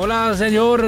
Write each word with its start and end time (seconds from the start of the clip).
Hola, 0.00 0.30
senor 0.32 0.80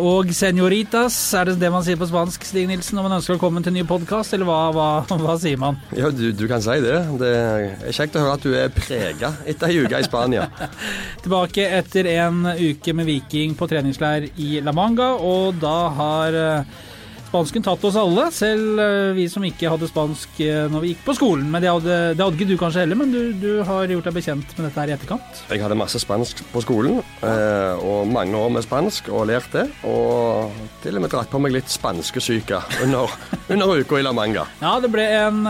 og 0.00 0.30
senoritas. 0.32 1.16
Er 1.36 1.50
det 1.50 1.58
det 1.60 1.68
man 1.68 1.82
sier 1.84 1.98
på 2.00 2.06
spansk, 2.08 2.46
Stig 2.48 2.64
Nilsen, 2.70 2.96
når 2.96 3.04
man 3.04 3.14
ønsker 3.18 3.34
velkommen 3.34 3.66
til 3.66 3.74
en 3.74 3.76
ny 3.76 3.84
podkast, 3.84 4.32
eller 4.32 4.48
hva, 4.48 4.60
hva, 4.72 4.86
hva, 5.20 5.34
sier 5.42 5.60
man? 5.60 5.76
Ja, 5.92 6.08
du, 6.08 6.30
du, 6.32 6.46
kan 6.48 6.64
si 6.64 6.78
det. 6.80 6.96
Det 7.20 7.32
er 7.36 7.92
kjekt 7.92 8.16
å 8.16 8.22
høre 8.24 8.38
at 8.38 8.46
du 8.46 8.56
er 8.56 8.72
prega 8.72 9.34
etter 9.44 9.68
ei 9.68 9.84
uke 9.84 10.00
i 10.00 10.08
Spania. 10.08 10.46
Tilbake 11.26 11.68
etter 11.76 12.08
en 12.14 12.48
uke 12.48 12.96
med 12.96 13.10
Viking 13.10 13.52
på 13.60 13.68
treningsleir 13.68 14.30
i 14.40 14.56
La 14.64 14.72
Manga, 14.72 15.10
og 15.20 15.60
da 15.60 15.76
har 16.00 16.40
uh, 16.40 16.88
Spansken 17.34 17.64
tatt 17.66 17.82
oss 17.82 17.96
alle, 17.98 18.28
selv 18.30 18.78
eh, 18.78 19.08
vi 19.16 19.24
som 19.26 19.42
ikke 19.42 19.66
hadde 19.66 19.88
spansk 19.90 20.36
eh, 20.44 20.68
når 20.70 20.82
vi 20.84 20.90
gikk 20.92 21.00
på 21.02 21.14
skolen. 21.18 21.48
Men 21.50 21.64
det 21.64 21.72
hadde, 21.72 21.96
det 22.14 22.22
hadde 22.22 22.38
ikke 22.38 22.46
du 22.46 22.60
kanskje 22.60 22.84
heller, 22.84 22.98
men 23.00 23.10
du, 23.10 23.32
du, 23.34 23.48
har 23.66 23.90
gjort 23.90 24.06
deg 24.06 24.14
bekjent 24.14 24.52
med 24.54 24.68
dette 24.68 24.78
her 24.78 24.92
i 24.92 24.94
etterkant? 24.94 25.40
Jeg 25.50 25.58
hadde 25.64 25.78
masse 25.80 25.98
spansk 25.98 26.44
på 26.52 26.62
skolen, 26.62 27.00
eh, 27.26 27.82
og 27.82 28.06
mange 28.06 28.38
år 28.38 28.52
med 28.54 28.62
spansk, 28.62 29.10
og 29.10 29.26
lært 29.32 29.50
det. 29.50 29.64
Og 29.82 30.54
til 30.84 30.94
og 30.94 31.02
med 31.02 31.10
dratt 31.10 31.32
på 31.32 31.40
meg 31.42 31.56
litt 31.56 31.74
spanskesyke 31.74 32.60
under, 32.86 33.16
under 33.56 33.82
uka 33.82 33.98
i 33.98 34.06
La 34.06 34.14
Manga. 34.14 34.46
Ja, 34.62 34.76
det 34.78 34.92
ble 34.94 35.08
en 35.16 35.42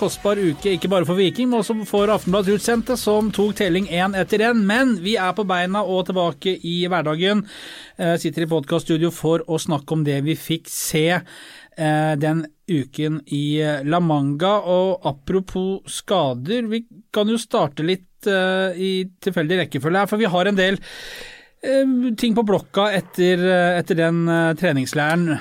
kostbar 0.00 0.40
uke, 0.40 0.72
ikke 0.78 0.88
bare 0.94 1.04
for 1.04 1.20
Viking, 1.20 1.52
men 1.52 1.60
også 1.60 1.76
for 1.84 2.14
Aftenbladet 2.16 2.56
Utsendte, 2.56 2.96
som 2.96 3.28
tok 3.28 3.58
telling 3.60 3.90
én 3.92 4.16
etter 4.16 4.46
én. 4.48 4.64
Men 4.64 4.96
vi 5.04 5.18
er 5.20 5.36
på 5.36 5.44
beina 5.44 5.84
og 5.84 6.06
tilbake 6.08 6.56
i 6.64 6.78
hverdagen. 6.88 7.44
sitter 7.96 8.44
i 8.44 8.48
podkaststudio 8.48 9.12
for 9.12 9.44
å 9.48 9.60
snakke 9.60 9.92
om 9.92 10.02
det 10.04 10.22
vi 10.24 10.34
fikk 10.36 10.68
se 10.72 11.06
den 11.76 12.44
uken 12.66 13.20
i 13.26 13.60
eh, 13.62 13.84
La 13.84 14.00
Manga. 14.00 14.58
Og 14.66 15.06
apropos 15.06 15.86
skader, 15.98 16.68
vi 16.70 16.84
kan 17.14 17.30
jo 17.30 17.38
starte 17.40 17.86
litt 17.86 18.28
eh, 18.30 18.76
i 18.76 18.92
tilfeldig 19.22 19.62
rekkefølge 19.64 20.04
her, 20.04 20.10
for 20.10 20.22
vi 20.22 20.30
har 20.30 20.50
en 20.50 20.60
del 20.60 20.80
ting 22.20 22.34
på 22.36 22.44
blokka 22.46 22.84
etter, 22.94 23.40
etter 23.80 23.96
den 23.98 24.28
treningsleiren. 24.60 25.32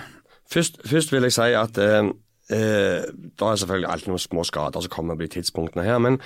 Først, 0.49 0.79
først, 0.87 1.11
vil 1.13 1.27
jeg 1.27 1.35
si 1.35 1.49
at 1.59 1.77
eh, 1.77 2.07
det 2.47 3.45
er 3.45 3.59
selvfølgelig 3.59 3.89
alltid 3.91 4.13
noen 4.13 4.23
små 4.23 4.45
skader 4.47 4.85
som 4.85 4.93
kommer 4.95 5.19
på 5.19 5.25
de 5.25 5.33
tidspunktene 5.35 5.85
her. 5.85 5.99
men 6.01 6.17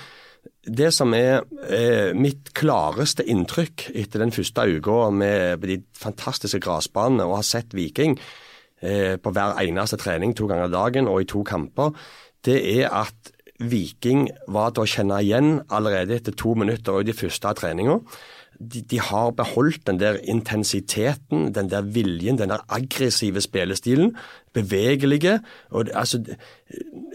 det 0.64 0.88
som 0.96 1.12
er 1.12 1.42
eh, 1.68 2.16
mitt 2.16 2.54
klareste 2.56 3.26
inntrykk 3.28 3.90
etter 3.92 4.22
den 4.22 4.32
første 4.32 4.64
uka 4.78 5.10
med 5.12 5.66
de 5.68 5.82
fantastiske 5.98 6.62
gressbanene 6.64 7.26
og 7.28 7.42
har 7.42 7.48
sett 7.50 7.76
Viking, 7.76 8.16
Eh, 8.80 9.18
på 9.20 9.32
hver 9.36 9.58
eneste 9.60 9.98
trening 10.00 10.32
to 10.36 10.46
ganger 10.48 10.70
dagen 10.72 11.08
og 11.10 11.20
i 11.20 11.28
to 11.28 11.42
kamper, 11.44 11.92
det 12.46 12.56
er 12.80 12.88
at 13.02 13.32
Viking 13.60 14.30
var 14.48 14.72
til 14.72 14.86
å 14.86 14.88
kjenne 14.88 15.18
igjen 15.20 15.58
allerede 15.68 16.16
etter 16.16 16.32
to 16.32 16.54
minutter 16.56 17.02
i 17.02 17.04
de 17.04 17.12
første 17.12 17.50
av 17.50 17.58
treninga. 17.58 17.98
De, 18.60 18.82
de, 18.84 19.00
har 19.00 19.30
beholdt 19.32 19.86
den 19.88 20.00
der 20.00 20.18
intensiteten, 20.28 21.54
den 21.54 21.70
der 21.72 21.80
viljen, 21.80 22.38
den 22.38 22.52
der 22.52 22.64
aggressive 22.68 23.40
spillestilen. 23.40 24.12
Bevegelige. 24.52 25.38
Og, 25.70 25.88
altså, 25.94 26.20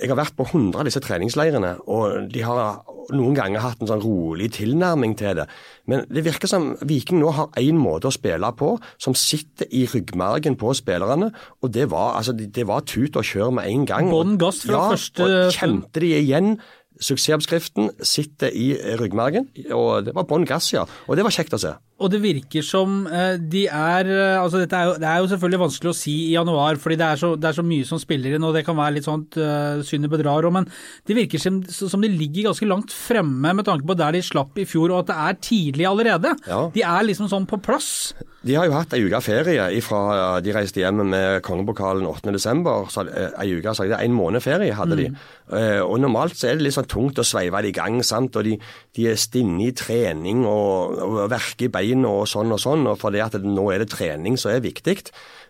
jeg 0.01 0.09
har 0.09 0.17
vært 0.17 0.35
på 0.37 0.47
100 0.49 0.79
av 0.79 0.87
disse 0.87 1.01
treningsleirene, 1.03 1.75
og 1.85 2.31
de 2.33 2.41
har 2.41 2.81
noen 3.13 3.35
ganger 3.37 3.61
hatt 3.61 3.81
en 3.83 3.89
sånn 3.89 4.03
rolig 4.03 4.49
tilnærming 4.55 5.13
til 5.19 5.35
det. 5.37 5.45
Men 5.89 6.05
det 6.09 6.25
virker 6.25 6.49
som 6.49 6.71
Viking 6.87 7.21
nå 7.21 7.33
har 7.35 7.59
én 7.61 7.77
måte 7.79 8.09
å 8.09 8.15
spille 8.15 8.49
på 8.57 8.71
som 9.01 9.17
sitter 9.17 9.69
i 9.69 9.85
ryggmargen 9.91 10.57
på 10.59 10.73
spillerne. 10.77 11.29
Og 11.61 11.73
det 11.75 11.89
var, 11.93 12.15
altså, 12.19 12.33
det 12.33 12.65
var 12.67 12.87
tut 12.89 13.19
og 13.19 13.27
kjør 13.27 13.53
med 13.59 13.69
en 13.69 13.85
gang. 13.89 14.09
Bånn 14.13 14.39
gass 14.41 14.63
fra 14.65 14.79
ja, 14.79 14.87
første 14.95 15.27
og 15.27 15.53
kjente 15.55 16.03
de 16.03 16.15
igjen. 16.17 16.55
Suksessoppskriften 16.95 17.89
sitter 17.99 18.53
i 18.55 18.69
ryggmargen, 18.99 19.49
og 19.75 20.05
det 20.07 20.15
var 20.15 20.27
bånn 20.29 20.47
gass, 20.47 20.71
ja. 20.73 20.85
Og 21.09 21.17
det 21.17 21.25
var 21.27 21.35
kjekt 21.35 21.55
å 21.57 21.61
se. 21.61 21.73
Og 21.95 22.09
det 22.11 22.19
virker 22.19 22.63
som 22.65 23.05
eh, 23.07 23.37
de 23.39 23.61
er 23.71 24.09
eh, 24.11 24.35
altså 24.35 24.59
dette 24.59 24.75
er 24.75 24.89
jo, 24.89 24.95
Det 24.99 25.07
er 25.07 25.21
jo 25.23 25.29
selvfølgelig 25.31 25.61
vanskelig 25.61 25.91
å 25.91 25.95
si 25.95 26.15
i 26.25 26.33
januar, 26.33 26.79
fordi 26.81 26.97
det 26.99 27.07
er 27.07 27.21
så, 27.21 27.29
det 27.39 27.47
er 27.47 27.55
så 27.55 27.63
mye 27.63 27.87
som 27.87 28.01
spiller 28.01 28.35
inn, 28.35 28.43
og 28.43 28.51
det 28.55 28.65
kan 28.67 28.75
være 28.75 28.97
litt 28.97 29.07
sånt 29.07 29.37
uh, 29.39 29.79
synet 29.85 30.11
bedrar 30.11 30.43
men 30.51 30.67
det 31.07 31.15
virker 31.15 31.39
som, 31.39 31.61
som, 31.71 32.03
de 32.03 32.09
ligger 32.11 32.49
ganske 32.49 32.67
langt 32.67 32.91
fremme 32.91 33.53
med 33.55 33.65
tanke 33.65 33.87
på 33.87 33.95
der 33.97 34.17
de 34.17 34.21
slapp 34.25 34.59
i 34.59 34.67
fjor, 34.67 34.91
og 34.91 35.05
at 35.05 35.09
det 35.09 35.15
er 35.23 35.39
tidlig 35.47 35.87
allerede. 35.87 36.33
Ja. 36.47 36.59
De 36.75 36.83
er 36.83 37.07
liksom 37.07 37.29
sånn 37.31 37.47
på 37.49 37.61
plass. 37.63 38.13
De 38.45 38.53
har 38.59 38.67
jo 38.67 38.75
hatt 38.75 38.93
ei 38.93 39.01
uke 39.07 39.21
ferie 39.25 39.69
ifra 39.73 40.41
de 40.43 40.53
reiste 40.53 40.83
hjem 40.83 41.01
med 41.07 41.39
kongepokalen 41.47 42.05
8.12. 42.05 43.09
Ei 43.41 43.55
uke, 43.55 43.73
så 43.73 43.87
det 43.87 43.95
er 43.97 44.05
en 44.05 44.17
måned 44.17 44.43
ferie 44.43 44.75
hadde 44.75 44.99
de. 44.99 45.07
Uh, 45.49 45.81
Og 45.87 45.97
normalt 46.03 46.37
så 46.37 46.51
er 46.51 46.59
det 46.59 46.67
litt 46.67 46.75
sånn 46.75 46.84
tungt 46.91 47.19
å 47.21 47.25
sveive 47.27 47.61
det 47.63 47.73
i 47.73 47.77
gang, 47.77 48.01
sant? 48.05 48.35
og 48.35 48.47
de, 48.47 48.55
de 48.95 49.09
er 49.09 49.19
stinne 49.19 49.67
i 49.67 49.73
trening 49.75 50.45
og, 50.49 50.99
og 51.05 51.19
verker 51.31 51.69
i 51.69 51.73
beina 51.73 51.85
bein 51.85 52.05
og 52.09 52.27
sånn 52.27 52.53
og 52.55 52.61
sånn, 52.61 52.87
og 52.89 52.99
fordi 53.01 53.21
at 53.23 53.37
nå 53.41 53.69
er 53.71 53.83
det 53.83 53.91
trening 53.93 54.37
som 54.37 54.51
er 54.51 54.63
viktig. 54.63 54.97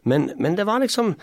Men, 0.06 0.30
men, 0.38 0.56
det 0.58 0.68
var 0.70 0.84
liksom 0.84 1.16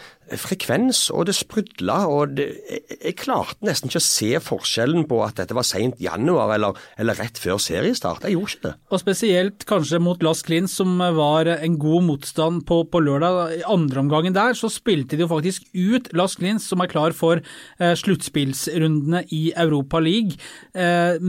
frekvens, 0.42 1.04
og 1.14 1.28
det 1.28 1.36
sprudla, 1.38 2.00
og 2.10 2.34
det, 2.38 2.48
jeg, 2.96 3.14
klarte 3.20 3.66
nesten 3.66 3.90
ikke 3.90 4.00
å 4.00 4.04
se 4.04 4.30
forskjellen 4.42 5.06
på 5.10 5.20
at 5.22 5.38
dette 5.38 5.54
var 5.54 5.66
seint 5.66 6.00
januar 6.02 6.54
eller, 6.56 6.78
eller, 7.00 7.18
rett 7.20 7.38
før 7.38 7.60
seriestart. 7.62 8.26
Jeg 8.26 8.34
gjorde 8.34 8.56
ikke 8.56 8.66
det. 8.66 8.74
Og 8.90 9.02
spesielt 9.02 9.66
kanskje 9.68 10.00
mot 10.02 10.24
Las 10.24 10.42
Klins, 10.46 10.74
som 10.80 10.98
var 10.98 11.50
en 11.52 11.78
god 11.80 12.08
motstand 12.08 12.64
på, 12.66 12.82
på 12.90 13.02
lørdag. 13.04 13.58
I 13.60 13.62
andreomgangen 13.70 14.34
der 14.34 14.58
så 14.58 14.70
spilte 14.72 15.18
de 15.18 15.26
jo 15.26 15.30
faktisk 15.30 15.68
ut 15.76 16.10
Las 16.18 16.38
Klins, 16.40 16.66
som 16.66 16.82
er 16.82 16.90
klar 16.90 17.14
for 17.16 17.42
eh, 17.42 17.94
sluttspillsrundene 18.02 19.24
i 19.34 19.44
Europa 19.54 20.00
League. 20.02 20.40
Eh, 20.74 21.20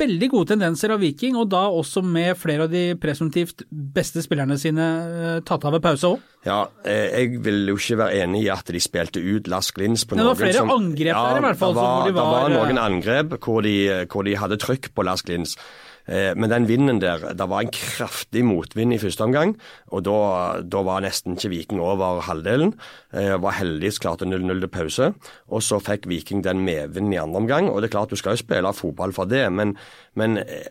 veldig 0.00 0.30
gode 0.32 0.54
tendenser 0.54 0.94
av 0.94 1.04
Viking, 1.04 1.36
og 1.36 1.50
da 1.52 1.66
også 1.68 2.04
med 2.06 2.38
flere 2.40 2.68
av 2.68 2.72
de 2.72 2.86
presumptivt 3.00 3.66
beste 3.68 4.22
spillerne 4.24 4.56
sine 4.60 4.88
eh, 5.04 5.42
tatt 5.44 5.66
av 5.66 5.76
ved 5.76 5.84
pause 5.84 6.14
òg. 6.14 6.30
Ja, 6.44 6.66
eh, 6.84 6.93
jeg 6.94 7.40
vil 7.44 7.70
jo 7.70 7.78
ikke 7.78 8.00
være 8.00 8.24
enig 8.24 8.44
i 8.44 8.50
at 8.52 8.68
de 8.74 8.82
spilte 8.82 9.22
ut 9.22 9.48
Lars 9.50 9.70
Glins 9.74 10.04
på 10.06 10.18
noen 10.18 10.24
som 10.24 10.28
Det 10.28 10.34
var 10.34 10.42
flere 10.42 10.60
som, 10.60 10.74
angrep 10.74 11.16
der 11.16 11.40
i 11.40 11.46
hvert 11.46 11.62
fall. 11.62 11.74
Det 11.74 11.80
var, 11.80 12.04
de 12.06 12.14
var, 12.18 12.28
det 12.28 12.36
var 12.36 12.54
noen 12.54 12.78
eh, 12.78 12.84
angrep 12.84 13.34
hvor 13.40 13.64
de, 13.66 13.74
hvor 14.12 14.28
de 14.28 14.38
hadde 14.40 14.60
trykk 14.62 14.92
på 14.94 15.06
Lars 15.06 15.24
Lins. 15.28 15.56
Eh, 16.04 16.30
men 16.36 16.52
den 16.52 16.68
vinden 16.68 17.00
der, 17.00 17.22
det 17.32 17.48
var 17.48 17.64
en 17.64 17.72
kraftig 17.72 18.44
motvind 18.44 18.96
i 18.96 19.00
første 19.00 19.24
omgang. 19.24 19.56
Og 19.94 20.04
da, 20.06 20.18
da 20.60 20.84
var 20.86 21.04
nesten 21.04 21.38
ikke 21.38 21.52
Viking 21.54 21.82
over 21.82 22.22
halvdelen. 22.28 22.74
Var 23.14 23.58
heldigvis 23.60 24.00
klarte 24.02 24.28
0-0 24.28 24.64
til 24.64 24.72
pause. 24.72 25.10
Og 25.48 25.64
så 25.64 25.80
fikk 25.82 26.08
Viking 26.10 26.44
den 26.44 26.64
medvinden 26.66 27.14
i 27.14 27.20
andre 27.22 27.44
omgang. 27.44 27.70
Og 27.72 27.80
det 27.80 27.90
er 27.90 27.96
klart 27.98 28.12
du 28.12 28.20
skal 28.20 28.36
jo 28.36 28.44
spille 28.44 28.74
fotball 28.76 29.14
for 29.16 29.30
det, 29.30 29.46
men, 29.52 29.76
men 30.18 30.40
eh, 30.42 30.68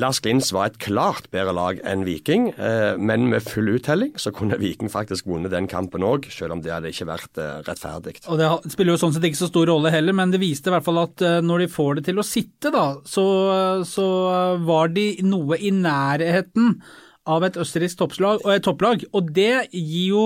Lars 0.00 0.20
Glins 0.24 0.50
var 0.54 0.70
et 0.70 0.78
klart 0.82 1.28
bedre 1.34 1.54
lag 1.56 1.80
enn 1.86 2.04
Viking, 2.06 2.48
eh, 2.56 2.96
men 2.96 3.28
med 3.30 3.44
full 3.46 3.68
uttelling 3.74 4.14
så 4.20 4.32
kunne 4.34 4.58
Viking 4.60 4.90
faktisk 4.92 5.28
vunnet 5.28 5.52
den 5.54 5.68
kampen 5.70 6.04
òg, 6.06 6.28
selv 6.32 6.56
om 6.56 6.62
det 6.64 6.72
hadde 6.72 6.92
ikke 6.92 7.08
vært 7.08 7.40
eh, 7.42 7.62
rettferdig. 7.66 8.16
Og 8.32 8.40
Det 8.40 8.74
spiller 8.74 8.94
jo 8.94 9.00
sånn 9.04 9.16
sett 9.16 9.26
ikke 9.28 9.42
så 9.44 9.50
stor 9.50 9.68
rolle 9.72 9.92
heller, 9.94 10.16
men 10.16 10.34
det 10.34 10.42
viste 10.42 10.70
i 10.70 10.76
hvert 10.76 10.86
fall 10.86 11.02
at 11.04 11.24
eh, 11.24 11.40
når 11.44 11.64
de 11.64 11.72
får 11.76 11.98
det 11.98 12.06
til 12.10 12.22
å 12.22 12.26
sitte, 12.26 12.72
da, 12.74 12.86
så, 13.06 13.26
så 13.88 14.06
var 14.66 14.94
de 14.94 15.08
noe 15.26 15.58
i 15.60 15.72
nærheten 15.74 16.78
av 17.26 17.46
et 17.46 17.58
østerriksk 17.60 18.00
topplag, 18.00 18.44
og, 18.44 18.54
topplag, 18.64 19.04
og 19.16 19.30
det 19.34 19.66
gir 19.72 20.12
jo 20.12 20.22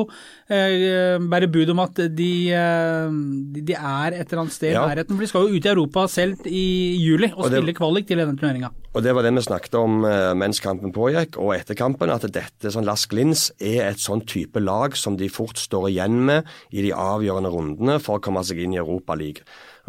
eh, 0.53 1.17
bare 1.31 1.49
bud 1.51 1.73
om 1.75 1.83
at 1.85 2.03
de, 2.17 2.33
eh, 2.55 3.17
de, 3.57 3.77
er 3.77 4.19
et 4.19 4.25
eller 4.27 4.45
annet 4.45 4.57
sted 4.57 4.73
i 4.73 4.77
ja. 4.77 4.85
nærheten. 4.87 5.17
For 5.17 5.25
de 5.25 5.31
skal 5.31 5.47
jo 5.47 5.57
ut 5.57 5.67
i 5.67 5.73
Europa 5.73 6.07
selv 6.11 6.47
i 6.51 6.67
juli 7.01 7.33
og, 7.33 7.47
og 7.47 7.53
spille 7.55 7.77
kvalik 7.77 8.09
til 8.11 8.21
denne 8.21 8.37
turneringa. 8.39 8.73
Og 8.91 9.05
Det 9.07 9.15
var 9.15 9.23
det 9.23 9.35
vi 9.37 9.47
snakket 9.47 9.77
om 9.79 10.05
eh, 10.05 10.33
mens 10.39 10.61
kampen 10.63 10.95
pågikk, 10.95 11.39
og 11.41 11.55
etter 11.55 11.79
kampen. 11.79 12.11
At 12.11 12.27
dette 12.35 12.73
sånn 12.75 12.89
Lask 12.89 13.13
Lins 13.15 13.49
er 13.57 13.85
et 13.91 14.03
sånn 14.03 14.25
type 14.27 14.61
lag 14.61 14.97
som 14.99 15.17
de 15.21 15.31
fort 15.31 15.61
står 15.61 15.91
igjen 15.93 16.21
med 16.27 16.49
i 16.75 16.83
de 16.85 16.95
avgjørende 16.97 17.53
rundene 17.55 18.01
for 18.03 18.19
å 18.19 18.25
komme 18.25 18.43
seg 18.47 18.65
inn 18.65 18.75
i 18.75 18.83
Europaligaen. 18.83 19.47
Eh, 19.47 19.80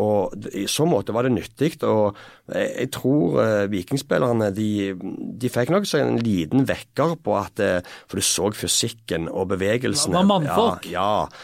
og 0.00 0.46
I 0.56 0.64
så 0.70 0.86
måte 0.88 1.14
var 1.14 1.26
det 1.26 1.34
nyttig. 1.34 1.74
og 1.84 2.16
Jeg 2.48 2.90
tror 2.94 3.40
eh, 3.42 3.70
vikingspillerne 3.72 4.50
de, 4.54 4.92
de 5.40 5.50
fikk 5.52 5.72
nok 5.72 5.86
en 5.98 6.20
liten 6.22 6.66
vekker 6.68 7.16
på 7.22 7.36
at 7.38 7.62
eh, 7.62 7.80
For 8.08 8.20
du 8.20 8.26
så 8.26 8.50
fysikken 8.56 9.28
og 9.28 9.50
bevegelsene. 9.52 10.14
Det 10.14 10.20
var 10.20 10.30
mannfolk. 10.30 10.88
Ja, 10.90 11.08
ja. 11.24 11.40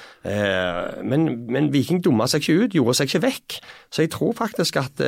Men, 1.00 1.46
men, 1.48 1.70
Viking 1.72 2.02
dumma 2.04 2.26
seg 2.28 2.42
ikke 2.42 2.66
ut, 2.66 2.74
gjorde 2.76 2.96
seg 2.98 3.08
ikke 3.08 3.20
vekk. 3.22 3.58
Så 3.94 4.02
jeg 4.04 4.10
tror 4.12 4.34
faktisk 4.36 4.76
at 4.76 5.00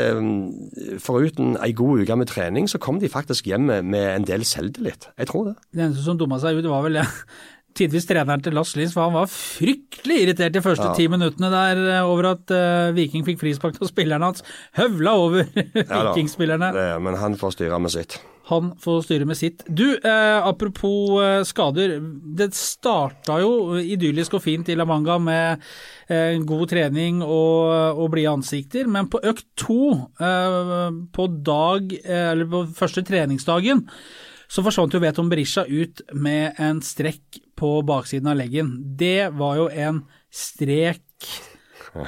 foruten 1.02 1.58
ei 1.60 1.74
god 1.76 2.04
uke 2.06 2.16
med 2.16 2.30
trening, 2.30 2.70
så 2.70 2.80
kom 2.80 3.02
de 3.02 3.10
faktisk 3.12 3.50
hjem 3.50 3.68
med 3.68 4.06
en 4.14 4.24
del 4.24 4.46
selvtillit. 4.48 5.10
Jeg 5.18 5.28
tror 5.28 5.50
det. 5.50 5.56
Det 5.74 5.84
eneste 5.84 6.06
som 6.06 6.20
dumma 6.20 6.40
seg 6.40 6.62
ut, 6.62 6.70
var 6.70 6.86
vel 6.86 7.02
det 7.02 7.08
tidvis 7.80 8.08
treneren 8.08 8.44
til 8.44 8.56
Lars 8.56 8.74
Lins, 8.78 8.94
for 8.96 9.08
han 9.08 9.16
var 9.16 9.30
fryktelig 9.32 10.22
irritert 10.24 10.56
de 10.56 10.64
første 10.64 10.90
ti 10.98 11.08
minuttene 11.10 11.52
der 11.52 11.84
eh, 11.96 12.08
over 12.08 12.32
at 12.34 12.52
uh, 12.54 12.96
Viking 12.96 13.26
fikk 13.26 13.40
frispark 13.42 13.80
og 13.80 13.90
spillerne 13.90 14.30
hans. 14.30 14.44
Høvla 14.78 15.16
over 15.18 15.46
Ja 15.56 15.86
da, 15.88 16.10
Vikingspillerne. 16.12 16.74
men 17.02 17.18
han 17.20 17.40
får 17.40 17.58
styre 17.58 17.80
med 17.82 17.96
sitt. 17.96 18.20
Han 18.50 18.72
får 18.82 19.04
styre 19.06 19.26
med 19.28 19.38
sitt. 19.38 19.62
Du, 19.68 19.86
eh, 19.94 20.46
apropos 20.46 21.20
eh, 21.22 21.42
skader. 21.46 21.98
Det 22.36 22.50
starta 22.56 23.38
jo 23.42 23.76
idyllisk 23.78 24.34
og 24.38 24.42
fint 24.42 24.70
i 24.72 24.76
La 24.78 24.86
Manga 24.88 25.20
med 25.22 25.62
eh, 26.10 26.34
god 26.46 26.66
trening 26.72 27.22
og, 27.22 28.00
og 28.00 28.10
blide 28.14 28.32
ansikter, 28.40 28.90
men 28.90 29.10
på 29.12 29.22
økt 29.22 29.46
to, 29.60 29.92
eh, 30.18 30.88
på 31.14 31.28
dag, 31.46 31.94
eller 32.02 32.50
på 32.50 32.64
første 32.74 33.06
treningsdagen, 33.06 33.84
så 34.50 34.64
forsvant 34.66 34.96
jo 34.96 35.02
Veton 35.04 35.30
Berisha 35.30 35.62
ut 35.68 36.02
med 36.18 36.58
en 36.58 36.82
strekk 36.82 37.38
på 37.60 37.74
baksiden 37.86 38.32
av 38.32 38.40
leggen. 38.40 38.72
Det 38.98 39.30
var 39.36 39.60
jo 39.60 39.68
en 39.68 40.04
strek 40.32 41.28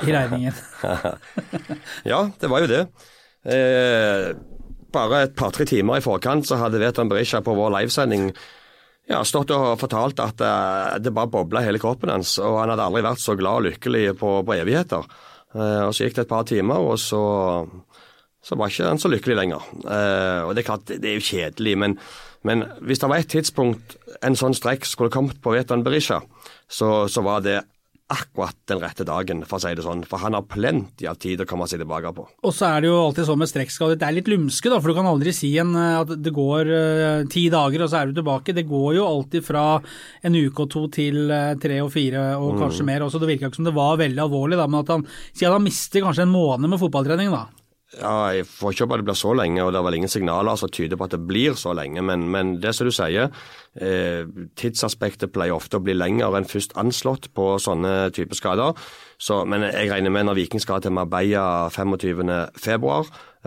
i 0.02 0.12
regningen. 0.14 0.56
Ja, 2.10 2.24
det 2.40 2.50
var 2.50 2.64
jo 2.64 2.70
det. 2.70 2.82
Eh, 3.42 4.32
bare 4.92 5.22
et 5.26 5.36
par-tre 5.38 5.66
timer 5.68 5.98
i 5.98 6.04
forkant 6.04 6.46
så 6.46 6.58
hadde 6.60 6.80
Veton 6.82 7.10
Berisha 7.10 7.40
på 7.44 7.54
vår 7.58 7.72
livesending 7.74 8.30
ja, 9.10 9.22
stått 9.26 9.50
og 9.54 9.80
fortalt 9.80 10.20
at 10.22 10.42
eh, 10.46 10.98
det 11.02 11.12
bare 11.14 11.30
bobla 11.32 11.64
hele 11.64 11.80
kroppen 11.82 12.12
hans, 12.12 12.36
og 12.42 12.60
han 12.60 12.72
hadde 12.72 12.86
aldri 12.86 13.04
vært 13.04 13.22
så 13.22 13.34
glad 13.38 13.60
og 13.60 13.66
lykkelig 13.66 14.04
på, 14.20 14.34
på 14.46 14.56
evigheter. 14.56 15.08
Eh, 15.56 15.80
og 15.88 15.94
Så 15.96 16.06
gikk 16.06 16.18
det 16.18 16.26
et 16.26 16.32
par 16.32 16.46
timer, 16.48 16.86
og 16.92 17.00
så, 17.02 17.22
så 18.42 18.58
var 18.58 18.72
ikke 18.72 18.88
han 18.90 19.00
så 19.00 19.10
lykkelig 19.12 19.38
lenger. 19.38 19.66
Eh, 19.86 20.40
og 20.46 20.54
Det 20.54 20.64
er 20.64 20.68
klart, 20.70 20.86
det 20.90 21.08
er 21.08 21.18
jo 21.18 21.26
kjedelig, 21.28 21.76
men, 21.78 21.98
men 22.42 22.66
hvis 22.82 23.02
det 23.02 23.10
var 23.10 23.22
et 23.22 23.30
tidspunkt 23.30 23.96
en 24.22 24.38
sånn 24.38 24.56
strekk 24.58 24.88
skulle 24.88 25.14
kommet 25.14 25.38
på 25.42 25.54
Vetan 25.54 25.84
Berisha, 25.86 26.20
så, 26.66 27.06
så 27.08 27.22
var 27.22 27.44
det 27.46 27.60
akkurat 28.12 28.56
den 28.68 28.80
rette 28.82 29.04
dagen, 29.08 29.40
for 29.48 29.56
å 29.56 29.62
si 29.62 29.72
det 29.76 29.84
sånn. 29.84 30.02
For 30.08 30.20
han 30.20 30.36
har 30.36 30.44
plenty 30.50 31.06
av 31.08 31.16
tid 31.22 31.40
å 31.42 31.46
komme 31.48 31.64
seg 31.70 31.80
tilbake 31.80 32.10
på. 32.16 32.26
Og 32.44 32.52
så 32.54 32.68
er 32.68 32.82
det 32.82 32.90
jo 32.90 32.98
alltid 33.00 33.28
sånn 33.28 33.40
med 33.40 33.50
strekkskader, 33.50 33.98
det 34.00 34.08
er 34.08 34.16
litt 34.18 34.28
lumske, 34.28 34.68
da, 34.72 34.80
for 34.82 34.92
du 34.92 34.98
kan 34.98 35.08
aldri 35.08 35.32
si 35.36 35.54
en, 35.62 35.72
eh, 35.78 36.00
at 36.02 36.12
det 36.20 36.34
går 36.36 36.72
uh, 36.72 37.22
ti 37.32 37.46
dager 37.52 37.86
og 37.86 37.92
så 37.92 38.02
er 38.02 38.10
du 38.10 38.20
tilbake. 38.20 38.56
Det 38.56 38.66
går 38.68 38.98
jo 38.98 39.08
alltid 39.08 39.46
fra 39.46 39.64
en 40.26 40.36
uke 40.36 40.66
og 40.66 40.70
to 40.74 40.84
til 40.92 41.24
uh, 41.32 41.54
tre 41.62 41.80
og 41.84 41.92
fire 41.94 42.26
og 42.36 42.60
kanskje 42.60 42.86
mer 42.88 43.06
også. 43.06 43.22
Det 43.22 43.32
virka 43.32 43.48
ikke 43.48 43.62
som 43.62 43.70
det 43.70 43.76
var 43.78 44.00
veldig 44.02 44.26
alvorlig, 44.26 44.60
da, 44.60 44.68
men 44.68 44.82
at 44.82 44.94
han 44.96 45.08
at 45.32 45.48
han 45.48 45.64
mister 45.64 46.04
kanskje 46.04 46.26
en 46.26 46.36
måned 46.36 46.70
med 46.70 46.80
fotballtrening, 46.80 47.32
da. 47.32 47.46
Ja, 48.00 48.32
Jeg 48.32 48.46
får 48.48 48.72
ikke 48.72 48.86
håpe 48.86 48.96
det 49.02 49.04
blir 49.04 49.18
så 49.18 49.34
lenge, 49.36 49.60
og 49.60 49.72
det 49.72 49.80
er 49.80 49.84
vel 49.84 49.96
ingen 49.98 50.12
signaler 50.12 50.56
som 50.56 50.70
tyder 50.72 50.96
på 50.96 51.04
at 51.04 51.12
det 51.12 51.26
blir 51.28 51.56
så 51.60 51.74
lenge. 51.76 52.00
Men, 52.00 52.24
men 52.32 52.54
det 52.62 52.72
som 52.74 52.88
du 52.88 52.92
sier, 52.94 53.28
eh, 53.76 54.22
tidsaspektet 54.56 55.32
pleier 55.34 55.52
ofte 55.52 55.76
å 55.76 55.84
bli 55.84 55.92
lengre 55.96 56.30
enn 56.38 56.48
først 56.48 56.72
anslått 56.80 57.28
på 57.36 57.50
sånne 57.60 58.08
typer 58.16 58.38
skader. 58.38 58.80
Så, 59.20 59.42
men 59.44 59.66
jeg 59.68 59.90
regner 59.92 60.14
med 60.14 60.24
når 60.26 60.40
Viking 60.40 60.62
skal 60.64 60.80
til 60.80 60.96
Marbella 60.96 61.68
25.2, 61.68 62.96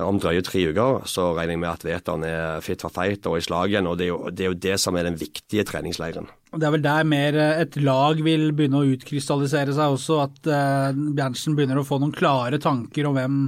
om 0.04 0.18
drøye 0.20 0.44
tre 0.44 0.66
uker, 0.74 1.06
så 1.08 1.30
regner 1.38 1.56
jeg 1.56 1.62
med 1.62 1.70
at 1.72 1.86
Veton 1.88 2.26
er 2.28 2.64
fit 2.66 2.82
for 2.84 2.92
fight 2.92 3.28
og 3.30 3.38
i 3.40 3.44
slag 3.46 3.72
igjen. 3.72 3.88
og 3.88 3.96
det 4.00 4.10
er, 4.10 4.12
jo, 4.12 4.18
det 4.28 4.44
er 4.44 4.50
jo 4.50 4.58
det 4.66 4.76
som 4.84 4.98
er 5.00 5.08
den 5.08 5.16
viktige 5.20 5.64
treningsleiren. 5.68 6.28
Det 6.56 6.68
er 6.68 6.74
vel 6.76 6.84
der 6.84 7.08
mer 7.08 7.38
eh, 7.40 7.62
et 7.64 7.78
lag 7.80 8.20
vil 8.24 8.50
begynne 8.56 8.82
å 8.82 8.90
utkrystallisere 8.92 9.76
seg 9.76 9.96
også, 9.96 10.20
at 10.24 10.52
uh, 10.52 11.00
Berntsen 11.16 11.56
begynner 11.56 11.80
å 11.80 11.88
få 11.88 12.00
noen 12.00 12.14
klare 12.16 12.60
tanker 12.64 13.08
om 13.08 13.16
hvem, 13.16 13.40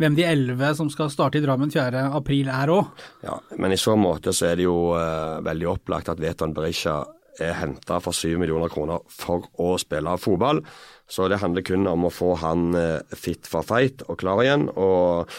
hvem 0.00 0.20
de 0.20 0.28
elleve 0.28 0.72
som 0.76 0.92
skal 0.92 1.12
starte 1.12 1.40
i 1.40 1.44
Drammen 1.44 1.72
4.4 1.72 2.44
er 2.52 2.72
òg. 2.76 3.04
Ja, 3.24 3.40
men 3.56 3.72
i 3.72 3.80
så 3.80 3.96
måte 3.96 4.36
så 4.36 4.50
er 4.50 4.60
det 4.60 4.68
jo 4.68 4.92
eh, 5.00 5.40
veldig 5.48 5.72
opplagt 5.78 6.12
at 6.12 6.20
Veton 6.20 6.56
Berisha 6.56 7.02
er 7.40 7.56
henta 7.58 7.98
for 8.00 8.16
7 8.16 8.38
millioner 8.40 8.72
kroner 8.72 9.04
for 9.12 9.48
å 9.60 9.74
spille 9.80 10.16
fotball. 10.20 10.62
Så 11.08 11.28
det 11.28 11.40
handler 11.42 11.64
kun 11.66 11.88
om 11.88 12.08
å 12.08 12.12
få 12.12 12.34
han 12.40 12.72
eh, 12.76 13.16
fit 13.16 13.48
for 13.48 13.66
fight 13.66 14.04
og 14.08 14.20
klar 14.22 14.44
igjen. 14.44 14.68
og 14.76 15.32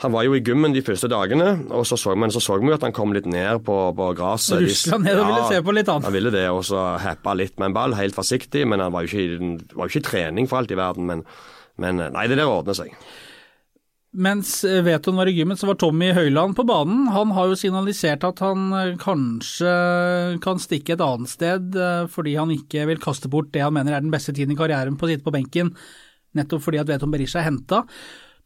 han 0.00 0.12
var 0.14 0.24
jo 0.24 0.32
i 0.36 0.40
gymmen 0.40 0.72
de 0.72 0.80
første 0.84 1.10
dagene, 1.12 1.48
og 1.76 1.84
så 1.88 1.98
så, 2.00 2.14
men 2.16 2.32
så 2.32 2.40
så 2.40 2.56
vi 2.60 2.72
at 2.72 2.84
han 2.86 2.94
kom 2.96 3.12
litt 3.12 3.26
ned 3.28 3.60
på, 3.66 3.76
på 3.96 4.10
gresset. 4.16 4.62
Rusla 4.64 5.00
ned 5.02 5.18
og 5.20 5.26
ville 5.28 5.48
se 5.50 5.64
på 5.66 5.74
litt 5.76 5.90
annet. 5.92 6.08
Han 6.08 6.16
ville 6.16 6.32
det, 6.32 6.46
og 6.48 6.62
så 6.64 6.84
heppa 7.02 7.34
litt 7.36 7.58
med 7.60 7.70
en 7.70 7.76
ball, 7.76 7.96
helt 7.98 8.16
forsiktig. 8.16 8.64
Men 8.70 8.80
han 8.80 8.94
var 8.94 9.04
jo 9.04 9.12
ikke, 9.12 9.74
var 9.74 9.84
jo 9.84 9.92
ikke 9.92 10.00
i 10.00 10.06
trening 10.08 10.48
for 10.48 10.62
alt 10.62 10.72
i 10.72 10.78
verden. 10.80 11.10
Men, 11.10 11.26
men 11.80 12.00
nei, 12.14 12.24
det 12.32 12.40
der 12.40 12.48
ordner 12.48 12.78
seg. 12.78 12.94
Mens 14.10 14.64
eh, 14.66 14.80
Veton 14.82 15.20
var 15.20 15.28
i 15.30 15.34
gymmen, 15.36 15.58
så 15.60 15.68
var 15.68 15.76
Tommy 15.78 16.08
Høiland 16.16 16.56
på 16.58 16.64
banen. 16.66 17.04
Han 17.14 17.30
har 17.36 17.52
jo 17.52 17.58
signalisert 17.58 18.24
at 18.26 18.40
han 18.42 18.72
eh, 18.74 18.96
kanskje 18.98 19.74
kan 20.42 20.62
stikke 20.62 20.96
et 20.96 21.04
annet 21.04 21.30
sted, 21.30 21.76
eh, 21.76 22.08
fordi 22.10 22.34
han 22.40 22.50
ikke 22.56 22.88
vil 22.90 23.04
kaste 23.04 23.30
bort 23.30 23.52
det 23.54 23.62
han 23.62 23.76
mener 23.76 23.94
er 23.94 24.02
den 24.02 24.10
beste 24.10 24.34
tiden 24.34 24.56
i 24.56 24.58
karrieren 24.58 24.98
på 24.98 25.06
å 25.06 25.12
sitte 25.12 25.28
på 25.28 25.36
benken, 25.36 25.70
nettopp 26.34 26.64
fordi 26.64 26.82
at 26.82 26.90
Veton 26.90 27.14
Berisha 27.14 27.38
er 27.44 27.50
henta. 27.52 27.84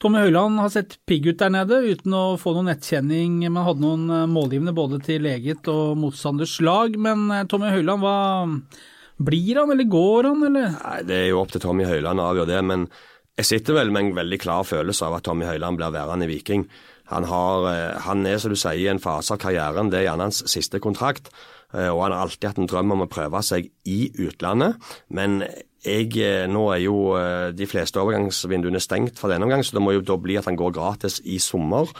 Tommy 0.02 0.20
Høiland 0.24 0.58
har 0.60 0.72
sett 0.72 0.96
pigg 1.08 1.26
ut 1.30 1.38
der 1.40 1.52
nede, 1.54 1.78
uten 1.86 2.14
å 2.16 2.24
få 2.40 2.54
noen 2.56 2.68
nettkjenning, 2.72 3.38
Man 3.52 3.66
hadde 3.66 3.84
noen 3.84 4.04
eh, 4.10 4.26
målgivende 4.30 4.74
både 4.76 5.00
til 5.04 5.26
eget 5.30 5.68
og 5.70 5.96
motstanders 6.00 6.58
lag. 6.64 6.96
Men 7.00 7.28
eh, 7.30 7.44
Tommy 7.50 7.70
Høiland, 7.72 8.02
hva 8.02 9.24
blir 9.24 9.60
han, 9.60 9.72
eller 9.72 9.88
går 9.90 10.30
han, 10.30 10.46
eller? 10.48 10.78
Nei, 10.80 11.02
Det 11.08 11.18
er 11.20 11.28
jo 11.30 11.42
opp 11.42 11.54
til 11.54 11.62
Tommy 11.62 11.86
Høiland 11.88 12.20
å 12.20 12.30
avgjøre 12.32 12.50
det, 12.50 12.62
men 12.72 12.88
jeg 13.38 13.50
sitter 13.50 13.78
vel 13.78 13.92
med 13.94 14.08
en 14.08 14.18
veldig 14.18 14.40
klar 14.42 14.66
følelse 14.66 15.06
av 15.06 15.16
at 15.18 15.26
Tommy 15.26 15.46
Høiland 15.48 15.78
blir 15.78 15.94
værende 15.94 16.26
i 16.28 16.32
Viking. 16.34 16.68
Han, 17.10 17.26
har, 17.30 17.68
eh, 17.70 18.00
han 18.06 18.26
er, 18.26 18.40
som 18.42 18.52
du 18.52 18.58
sier, 18.58 18.80
i 18.82 18.90
en 18.90 19.02
fase 19.02 19.34
av 19.34 19.42
karrieren. 19.42 19.92
Det 19.92 20.02
er 20.02 20.08
gjerne 20.08 20.28
hans 20.28 20.42
siste 20.50 20.82
kontrakt. 20.82 21.32
Og 21.74 21.98
han 22.04 22.12
har 22.14 22.20
alltid 22.22 22.44
hatt 22.46 22.58
en 22.62 22.68
drøm 22.70 22.92
om 22.94 23.00
å 23.02 23.10
prøve 23.10 23.40
seg 23.42 23.64
i 23.90 24.04
utlandet. 24.22 24.76
Men 25.10 25.40
jeg, 25.84 26.16
eh, 26.18 26.46
nå 26.50 26.66
er 26.74 26.82
jo 26.84 26.98
eh, 27.18 27.52
de 27.56 27.66
fleste 27.70 28.00
overgangsvinduene 28.00 28.80
stengt 28.82 29.18
for 29.20 29.28
denne 29.32 29.44
omgang, 29.46 29.62
så 29.64 29.76
det 29.76 29.82
må 29.84 29.92
jo 29.96 30.00
da 30.04 30.16
bli 30.20 30.36
at 30.40 30.48
han 30.48 30.56
går 30.56 30.72
gratis 30.76 31.20
i 31.24 31.38
sommer. 31.38 31.90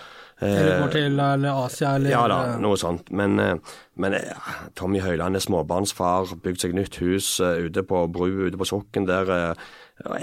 Eller 0.42 0.80
går 0.82 0.90
til 0.96 1.20
eller 1.20 1.60
Asia, 1.64 1.92
eller 1.94 2.10
Eh, 2.10 2.12
Ja 2.16 2.24
da, 2.28 2.38
noe 2.58 2.76
sånt. 2.76 3.12
Men, 3.14 3.38
eh, 3.38 3.54
men 3.96 4.14
eh, 4.18 4.48
Tommy 4.74 4.98
Høiland 5.00 5.36
er 5.38 5.44
småbarnsfar, 5.44 6.34
bygd 6.42 6.60
seg 6.64 6.74
nytt 6.74 6.98
hus 7.04 7.38
eh, 7.40 7.68
ute 7.68 7.84
på 7.86 8.06
bru 8.10 8.26
ute 8.48 8.58
på 8.58 8.66
Sokken 8.66 9.06
der. 9.06 9.30
eh, 9.30 9.54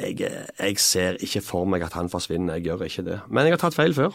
jeg, 0.01 0.21
eh, 0.27 0.49
jeg 0.67 0.77
ser 0.83 1.15
ikke 1.23 1.41
for 1.41 1.65
meg 1.65 1.81
at 1.87 1.93
han 1.95 2.09
forsvinner, 2.11 2.59
jeg 2.59 2.67
gjør 2.67 2.83
ikke 2.89 3.05
det. 3.07 3.19
Men 3.29 3.47
jeg 3.47 3.55
har 3.55 3.63
tatt 3.69 3.77
feil 3.79 3.93
før. 3.95 4.11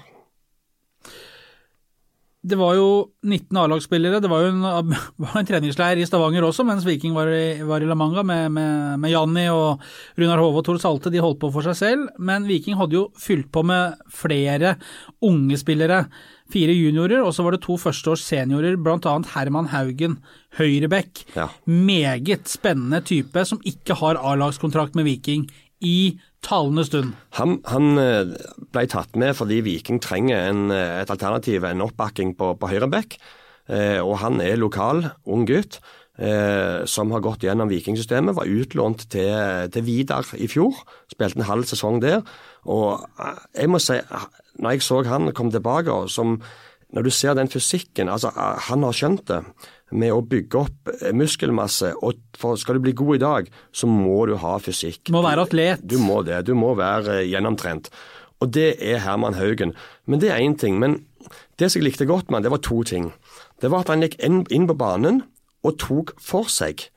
Det 2.47 2.57
var 2.59 2.77
jo 2.79 2.89
19 3.27 3.59
A-lagsspillere. 3.59 4.21
Det 4.23 4.31
var 4.31 4.45
jo 4.45 4.53
en, 4.53 4.93
var 5.25 5.39
en 5.41 5.49
treningsleir 5.49 5.99
i 5.99 6.07
Stavanger 6.07 6.47
også, 6.47 6.67
mens 6.69 6.87
Viking 6.87 7.17
var 7.17 7.31
i, 7.33 7.59
var 7.67 7.83
i 7.83 7.89
La 7.89 7.97
Manga 7.99 8.23
med, 8.27 8.53
med, 8.55 9.01
med 9.03 9.13
Janni 9.13 9.49
og 9.51 9.83
Runar 10.21 10.43
Hove 10.43 10.63
og 10.63 10.69
Tor 10.69 10.79
Salte. 10.83 11.11
De 11.11 11.23
holdt 11.23 11.41
på 11.43 11.51
for 11.55 11.67
seg 11.67 11.79
selv, 11.81 12.07
men 12.23 12.47
Viking 12.47 12.79
hadde 12.79 12.99
jo 12.99 13.05
fylt 13.19 13.51
på 13.55 13.65
med 13.67 13.99
flere 14.15 14.77
unge 15.27 15.59
spillere. 15.59 16.05
Fire 16.53 16.75
juniorer, 16.77 17.25
og 17.27 17.35
så 17.35 17.43
var 17.43 17.57
det 17.57 17.65
to 17.65 17.75
førsteårs 17.83 18.23
seniorer, 18.23 18.79
bl.a. 18.79 19.17
Herman 19.35 19.73
Haugen, 19.73 20.21
høyrebekk. 20.61 21.25
Ja. 21.35 21.49
Meget 21.67 22.47
spennende 22.53 23.03
type 23.03 23.43
som 23.49 23.59
ikke 23.67 23.99
har 23.99 24.21
A-lagskontrakt 24.23 24.95
med 24.95 25.09
Viking 25.11 25.49
i 25.83 26.17
talende 26.45 26.85
stund. 26.87 27.15
Han, 27.39 27.59
han 27.71 28.01
eh, 28.01 28.35
ble 28.75 28.87
tatt 28.91 29.17
med 29.19 29.37
fordi 29.39 29.63
Viking 29.67 30.01
trenger 30.03 30.49
en, 30.51 30.71
eh, 30.75 31.01
et 31.03 31.13
alternativ, 31.13 31.65
en 31.65 31.85
oppbakking 31.87 32.35
på, 32.39 32.55
på 32.61 32.71
høyre. 32.71 32.91
Eh, 33.67 34.01
og 34.01 34.19
han 34.23 34.41
er 34.45 34.59
lokal, 34.61 35.03
ung 35.27 35.47
gutt, 35.49 35.81
eh, 36.19 36.85
som 36.87 37.11
har 37.15 37.25
gått 37.25 37.47
gjennom 37.47 37.71
Vikingsystemet. 37.71 38.37
Var 38.37 38.53
utlånt 38.61 39.09
til, 39.13 39.71
til 39.75 39.87
Vidar 39.87 40.29
i 40.39 40.49
fjor, 40.51 40.85
spilte 41.11 41.43
en 41.43 41.51
halv 41.51 41.67
sesong 41.69 42.01
der. 42.05 42.23
Og 42.65 43.03
eh, 43.19 43.43
jeg 43.63 43.73
må 43.73 43.83
si, 43.83 43.99
når 44.63 44.77
jeg 44.77 44.87
så 44.87 45.03
han 45.11 45.35
kom 45.37 45.51
tilbake, 45.55 45.99
som 46.13 46.39
når 46.95 47.03
du 47.03 47.11
ser 47.11 47.35
den 47.35 47.51
fysikken, 47.51 48.09
altså 48.09 48.31
han 48.71 48.85
har 48.87 48.95
skjønt 48.95 49.27
det 49.29 49.41
med 49.95 50.13
å 50.13 50.23
bygge 50.27 50.59
opp 50.59 50.91
eh, 50.97 51.13
muskelmasse, 51.15 51.93
og 52.03 52.19
skal 52.59 52.79
du 52.79 52.87
bli 52.87 52.95
god 52.97 53.17
i 53.17 53.23
dag, 53.23 53.51
så 53.71 53.89
må 53.91 54.19
du 54.27 54.35
ha 54.41 54.57
fysikk. 54.63 55.13
Må 55.15 55.23
være 55.25 55.47
atlet. 55.47 55.83
Du 55.87 55.99
må 56.03 56.23
det. 56.27 56.43
Du 56.49 56.55
må 56.59 56.75
være 56.79 57.21
eh, 57.21 57.29
gjennomtrent. 57.31 57.91
Og 58.43 58.51
det 58.53 58.75
er 58.85 59.01
Herman 59.05 59.39
Haugen. 59.39 59.73
Men 60.05 60.21
det 60.21 60.33
er 60.33 60.43
én 60.45 60.57
ting. 60.59 60.81
Men 60.83 60.99
det 61.61 61.71
som 61.71 61.81
jeg 61.81 61.91
likte 61.91 62.09
godt 62.09 62.29
med 62.29 62.41
han, 62.41 62.47
det 62.49 62.53
var 62.53 62.65
to 62.67 62.83
ting. 62.87 63.13
Det 63.63 63.71
var 63.73 63.87
at 63.87 63.93
han 63.95 64.05
gikk 64.05 64.19
inn, 64.21 64.67
på 64.69 64.77
banen 64.77 65.23
og 65.67 65.79
tok 65.81 66.13
for 66.23 66.51
seg 66.53 66.89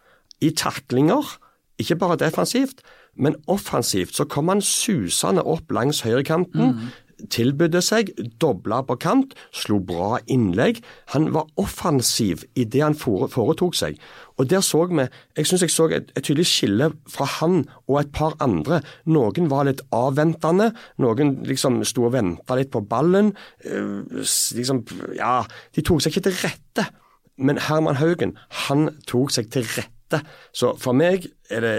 i 0.43 0.51
taklinger. 0.51 1.37
Ikke 1.79 1.95
bare 1.99 2.19
defensivt, 2.19 2.83
men 3.15 3.37
offensivt. 3.47 4.17
Så 4.17 4.27
kom 4.27 4.51
han 4.51 4.63
susende 4.65 5.45
opp 5.47 5.71
langs 5.71 6.03
høyrekanten. 6.03 6.89
Tilbød 7.27 7.75
seg, 7.83 8.11
dobla 8.41 8.81
på 8.87 8.95
kant, 9.01 9.33
slo 9.51 9.79
bra 9.83 10.19
innlegg. 10.31 10.79
Han 11.13 11.29
var 11.35 11.49
offensiv 11.59 12.45
i 12.55 12.63
det 12.63 12.81
han 12.83 12.95
foretok 12.95 13.75
seg. 13.75 13.99
Og 14.39 14.47
der 14.49 14.61
så 14.63 14.85
vi 14.87 15.07
Jeg 15.35 15.47
syns 15.47 15.61
jeg 15.61 15.71
så 15.71 15.89
et, 15.91 16.11
et 16.15 16.23
tydelig 16.23 16.47
skille 16.47 16.91
fra 17.07 17.25
han 17.39 17.65
og 17.87 17.99
et 17.99 18.11
par 18.11 18.35
andre. 18.39 18.81
Noen 19.05 19.49
var 19.51 19.67
litt 19.67 19.81
avventende. 19.91 20.71
Noen 20.97 21.43
liksom 21.43 21.83
sto 21.83 22.07
og 22.07 22.13
venta 22.13 22.55
litt 22.55 22.71
på 22.71 22.81
ballen. 22.81 23.35
eh, 23.65 24.03
liksom, 24.55 24.85
ja, 25.15 25.43
De 25.75 25.81
tok 25.81 26.01
seg 26.01 26.15
ikke 26.15 26.29
til 26.29 26.39
rette. 26.43 26.87
Men 27.37 27.57
Herman 27.57 27.99
Haugen, 27.99 28.37
han 28.67 28.89
tok 29.07 29.31
seg 29.31 29.51
til 29.51 29.63
rette. 29.63 30.23
Så 30.51 30.75
for 30.79 30.93
meg 30.93 31.27
er 31.49 31.61
det 31.61 31.75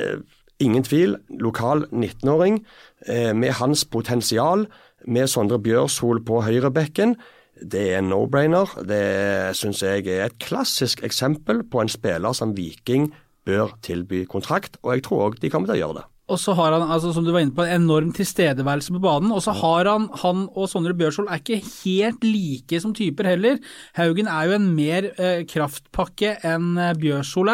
ingen 0.60 0.84
tvil. 0.84 1.16
Lokal 1.40 1.86
19-åring 1.90 2.60
eh, 3.06 3.32
med 3.36 3.56
hans 3.60 3.84
potensial, 3.84 4.66
med 5.06 5.30
Sondre 5.30 5.60
Bjørshol 5.62 6.22
på 6.26 6.42
høyrebekken. 6.46 7.16
Det 7.60 7.82
er 7.92 7.98
en 8.00 8.10
no-brainer. 8.12 8.72
Det 8.88 9.56
syns 9.58 9.82
jeg 9.84 10.06
er 10.08 10.28
et 10.28 10.38
klassisk 10.42 11.04
eksempel 11.06 11.64
på 11.68 11.82
en 11.82 11.92
spiller 11.92 12.36
som 12.36 12.54
Viking 12.56 13.10
bør 13.48 13.74
tilby 13.84 14.24
kontrakt, 14.28 14.76
og 14.84 14.94
jeg 14.94 15.04
tror 15.06 15.28
òg 15.28 15.38
de 15.40 15.50
kommer 15.52 15.70
til 15.70 15.78
å 15.78 15.82
gjøre 15.82 16.00
det. 16.00 16.06
Og 16.30 16.38
så 16.38 16.54
har 16.54 16.76
han, 16.76 16.84
altså, 16.86 17.10
som 17.10 17.24
du 17.26 17.32
var 17.34 17.42
inne 17.42 17.56
på, 17.56 17.64
en 17.66 17.82
enorm 17.82 18.12
tilstedeværelse 18.14 18.94
på 18.94 19.02
banen. 19.02 19.32
Og 19.34 19.42
så 19.42 19.54
har 19.58 19.88
han, 19.90 20.06
han 20.22 20.44
og 20.54 20.68
Sondre 20.70 20.94
Bjørshol 20.94 21.26
er 21.26 21.42
ikke 21.42 21.58
helt 21.82 22.22
like 22.22 22.80
som 22.82 22.94
typer 22.94 23.32
heller. 23.32 23.58
Haugen 23.98 24.30
er 24.30 24.46
jo 24.46 24.54
en 24.54 24.68
mer 24.76 25.10
eh, 25.16 25.42
kraftpakke 25.50 26.36
enn 26.46 26.76
eh, 26.78 26.94
Bjørshol 27.02 27.50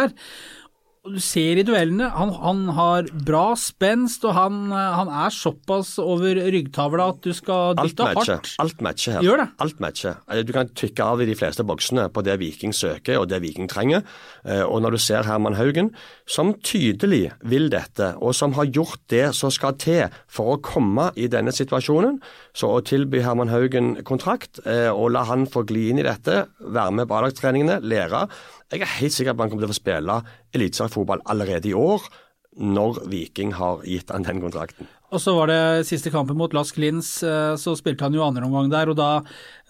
du 1.14 1.20
ser 1.22 1.60
i 1.60 1.64
duellene, 1.66 2.08
han, 2.14 2.32
han 2.40 2.62
har 2.76 3.08
bra 3.26 3.44
spenst, 3.58 4.24
og 4.26 4.34
han, 4.36 4.58
han, 4.72 5.10
er 5.10 5.34
såpass 5.34 5.96
over 6.02 6.40
ryggtavla 6.52 7.08
at 7.14 7.20
du 7.24 7.32
skal 7.36 7.76
dytte 7.78 8.08
hardt. 8.10 8.52
Alt 8.62 8.82
matcher 8.84 9.18
her. 9.18 9.26
Gjør 9.26 9.42
det. 9.42 9.48
Alt 9.64 9.82
matcher. 9.82 10.20
Eh, 10.30 10.42
du 10.46 10.52
kan 10.56 10.70
tykke 10.76 11.06
av 11.06 11.22
i 11.22 11.28
de 11.28 11.36
fleste 11.38 11.66
boksene 11.66 12.08
på 12.12 12.24
det 12.26 12.38
Viking 12.42 12.74
søker 12.76 13.20
og 13.20 13.30
det 13.30 13.42
Viking 13.44 13.70
trenger. 13.70 14.04
Eh, 14.44 14.64
og 14.64 14.82
når 14.84 14.96
du 14.96 15.00
ser 15.02 15.26
Herman 15.28 15.58
Haugen, 15.58 15.92
som 16.26 16.52
tydelig 16.66 17.30
vil 17.46 17.68
dette, 17.70 18.10
og 18.18 18.34
som 18.34 18.56
har 18.58 18.66
gjort 18.66 19.00
det 19.12 19.28
som 19.38 19.52
skal 19.54 19.76
til 19.78 20.12
for 20.26 20.56
å 20.56 20.60
komme 20.64 21.12
i 21.14 21.28
denne 21.30 21.54
situasjonen, 21.54 22.18
så 22.56 22.72
å 22.74 22.82
tilby 22.86 23.22
Herman 23.22 23.52
Haugen 23.52 23.94
kontrakt 24.06 24.58
eh, 24.66 24.90
og 24.90 25.12
la 25.14 25.22
han 25.30 25.46
få 25.50 25.62
gli 25.70 25.86
inn 25.92 26.02
i 26.02 26.06
dette, 26.06 26.44
være 26.58 26.98
med 26.98 27.08
på 27.08 27.18
A-lagstreningene, 27.18 27.78
lære. 27.86 28.26
Jeg 28.74 28.82
er 28.82 28.94
helt 28.98 29.14
sikker 29.14 29.36
på 29.36 29.38
at 29.38 29.46
han 29.46 29.54
kommer 29.54 29.66
til 29.66 29.70
å 29.70 29.74
få 29.76 29.80
spille 29.80 30.20
eliteseriefotball 30.56 31.22
allerede 31.30 31.70
i 31.70 31.76
år, 31.78 32.10
når 32.56 33.02
Viking 33.12 33.52
har 33.58 33.82
gitt 33.84 34.12
han 34.12 34.24
den 34.24 34.40
kontrakten. 34.40 34.88
Og 35.14 35.20
så 35.22 35.36
var 35.36 35.50
det 35.50 35.86
siste 35.86 36.10
kampen 36.10 36.34
mot 36.38 36.50
Lask 36.56 36.78
Lins, 36.82 37.20
eh, 37.22 37.54
så 37.60 37.76
spilte 37.78 38.02
han 38.02 38.14
jo 38.16 38.24
andre 38.24 38.42
omgang 38.46 38.70
der. 38.72 38.90
og 38.90 38.96
Da 38.98 39.10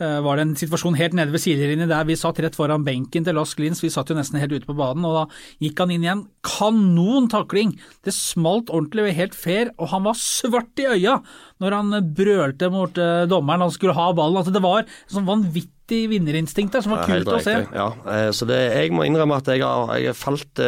eh, 0.01 0.21
var 0.25 0.39
det 0.39 0.47
en 0.47 0.55
situasjon 0.57 0.97
helt 0.97 1.17
nede 1.19 1.35
ved 1.35 1.43
sidelinjen 1.45 1.91
der 1.91 2.07
vi 2.09 2.17
satt 2.17 2.41
rett 2.41 2.57
foran 2.57 2.87
benken 2.87 3.27
til 3.27 3.37
Lask 3.37 3.59
Lins. 3.61 3.83
Vi 3.85 3.93
satt 3.93 4.09
jo 4.09 4.17
nesten 4.17 4.41
helt 4.41 4.55
ute 4.55 4.69
på 4.69 4.77
banen, 4.79 5.05
og 5.05 5.19
da 5.19 5.25
gikk 5.61 5.83
han 5.83 5.93
inn 5.93 6.07
igjen. 6.07 6.25
Kanon 6.47 7.29
takling! 7.33 7.75
Det 8.07 8.15
smalt 8.17 8.73
ordentlig, 8.73 9.13
helt 9.19 9.37
fair, 9.37 9.75
og 9.77 9.93
han 9.93 10.07
var 10.07 10.17
svart 10.17 10.81
i 10.81 10.89
øya 10.97 11.19
når 11.61 11.77
han 11.77 11.99
brølte 12.17 12.71
mot 12.73 12.97
eh, 12.97 13.27
dommeren 13.29 13.67
han 13.67 13.75
skulle 13.75 13.97
ha 13.99 14.09
ballen. 14.17 14.41
Altså, 14.41 14.55
det 14.57 14.65
var 14.65 14.89
sånn 15.13 15.29
vanvittig 15.29 16.07
vinnerinstinkt 16.15 16.79
der 16.79 16.87
som 16.87 16.97
var 16.97 17.05
kult 17.07 17.29
å 17.29 17.43
se. 17.45 17.59
Ja, 17.77 17.91
så 18.33 18.49
det, 18.49 18.57
jeg 18.73 18.97
må 18.97 19.05
innrømme 19.05 19.37
at 19.39 19.53
jeg 19.53 19.63
har, 19.63 19.93
jeg 20.01 20.11
har 20.11 20.19
falt, 20.19 20.65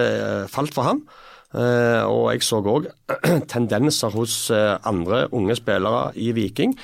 falt 0.52 0.76
for 0.76 0.86
ham. 0.86 1.02
Uh, 1.54 2.04
og 2.04 2.26
jeg 2.34 2.44
så 2.44 2.58
òg 2.60 2.90
tendenser 3.52 4.12
hos 4.12 4.50
uh, 4.52 4.76
andre 4.84 5.26
unge 5.32 5.56
spillere 5.56 6.10
i 6.20 6.32
Viking. 6.36 6.74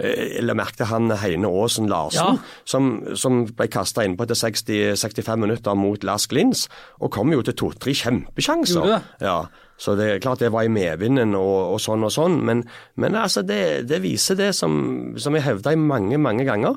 eller 0.00 0.54
jeg 0.54 0.56
merket 0.56 0.86
han 0.86 1.10
Heine 1.20 1.48
Aasen 1.48 1.88
Larsen, 1.88 2.36
ja. 2.38 2.60
som, 2.64 3.02
som, 3.18 3.42
ble 3.56 3.66
kasta 3.68 4.04
innpå 4.06 4.24
etter 4.24 4.38
60, 4.38 4.94
65 4.96 5.40
minutter 5.40 5.74
mot 5.76 6.04
Lask 6.04 6.32
Lins, 6.32 6.68
og 7.00 7.10
kom 7.12 7.32
jo 7.34 7.42
til 7.44 7.56
to-tre 7.58 7.92
kjempesjanser. 7.92 8.94
Ja, 9.20 9.42
så 9.80 9.96
det 9.96 10.06
er 10.06 10.22
klart 10.22 10.40
det 10.44 10.52
var 10.52 10.64
i 10.64 10.72
medvinden 10.72 11.34
og, 11.36 11.74
og 11.74 11.80
sånn 11.80 12.04
og 12.04 12.12
sånn, 12.12 12.38
men, 12.44 12.62
men 13.00 13.16
altså 13.16 13.42
det, 13.44 13.88
det, 13.88 14.02
viser 14.04 14.36
det 14.36 14.52
som, 14.56 14.72
som 15.20 15.36
jeg 15.36 15.46
hevda 15.48 15.74
mange, 15.76 16.20
mange 16.20 16.44
ganger 16.48 16.76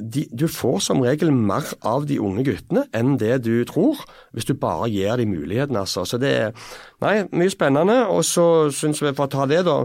de, 0.00 0.26
du 0.32 0.46
får 0.50 0.80
som 0.86 1.00
regel 1.04 1.32
mer 1.32 1.68
av 1.86 2.06
de 2.08 2.18
unge 2.22 2.44
guttene 2.46 2.86
enn 2.96 3.16
det 3.20 3.40
du 3.46 3.64
tror, 3.68 4.02
hvis 4.36 4.48
du 4.48 4.54
bare 4.58 4.90
gir 4.92 5.16
dem 5.20 5.32
muligheten. 5.34 5.76
Altså. 5.76 6.04
Så 6.04 6.20
det 6.22 6.32
er 6.34 6.54
nei, 7.04 7.24
mye 7.32 7.52
spennende. 7.52 8.02
Og 8.12 8.24
så 8.28 8.68
syns 8.74 9.02
vi, 9.02 9.14
for 9.16 9.28
å 9.28 9.32
ta 9.32 9.48
det, 9.50 9.64
da 9.66 9.82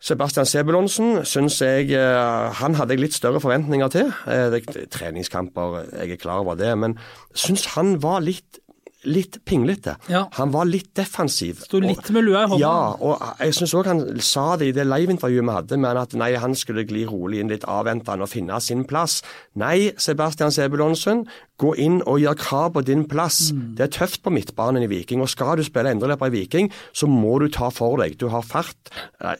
Sebastian 0.00 0.48
Sebulonsen 0.48 1.26
syns 1.28 1.58
jeg 1.60 1.90
eh, 1.92 2.60
Han 2.62 2.78
hadde 2.78 2.96
jeg 2.96 3.02
litt 3.02 3.16
større 3.16 3.40
forventninger 3.42 3.92
til. 3.92 4.12
Eh, 4.32 4.56
treningskamper, 4.88 5.82
jeg 5.92 6.16
er 6.16 6.20
klar 6.22 6.40
over 6.40 6.56
det. 6.56 6.72
Men 6.80 6.96
syns 7.36 7.66
han 7.74 7.98
var 8.02 8.24
litt 8.24 8.62
litt 9.08 9.38
pinglete. 9.48 9.94
Ja. 10.12 10.26
Han 10.36 10.52
var 10.52 10.68
litt 10.68 10.90
defensiv. 10.98 11.62
Sto 11.64 11.80
litt 11.80 12.10
med 12.12 12.26
lua 12.26 12.44
i 12.44 12.50
hånda. 12.52 12.60
Ja, 12.60 12.96
og 13.00 13.22
jeg 13.40 13.56
syns 13.56 13.74
òg 13.78 13.88
han 13.88 14.02
sa 14.24 14.56
det 14.60 14.70
i 14.70 14.74
det 14.76 14.84
liveintervjuet 14.88 15.46
vi 15.46 15.54
hadde, 15.54 15.78
men 15.80 16.00
at 16.00 16.16
nei, 16.18 16.32
han 16.40 16.56
skulle 16.58 16.84
gli 16.88 17.06
rolig 17.08 17.40
inn 17.40 17.52
litt 17.52 17.64
avventende 17.70 18.26
og 18.26 18.32
finne 18.32 18.58
sin 18.60 18.84
plass. 18.88 19.20
Nei, 19.60 19.92
Sebastian 20.00 20.52
Sebulonsen, 20.52 21.24
gå 21.60 21.72
inn 21.80 22.00
og 22.08 22.20
gjør 22.22 22.38
krav 22.40 22.74
på 22.76 22.84
din 22.88 23.06
plass. 23.08 23.50
Mm. 23.52 23.64
Det 23.78 23.86
er 23.86 23.94
tøft 24.00 24.22
på 24.24 24.32
midtbanen 24.32 24.84
i 24.84 24.90
Viking, 24.90 25.24
og 25.24 25.32
skal 25.32 25.56
du 25.60 25.64
spille 25.64 25.92
endreløper 25.92 26.28
i 26.28 26.36
Viking, 26.38 26.70
så 26.96 27.08
må 27.08 27.38
du 27.40 27.48
ta 27.52 27.70
for 27.72 28.00
deg. 28.00 28.18
Du 28.20 28.28
har 28.32 28.44
fart, 28.44 28.92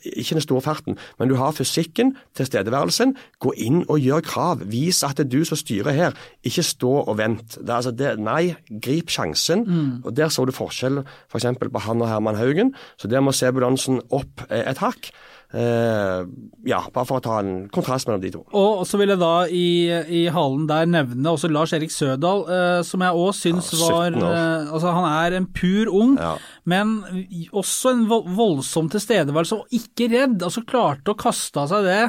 ikke 0.05 0.38
den 0.38 0.45
store 0.45 0.64
farten, 0.64 0.99
men 1.21 1.33
du 1.33 1.37
har 1.40 1.57
fysikken, 1.57 2.14
tilstedeværelsen. 2.38 3.17
Gå 3.40 3.55
inn 3.61 3.83
og 3.88 4.00
gjør 4.00 4.25
krav. 4.25 4.64
Vis 4.73 5.05
at 5.07 5.21
det 5.21 5.29
er 5.29 5.33
du 5.37 5.49
som 5.49 5.61
styrer 5.61 5.97
her, 5.97 6.19
ikke 6.47 6.64
stå 6.64 6.93
og 7.05 7.17
vent. 7.21 7.59
Det, 7.61 7.73
altså 7.73 7.93
det, 7.97 8.17
nei, 8.21 8.55
grip 8.85 9.12
sjansen 9.12 9.50
sjansen. 9.50 9.66
Mm. 9.66 10.02
og 10.04 10.16
Der 10.16 10.28
så 10.28 10.47
du 10.47 10.52
forskjell 10.52 11.02
f.eks. 11.30 11.45
For 11.59 11.69
på 11.69 11.85
han 11.87 12.02
og 12.02 12.09
Herman 12.09 12.37
Haugen. 12.37 12.75
Så 12.99 13.09
der 13.09 13.21
må 13.21 13.33
Sebulonsen 13.33 14.00
opp 14.11 14.47
et 14.50 14.78
hakk. 14.78 15.12
Uh, 15.50 16.23
ja, 16.62 16.78
bare 16.95 17.09
for 17.09 17.19
å 17.19 17.23
ta 17.25 17.40
en 17.42 17.64
kontrast 17.75 18.07
mellom 18.07 18.21
de 18.23 18.28
to. 18.30 18.45
Og 18.54 18.85
så 18.87 19.00
vil 19.00 19.11
jeg 19.11 19.19
da 19.19 19.49
i, 19.50 19.90
i 20.07 20.21
halen 20.30 20.69
der 20.71 20.87
nevne 20.87 21.33
også 21.33 21.50
Lars 21.50 21.73
Erik 21.75 21.90
Sødal, 21.90 22.45
uh, 22.47 22.83
som 22.87 23.02
jeg 23.02 23.19
òg 23.19 23.33
syns 23.35 23.73
ja, 23.75 23.88
var 23.88 24.14
uh, 24.14 24.71
Altså, 24.71 24.92
han 24.95 25.09
er 25.11 25.40
en 25.40 25.49
pur 25.50 25.90
ung, 25.90 26.14
ja. 26.21 26.37
Men 26.71 26.95
også 27.57 27.93
en 27.95 28.05
voldsom 28.11 28.91
tilstedeværelse, 28.93 29.59
og 29.59 29.75
ikke 29.75 30.09
redd. 30.12 30.39
Altså 30.47 30.62
klarte 30.69 31.12
å 31.12 31.19
kaste 31.19 31.62
av 31.62 31.71
seg 31.73 31.87
det 31.89 32.00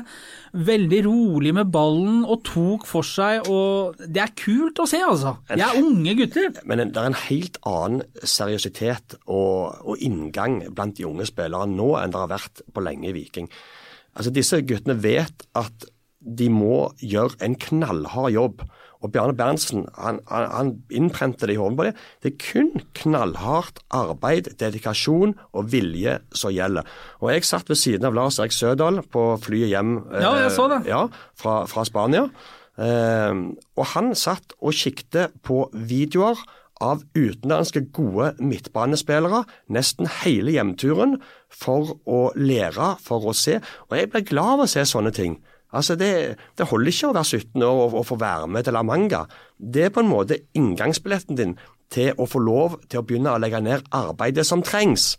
veldig 0.68 1.00
rolig 1.06 1.54
med 1.56 1.72
ballen 1.72 2.22
og 2.26 2.44
tok 2.48 2.86
for 2.90 3.08
seg. 3.08 3.48
og 3.50 4.02
Det 4.02 4.24
er 4.24 4.34
kult 4.38 4.82
å 4.84 4.88
se, 4.90 5.02
altså. 5.06 5.36
De 5.50 5.62
er 5.66 5.80
unge 5.82 6.16
gutter. 6.20 6.52
Men 6.68 6.84
det 6.84 7.00
er 7.00 7.12
en 7.12 7.22
helt 7.26 7.62
annen 7.68 8.04
seriøsitet 8.22 9.18
og, 9.26 9.80
og 9.86 10.04
inngang 10.04 10.62
blant 10.70 11.00
de 11.00 11.08
unge 11.08 11.28
spillerne 11.30 11.78
nå 11.78 11.94
enn 12.02 12.14
det 12.14 12.22
har 12.22 12.34
vært 12.34 12.66
på 12.74 12.84
lenge 12.86 13.10
i 13.12 13.16
Viking. 13.16 13.50
Altså 14.18 14.34
Disse 14.36 14.60
guttene 14.68 14.98
vet 15.00 15.48
at 15.58 15.88
de 16.22 16.52
må 16.54 16.92
gjøre 17.02 17.40
en 17.46 17.56
knallhard 17.58 18.36
jobb. 18.36 18.64
Og 19.02 19.12
Bjarne 19.14 19.36
Berntsen 19.38 19.88
han, 19.98 20.22
han, 20.30 20.48
han 20.54 20.72
innprente 20.94 21.50
det 21.50 21.56
i 21.56 21.60
hodet 21.62 21.78
på 21.80 21.88
det. 21.88 21.94
Det 22.22 22.32
er 22.32 22.40
kun 22.46 22.72
knallhardt 22.98 23.82
arbeid, 23.98 24.52
dedikasjon 24.62 25.36
og 25.52 25.70
vilje 25.74 26.20
som 26.38 26.54
gjelder. 26.54 26.88
Og 27.22 27.34
Jeg 27.34 27.50
satt 27.50 27.70
ved 27.72 27.82
siden 27.82 28.08
av 28.10 28.18
Lars 28.18 28.40
Erik 28.40 28.56
Sødal 28.56 29.02
på 29.12 29.28
flyet 29.42 29.74
hjem 29.74 29.98
ja. 30.14 30.34
Eh, 30.46 30.90
ja, 30.90 31.06
fra, 31.38 31.62
fra 31.70 31.86
Spania. 31.88 32.28
Eh, 32.78 33.44
og 33.78 33.86
han 33.96 34.14
satt 34.18 34.56
og 34.62 34.78
kikket 34.78 35.38
på 35.46 35.66
videoer 35.74 36.40
av 36.82 37.04
utenlandske 37.14 37.84
gode 37.94 38.32
midtbanespillere 38.42 39.44
nesten 39.74 40.10
hele 40.22 40.56
hjemturen 40.56 41.20
for 41.54 41.96
å 42.10 42.22
lære, 42.36 42.96
for 43.04 43.30
å 43.30 43.36
se. 43.38 43.60
Og 43.90 43.98
jeg 43.98 44.10
ble 44.12 44.24
glad 44.26 44.58
av 44.58 44.66
å 44.66 44.70
se 44.72 44.86
sånne 44.90 45.14
ting. 45.16 45.38
Altså 45.72 45.96
det, 45.96 46.38
det, 46.60 46.68
holder 46.68 46.92
ikke 46.92 47.10
å 47.12 47.16
være 47.16 47.40
17 47.40 47.64
år 47.64 47.82
og, 47.86 47.98
og, 48.02 48.06
få 48.10 48.18
være 48.20 48.48
med 48.52 48.68
til 48.68 48.76
La 48.76 48.84
Manga. 48.84 49.26
Det 49.56 49.88
er 49.88 49.94
på 49.96 50.04
en 50.04 50.12
måte 50.12 50.42
inngangsbilletten 50.58 51.40
din 51.40 51.58
til 51.92 52.16
å 52.20 52.28
få 52.28 52.40
lov 52.44 52.80
til 52.90 53.02
å 53.02 53.06
begynne 53.08 53.36
å 53.36 53.42
legge 53.42 53.62
ned 53.64 53.88
arbeidet 53.96 54.46
som 54.48 54.64
trengs. 54.64 55.16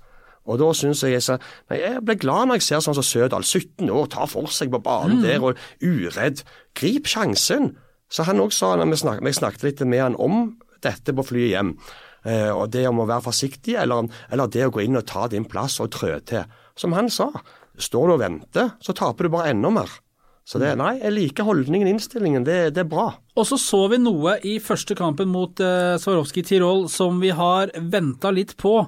Og 0.51 0.59
da 0.59 0.73
syns 0.75 1.05
jeg 1.07 1.23
så, 1.23 1.39
Jeg 1.71 2.03
blir 2.03 2.19
glad 2.19 2.49
når 2.49 2.59
jeg 2.59 2.67
ser 2.67 2.83
sånn 2.83 2.97
som 2.99 3.07
Sødal, 3.07 3.45
17 3.45 3.91
år, 3.91 4.09
tar 4.11 4.27
for 4.27 4.51
seg 4.51 4.73
på 4.73 4.83
banen 4.83 5.21
mm. 5.21 5.27
der 5.27 5.45
og 5.47 5.59
uredd. 5.81 6.43
Grip 6.75 7.07
sjansen. 7.07 7.77
Så 8.13 8.27
han 8.29 8.43
òg 8.43 8.53
sa, 8.53 8.75
når 8.77 8.91
vi 8.91 9.01
snakket, 9.05 9.29
jeg 9.31 9.39
snakket 9.39 9.67
litt 9.69 9.85
med 9.89 10.03
han 10.03 10.19
om 10.21 10.57
dette 10.83 11.15
på 11.15 11.25
flyet 11.25 11.53
hjem, 11.55 11.77
eh, 12.27 12.51
og 12.51 12.73
det 12.75 12.85
om 12.91 13.01
å 13.01 13.09
være 13.09 13.25
forsiktig, 13.29 13.77
eller, 13.79 14.11
eller 14.35 14.51
det 14.53 14.67
å 14.67 14.73
gå 14.75 14.83
inn 14.85 14.99
og 14.99 15.07
ta 15.09 15.29
din 15.31 15.47
plass 15.49 15.79
og 15.81 15.93
trø 15.95 16.19
til. 16.27 16.43
Som 16.77 16.97
han 16.99 17.09
sa, 17.13 17.31
står 17.79 18.11
du 18.11 18.17
og 18.17 18.21
venter, 18.21 18.75
så 18.83 18.93
taper 18.97 19.29
du 19.29 19.33
bare 19.33 19.55
enda 19.55 19.71
mer. 19.73 19.95
Så 20.45 20.59
det, 20.59 20.73
nei, 20.81 20.97
jeg 20.99 21.15
liker 21.15 21.47
holdningen, 21.47 21.89
innstillingen. 21.93 22.45
Det, 22.47 22.59
det, 22.75 22.83
er 22.83 22.91
bra. 22.91 23.13
Og 23.39 23.47
så 23.47 23.59
så 23.61 23.85
vi 23.93 24.01
noe 24.03 24.37
i 24.49 24.57
første 24.63 24.97
kampen 24.99 25.31
mot 25.31 25.63
uh, 25.63 25.95
Swarovski 26.03 26.43
Tirol 26.47 26.89
som 26.91 27.23
vi 27.23 27.31
har 27.37 27.71
venta 27.79 28.33
litt 28.35 28.57
på. 28.61 28.81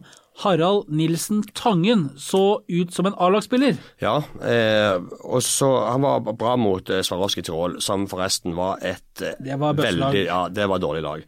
Harald 0.43 0.89
Nilsen 0.91 1.43
Tangen 1.55 2.09
så 2.19 2.63
ut 2.69 2.95
som 2.95 3.07
en 3.07 3.15
A-lagsspiller. 3.17 3.77
Ja, 4.03 4.17
eh, 4.43 4.97
og 5.23 5.43
så 5.47 5.69
han 5.87 6.03
var 6.03 6.25
bra 6.35 6.57
mot 6.59 6.91
eh, 6.91 7.05
Swarovski 7.07 7.45
Tirol, 7.47 7.79
som 7.85 8.09
forresten 8.11 8.57
var 8.59 8.83
et 8.83 9.23
eh, 9.23 9.39
det 9.39 9.59
var 9.63 9.79
veldig 9.79 10.25
Ja, 10.27 10.47
det 10.51 10.67
var 10.71 10.83
dårlig 10.83 11.05
lag. 11.07 11.23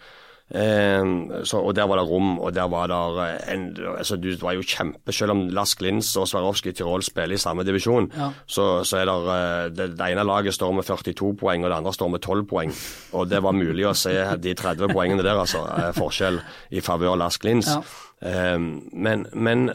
Eh, 0.54 1.02
så, 1.42 1.58
og 1.58 1.74
Der 1.74 1.86
var 1.90 1.98
det 1.98 2.04
rom, 2.06 2.38
og 2.38 2.52
der 2.54 2.68
var 2.70 2.86
det 2.86 3.30
en, 3.50 3.64
altså 3.98 4.14
Du 4.16 4.28
var 4.38 4.52
jo 4.54 4.62
kjempe 4.62 5.10
Selv 5.12 5.30
om 5.34 5.40
Lars 5.50 5.74
Glins 5.74 6.12
og 6.16 6.28
Swarovski 6.30 6.70
Tirol 6.72 7.02
spiller 7.02 7.34
i 7.34 7.38
samme 7.42 7.64
divisjon, 7.66 8.06
Ja. 8.14 8.28
så, 8.46 8.84
så 8.86 9.00
er 9.00 9.10
det, 9.10 9.76
det 9.76 9.88
Det 9.98 10.06
ene 10.12 10.22
laget 10.24 10.54
står 10.54 10.72
med 10.72 10.84
42 10.86 11.32
poeng, 11.40 11.64
og 11.64 11.70
det 11.70 11.76
andre 11.80 11.92
står 11.92 12.08
med 12.14 12.20
12 12.22 12.44
poeng. 12.46 12.70
Og 13.12 13.26
det 13.28 13.42
var 13.42 13.52
mulig 13.58 13.88
å 13.90 13.94
se 13.98 14.14
de 14.38 14.54
30 14.54 14.92
poengene 14.94 15.22
der, 15.26 15.34
altså. 15.42 15.64
eh, 15.66 15.90
Forskjell 15.98 16.38
i 16.70 16.80
favør 16.80 17.16
Lars 17.18 17.38
Glins. 17.42 17.66
Ja. 17.66 17.82
Eh, 18.22 18.58
men, 18.92 19.26
men 19.34 19.70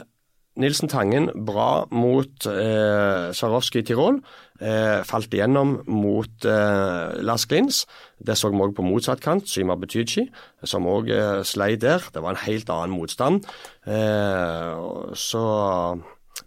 Nilsen 0.56 0.88
Tangen 0.92 1.30
bra 1.48 1.86
mot 1.92 2.48
eh, 2.48 3.32
Swarovski 3.36 3.84
Tirol. 3.88 4.22
Eh, 4.62 5.02
falt 5.10 5.34
igjennom 5.34 5.80
mot 5.90 6.46
eh, 6.46 7.14
Lars 7.26 7.48
Glins. 7.50 7.82
Det 8.22 8.36
så 8.38 8.52
vi 8.54 8.62
òg 8.62 8.76
på 8.78 8.86
motsatt 8.86 9.24
kant, 9.24 9.48
Syma 9.50 9.74
Betychi, 9.82 10.28
som 10.70 10.86
òg 10.86 11.10
eh, 11.10 11.40
slei 11.48 11.74
der. 11.82 12.06
Det 12.14 12.22
var 12.22 12.36
en 12.36 12.44
helt 12.44 12.70
annen 12.70 12.94
motstand. 12.94 13.48
Eh, 13.90 15.16
så 15.18 15.44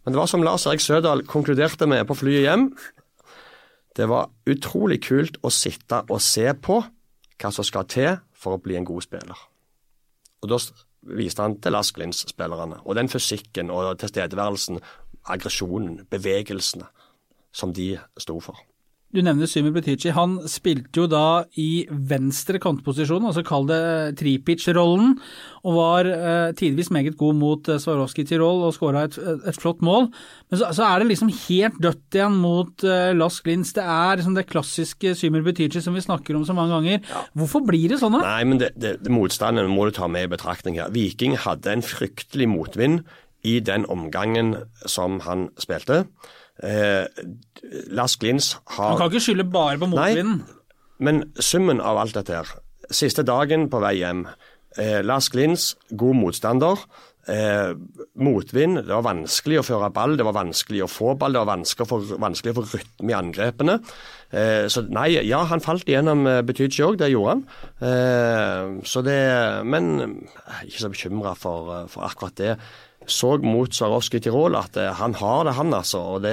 Men 0.05 0.15
det 0.15 0.21
var 0.21 0.31
som 0.31 0.43
Lars 0.47 0.67
Erik 0.67 0.81
Sødal 0.81 1.25
konkluderte 1.27 1.87
med 1.91 2.07
på 2.07 2.15
flyet 2.15 2.47
hjem. 2.47 2.69
Det 3.97 4.07
var 4.09 4.31
utrolig 4.47 5.03
kult 5.03 5.39
å 5.43 5.51
sitte 5.51 6.05
og 6.09 6.23
se 6.23 6.47
på 6.55 6.81
hva 6.83 7.51
som 7.51 7.67
skal 7.67 7.87
til 7.91 8.19
for 8.33 8.55
å 8.55 8.63
bli 8.63 8.79
en 8.79 8.87
god 8.87 9.03
spiller. 9.03 9.39
Og 10.43 10.51
Da 10.51 10.59
viste 11.03 11.43
han 11.43 11.59
til 11.61 11.73
Lars 11.73 11.91
Glins-spillerne, 11.93 12.79
Og 12.85 12.95
den 12.95 13.09
fysikken 13.09 13.71
og 13.71 13.99
tilstedeværelsen, 13.99 14.81
aggresjonen, 15.27 16.07
bevegelsene 16.11 16.87
som 17.55 17.73
de 17.75 17.95
sto 18.21 18.41
for. 18.43 18.59
Du 19.15 19.21
nevner 19.23 19.47
Symer 19.47 19.71
Butichi. 19.71 20.11
Han 20.11 20.41
spilte 20.51 20.99
jo 20.99 21.05
da 21.07 21.45
i 21.61 21.87
venstre 21.87 22.59
kantposisjon, 22.59 23.29
altså 23.29 23.45
kall 23.47 23.69
det 23.69 23.79
tripic-rollen, 24.19 25.13
og 25.63 25.77
var 25.77 26.11
eh, 26.11 26.51
tidvis 26.59 26.91
meget 26.95 27.15
god 27.21 27.39
mot 27.39 27.71
eh, 27.71 27.79
Swarovski 27.79 28.25
Tirol 28.27 28.65
og 28.67 28.75
skåra 28.75 29.05
et, 29.07 29.21
et 29.47 29.61
flott 29.61 29.87
mål. 29.87 30.11
Men 30.51 30.59
så, 30.59 30.73
så 30.75 30.89
er 30.89 30.99
det 30.99 31.13
liksom 31.13 31.31
helt 31.31 31.79
dødt 31.87 32.19
igjen 32.19 32.43
mot 32.43 32.87
eh, 32.91 33.15
Lask 33.15 33.47
Lins. 33.47 33.71
Det 33.79 33.87
er 33.87 34.19
liksom 34.19 34.35
det 34.35 34.49
klassiske 34.51 35.15
Symer 35.23 35.47
Butichi 35.47 35.85
som 35.85 35.95
vi 35.95 36.03
snakker 36.03 36.35
om 36.35 36.43
så 36.49 36.59
mange 36.59 36.75
ganger. 36.75 37.19
Hvorfor 37.39 37.63
blir 37.71 37.87
det 37.95 38.03
sånn, 38.03 38.19
da? 38.19 38.27
Nei, 38.27 38.51
men 38.51 38.65
det, 38.65 38.75
det, 38.83 38.97
motstanden 39.15 39.71
må 39.71 39.87
du 39.87 39.95
ta 39.95 40.11
med 40.11 40.27
i 40.27 40.35
betraktning 40.35 40.83
her. 40.83 40.91
Viking 40.95 41.39
hadde 41.47 41.71
en 41.71 41.87
fryktelig 41.87 42.51
motvind 42.51 43.05
i 43.47 43.61
den 43.63 43.87
omgangen 43.93 44.57
som 44.91 45.21
han 45.23 45.53
spilte. 45.61 46.09
Eh, 46.63 47.07
Lars 47.91 48.17
Glins 48.17 48.53
har 48.77 48.93
Han 48.93 48.99
kan 49.01 49.11
ikke 49.11 49.25
skylde 49.27 49.49
bare 49.51 49.79
på 49.79 49.89
motvinden. 49.91 50.45
Men 51.03 51.25
summen 51.41 51.81
av 51.81 51.99
alt 51.99 52.15
dette 52.15 52.37
her. 52.37 52.53
Siste 52.91 53.25
dagen 53.27 53.67
på 53.73 53.81
vei 53.83 53.97
hjem. 53.99 54.27
Eh, 54.79 55.01
Lars 55.03 55.29
Glins, 55.35 55.75
god 55.97 56.15
motstander. 56.21 56.79
Eh, 57.27 57.73
motvind. 58.21 58.83
Det 58.85 58.93
var 58.93 59.07
vanskelig 59.07 59.63
å 59.63 59.65
føre 59.65 59.89
ball, 59.97 60.17
det 60.19 60.27
var 60.27 60.37
vanskelig 60.37 60.83
å 60.85 60.91
få 60.91 61.15
ball, 61.17 61.33
det 61.33 61.41
var 61.41 61.57
vanskelig 61.57 61.87
å 61.87 61.89
få, 61.89 61.99
vanskelig 62.21 62.53
å 62.53 62.59
få 62.59 62.65
rytme 62.75 63.15
i 63.15 63.17
angrepene. 63.17 63.79
Eh, 64.35 64.67
så 64.69 64.83
nei, 64.93 65.15
ja, 65.25 65.41
han 65.49 65.63
falt 65.65 65.89
igjennom 65.89 66.27
eh, 66.29 66.43
Betychi 66.45 66.85
òg, 66.85 66.99
det 67.01 67.09
gjorde 67.15 67.37
han. 67.37 67.45
Eh, 67.81 68.75
så 68.85 69.01
det 69.07 69.21
Men 69.65 69.95
jeg 69.97 70.59
er 70.59 70.69
ikke 70.69 70.85
så 70.85 70.93
bekymra 70.93 71.35
for, 71.39 71.73
eh, 71.79 71.87
for 71.89 72.05
akkurat 72.05 72.37
det. 72.37 72.59
Så 73.07 73.35
mot 73.45 73.69
Swarovski 73.75 74.21
Tirol 74.25 74.55
at 74.57 74.77
eh, 74.81 74.91
han 74.97 75.13
har 75.19 75.45
det, 75.45 75.53
han 75.59 75.75
altså. 75.77 75.99
Og 76.17 76.23
det 76.25 76.33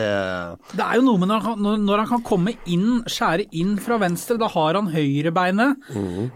Det 0.72 0.84
er 0.86 0.96
jo 1.00 1.06
noe 1.08 1.20
med 1.20 1.28
når 1.32 1.42
han, 1.44 1.58
kan, 1.66 1.80
når- 1.86 2.00
han 2.06 2.08
kan 2.14 2.24
komme 2.24 2.54
inn, 2.72 3.02
skjære 3.12 3.48
inn 3.60 3.74
fra 3.84 3.98
venstre, 4.02 4.38
da 4.40 4.48
har 4.54 4.78
han 4.80 4.88
høyrebeinet. 4.94 5.90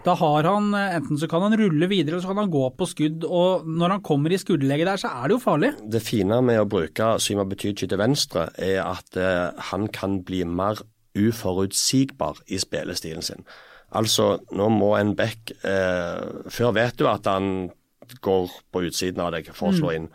Da 0.04 0.14
har 0.20 0.42
han 0.50 0.72
eh, 0.74 0.96
Enten 0.98 1.18
så 1.20 1.28
kan 1.28 1.42
han 1.46 1.56
rulle 1.58 1.88
videre, 1.88 2.14
eller 2.16 2.24
så 2.26 2.32
kan 2.34 2.42
han 2.44 2.50
gå 2.52 2.66
på 2.76 2.88
skudd. 2.90 3.24
Og 3.24 3.64
når 3.66 3.96
han 3.96 4.02
kommer 4.06 4.32
i 4.32 4.38
skuddlegget 4.40 4.86
der, 4.90 4.96
så 5.00 5.08
er 5.12 5.28
det 5.28 5.36
jo 5.38 5.42
farlig. 5.44 5.72
Det 5.88 6.02
fine 6.04 6.40
med 6.44 6.60
å 6.60 6.68
bruke 6.68 7.14
Syma 7.22 7.44
Betychi 7.48 7.88
til 7.88 7.98
venstre, 8.00 8.48
er 8.58 8.82
at 8.84 9.16
eh, 9.16 9.50
han 9.72 9.88
kan 9.88 10.20
bli 10.26 10.44
mer 10.44 10.76
uforutsigbar 11.16 12.42
i 12.52 12.58
spillestilen 12.60 13.22
sin. 13.24 13.44
Altså, 13.96 14.36
nå 14.52 14.66
må 14.74 14.92
en 14.98 15.14
back 15.16 15.52
eh, 15.64 16.24
Før 16.52 16.72
vet 16.76 16.96
du 16.98 17.06
at 17.08 17.28
han 17.30 17.70
går 18.22 18.50
på 18.72 18.82
utsiden 18.86 19.20
av 19.24 19.32
deg 19.34 19.48
for 19.54 19.70
å 19.72 19.76
slå 19.76 19.92
inn. 19.96 20.08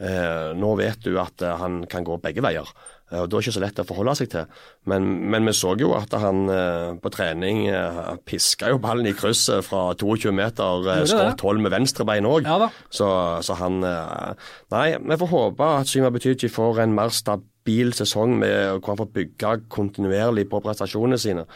Eh, 0.00 0.52
nå 0.58 0.74
vet 0.78 1.02
du 1.04 1.16
at 1.22 1.42
eh, 1.42 1.56
han 1.60 1.84
kan 1.90 2.04
gå 2.06 2.16
begge 2.22 2.42
veier. 2.44 2.68
Eh, 3.12 3.20
og 3.22 3.28
Da 3.30 3.36
er 3.36 3.40
det 3.40 3.46
ikke 3.46 3.54
så 3.56 3.62
lett 3.62 3.80
å 3.82 3.86
forholde 3.86 4.14
seg 4.18 4.30
til. 4.32 4.48
Men, 4.90 5.06
men 5.30 5.46
vi 5.46 5.54
så 5.56 5.74
jo 5.78 5.92
at 5.98 6.12
han 6.18 6.48
eh, 6.52 6.96
på 7.02 7.12
trening 7.14 7.66
eh, 7.70 8.16
piska 8.26 8.72
jo 8.72 8.80
ballen 8.82 9.06
i 9.06 9.14
krysset 9.16 9.64
fra 9.66 9.92
22 9.94 10.34
meter, 10.34 10.90
eh, 10.94 11.04
skåret 11.06 11.38
12 11.38 11.62
med 11.66 11.74
venstrebein 11.76 12.26
òg. 12.28 12.48
Ja. 12.48 12.70
Så, 12.90 13.06
så 13.46 13.56
han 13.60 13.78
Nei, 13.80 14.88
vi 14.98 15.20
får 15.20 15.32
håpe 15.32 15.70
at 15.80 15.90
Syma 15.90 16.10
Betyji 16.14 16.50
får 16.52 16.82
en 16.84 16.94
mer 16.96 17.14
stabil 17.14 17.94
sesong 17.96 18.36
med 18.40 18.80
hvor 18.80 18.92
han 18.94 19.00
får 19.04 19.14
bygge 19.14 19.54
kontinuerlig 19.72 20.48
på 20.50 20.60
prestasjonene 20.64 21.18
sine. 21.20 21.46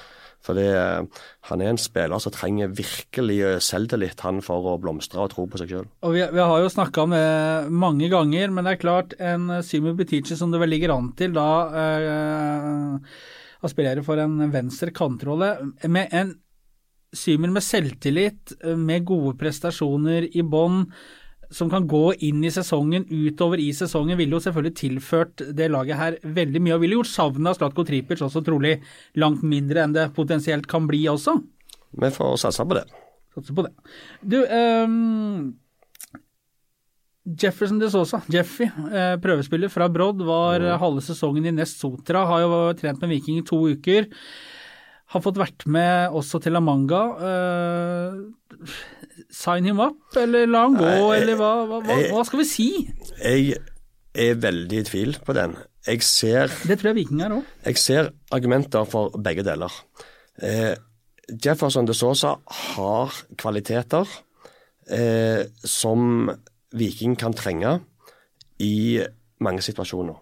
For 0.44 0.56
eh, 0.56 1.22
han 1.50 1.62
er 1.62 1.72
en 1.72 1.80
spiller 1.80 2.22
som 2.22 2.32
trenger 2.32 2.72
virkelig 2.72 3.38
eh, 3.44 3.58
selvtillit 3.64 4.22
han 4.24 4.40
for 4.44 4.72
å 4.72 4.78
blomstre 4.80 5.20
og 5.20 5.32
tro 5.34 5.44
på 5.50 5.60
seg 5.60 5.74
sjøl. 5.74 5.88
Vi, 6.14 6.22
vi 6.22 6.44
har 6.52 6.62
jo 6.62 6.72
snakka 6.72 7.04
om 7.04 7.16
det 7.16 7.26
mange 7.70 8.08
ganger, 8.12 8.52
men 8.54 8.64
det 8.66 8.76
er 8.76 8.84
klart 8.84 9.16
en 9.20 9.50
Symer 9.66 9.98
Butichi 9.98 10.38
som 10.38 10.52
det 10.52 10.62
vel 10.62 10.72
ligger 10.72 10.94
an 10.96 11.12
til 11.18 11.36
da 11.36 11.50
øh, 11.84 13.18
aspirerer 13.68 14.04
for 14.06 14.20
en 14.22 14.46
venstre 14.52 14.94
kantrolle, 14.96 15.56
med 15.88 16.16
en 16.16 16.38
Symer 17.10 17.50
med 17.50 17.64
selvtillit, 17.66 18.52
eh, 18.62 18.76
med 18.78 19.04
gode 19.08 19.34
prestasjoner 19.40 20.28
i 20.30 20.44
bånn, 20.46 20.84
som 21.50 21.70
kan 21.70 21.86
gå 21.90 22.12
inn 22.26 22.44
i 22.46 22.52
sesongen, 22.54 23.06
utover 23.10 23.60
i 23.62 23.70
sesongen, 23.74 24.18
ville 24.18 24.36
jo 24.36 24.42
selvfølgelig 24.44 24.76
tilført 24.78 25.42
det 25.56 25.70
laget 25.72 25.98
her 25.98 26.18
veldig 26.22 26.62
mye, 26.62 26.76
og 26.76 26.84
ville 26.84 27.00
gjort 27.00 27.10
savnet 27.10 27.50
av 27.52 27.58
Slatko 27.58 27.84
Tripic 27.86 28.22
også 28.22 28.44
trolig 28.46 28.76
langt 29.18 29.42
mindre 29.46 29.84
enn 29.84 29.96
det 29.96 30.10
potensielt 30.16 30.68
kan 30.70 30.86
bli 30.90 31.02
også. 31.10 31.40
Vi 32.00 32.12
får 32.14 32.36
satse 32.44 32.66
på 32.70 32.78
det. 32.78 32.84
Satser 33.34 33.56
på 33.56 33.66
det. 33.66 33.74
Du, 34.22 34.38
um 34.46 35.58
Jefferson 37.38 37.78
de 37.78 37.90
Sosa, 37.92 38.22
Jeffy, 38.32 38.64
eh, 38.64 39.16
prøvespiller 39.20 39.70
fra 39.70 39.88
Brodd, 39.92 40.22
var 40.26 40.62
eh, 40.64 40.78
halve 40.80 41.02
sesongen 41.04 41.46
i 41.46 41.52
Nest 41.52 41.78
Sotra, 41.78 42.24
har 42.26 42.40
jo 42.42 42.60
trent 42.78 43.02
med 43.02 43.12
Viking 43.12 43.42
i 43.42 43.44
to 43.46 43.58
uker. 43.70 44.08
Har 45.10 45.22
fått 45.24 45.40
vært 45.40 45.64
med 45.66 46.12
også 46.14 46.38
til 46.44 46.54
Amanga. 46.58 47.00
Manga. 47.18 48.14
Eh, 48.62 48.74
sign 49.34 49.64
him 49.66 49.80
up, 49.82 49.98
eller 50.16 50.46
la 50.46 50.60
han 50.66 50.76
gå, 50.78 50.84
Nei, 50.86 50.98
jeg- 51.00 51.22
eller 51.22 51.36
hva, 51.40 51.50
hva, 51.66 51.80
hva, 51.86 51.96
hva 52.14 52.24
skal 52.26 52.38
vi 52.42 52.46
si? 52.46 52.68
Jeg 53.18 53.56
er 54.14 54.34
veldig 54.34 54.78
i 54.78 54.86
tvil 54.86 55.16
på 55.26 55.34
den. 55.34 55.56
Jeg 55.86 56.02
ser 56.02 56.46
Det 56.66 56.78
tror 56.78 56.90
jeg 56.90 56.94
Viking 57.00 57.22
er 57.22 57.30
òg. 57.30 57.44
Jeg 57.64 57.76
ser 57.78 58.10
argumenter 58.30 58.84
for 58.86 59.10
begge 59.10 59.42
deler. 59.42 59.72
Eh, 60.42 60.74
Jefferson 61.44 61.86
de 61.86 61.94
Sosa 61.94 62.36
har 62.46 63.10
kvaliteter 63.38 64.06
eh, 64.90 65.44
som 65.64 66.30
Viking 66.72 67.16
kan 67.18 67.32
trenge 67.32 67.80
i 68.60 69.00
mange 69.40 69.62
situasjoner. 69.62 70.16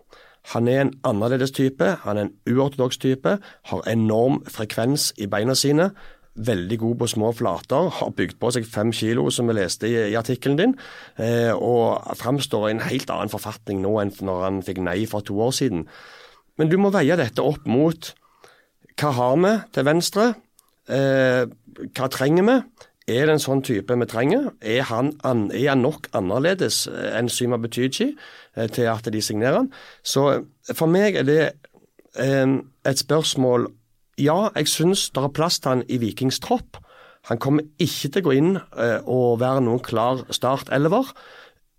Han 0.53 0.69
er 0.69 0.81
en 0.81 0.93
annerledes 1.05 1.53
type, 1.53 1.85
han 2.05 2.17
er 2.17 2.29
en 2.29 2.37
uortodoks 2.49 2.99
type, 3.03 3.35
har 3.71 3.91
enorm 3.91 4.41
frekvens 4.49 5.11
i 5.21 5.29
beina 5.29 5.55
sine. 5.59 5.91
Veldig 6.39 6.79
god 6.79 6.95
på 7.01 7.09
små 7.11 7.33
flater, 7.35 7.91
har 7.99 8.15
bygd 8.17 8.39
på 8.41 8.53
seg 8.55 8.69
fem 8.69 8.93
kilo, 8.95 9.27
som 9.35 9.51
vi 9.51 9.59
leste 9.59 9.91
i, 9.91 9.97
i 10.13 10.17
artikkelen 10.17 10.59
din, 10.61 10.77
eh, 11.19 11.51
og 11.53 12.01
framstår 12.17 12.69
i 12.69 12.77
en 12.77 12.85
helt 12.87 13.11
annen 13.11 13.33
forfatning 13.33 13.83
nå 13.83 13.97
enn 14.01 14.15
når 14.25 14.45
han 14.47 14.63
fikk 14.65 14.81
nei 14.87 15.03
for 15.11 15.27
to 15.27 15.37
år 15.43 15.53
siden. 15.59 15.85
Men 16.59 16.71
du 16.71 16.79
må 16.81 16.93
veie 16.95 17.19
dette 17.19 17.45
opp 17.45 17.67
mot 17.69 18.13
hva 18.99 19.11
har 19.15 19.37
vi 19.39 19.55
til 19.75 19.87
venstre? 19.87 20.31
Eh, 20.89 21.45
hva 21.95 22.09
trenger 22.11 22.47
vi? 22.49 22.57
Er 23.09 23.25
det 23.25 23.39
en 23.39 23.41
sånn 23.41 23.63
type 23.65 23.97
vi 23.97 24.07
trenger? 24.09 24.51
Er 24.61 24.85
han, 24.91 25.15
an, 25.25 25.47
er 25.55 25.71
han 25.73 25.81
nok 25.85 26.11
annerledes 26.17 26.83
enn 26.93 27.31
Syma 27.33 27.57
Betychi 27.61 28.11
eh, 28.13 28.69
til 28.69 28.91
at 28.93 29.09
de 29.09 29.23
signerer 29.25 29.63
han? 29.63 29.71
Så 30.05 30.27
eh, 30.35 30.75
for 30.77 30.91
meg 30.93 31.17
er 31.17 31.25
det 31.29 31.41
eh, 32.21 32.59
et 32.85 33.01
spørsmål 33.01 33.71
Ja, 34.19 34.51
jeg 34.59 34.69
syns 34.69 35.09
det 35.15 35.23
er 35.23 35.33
plass 35.33 35.61
til 35.63 35.77
han 35.77 35.87
i 35.89 36.01
Vikings 36.03 36.41
tropp. 36.43 36.81
Han 37.31 37.39
kommer 37.39 37.65
ikke 37.79 38.11
til 38.11 38.21
å 38.21 38.27
gå 38.27 38.33
inn 38.35 38.57
og 38.59 39.39
være 39.39 39.61
noen 39.63 39.79
klar 39.85 40.25
start-elver. 40.35 41.13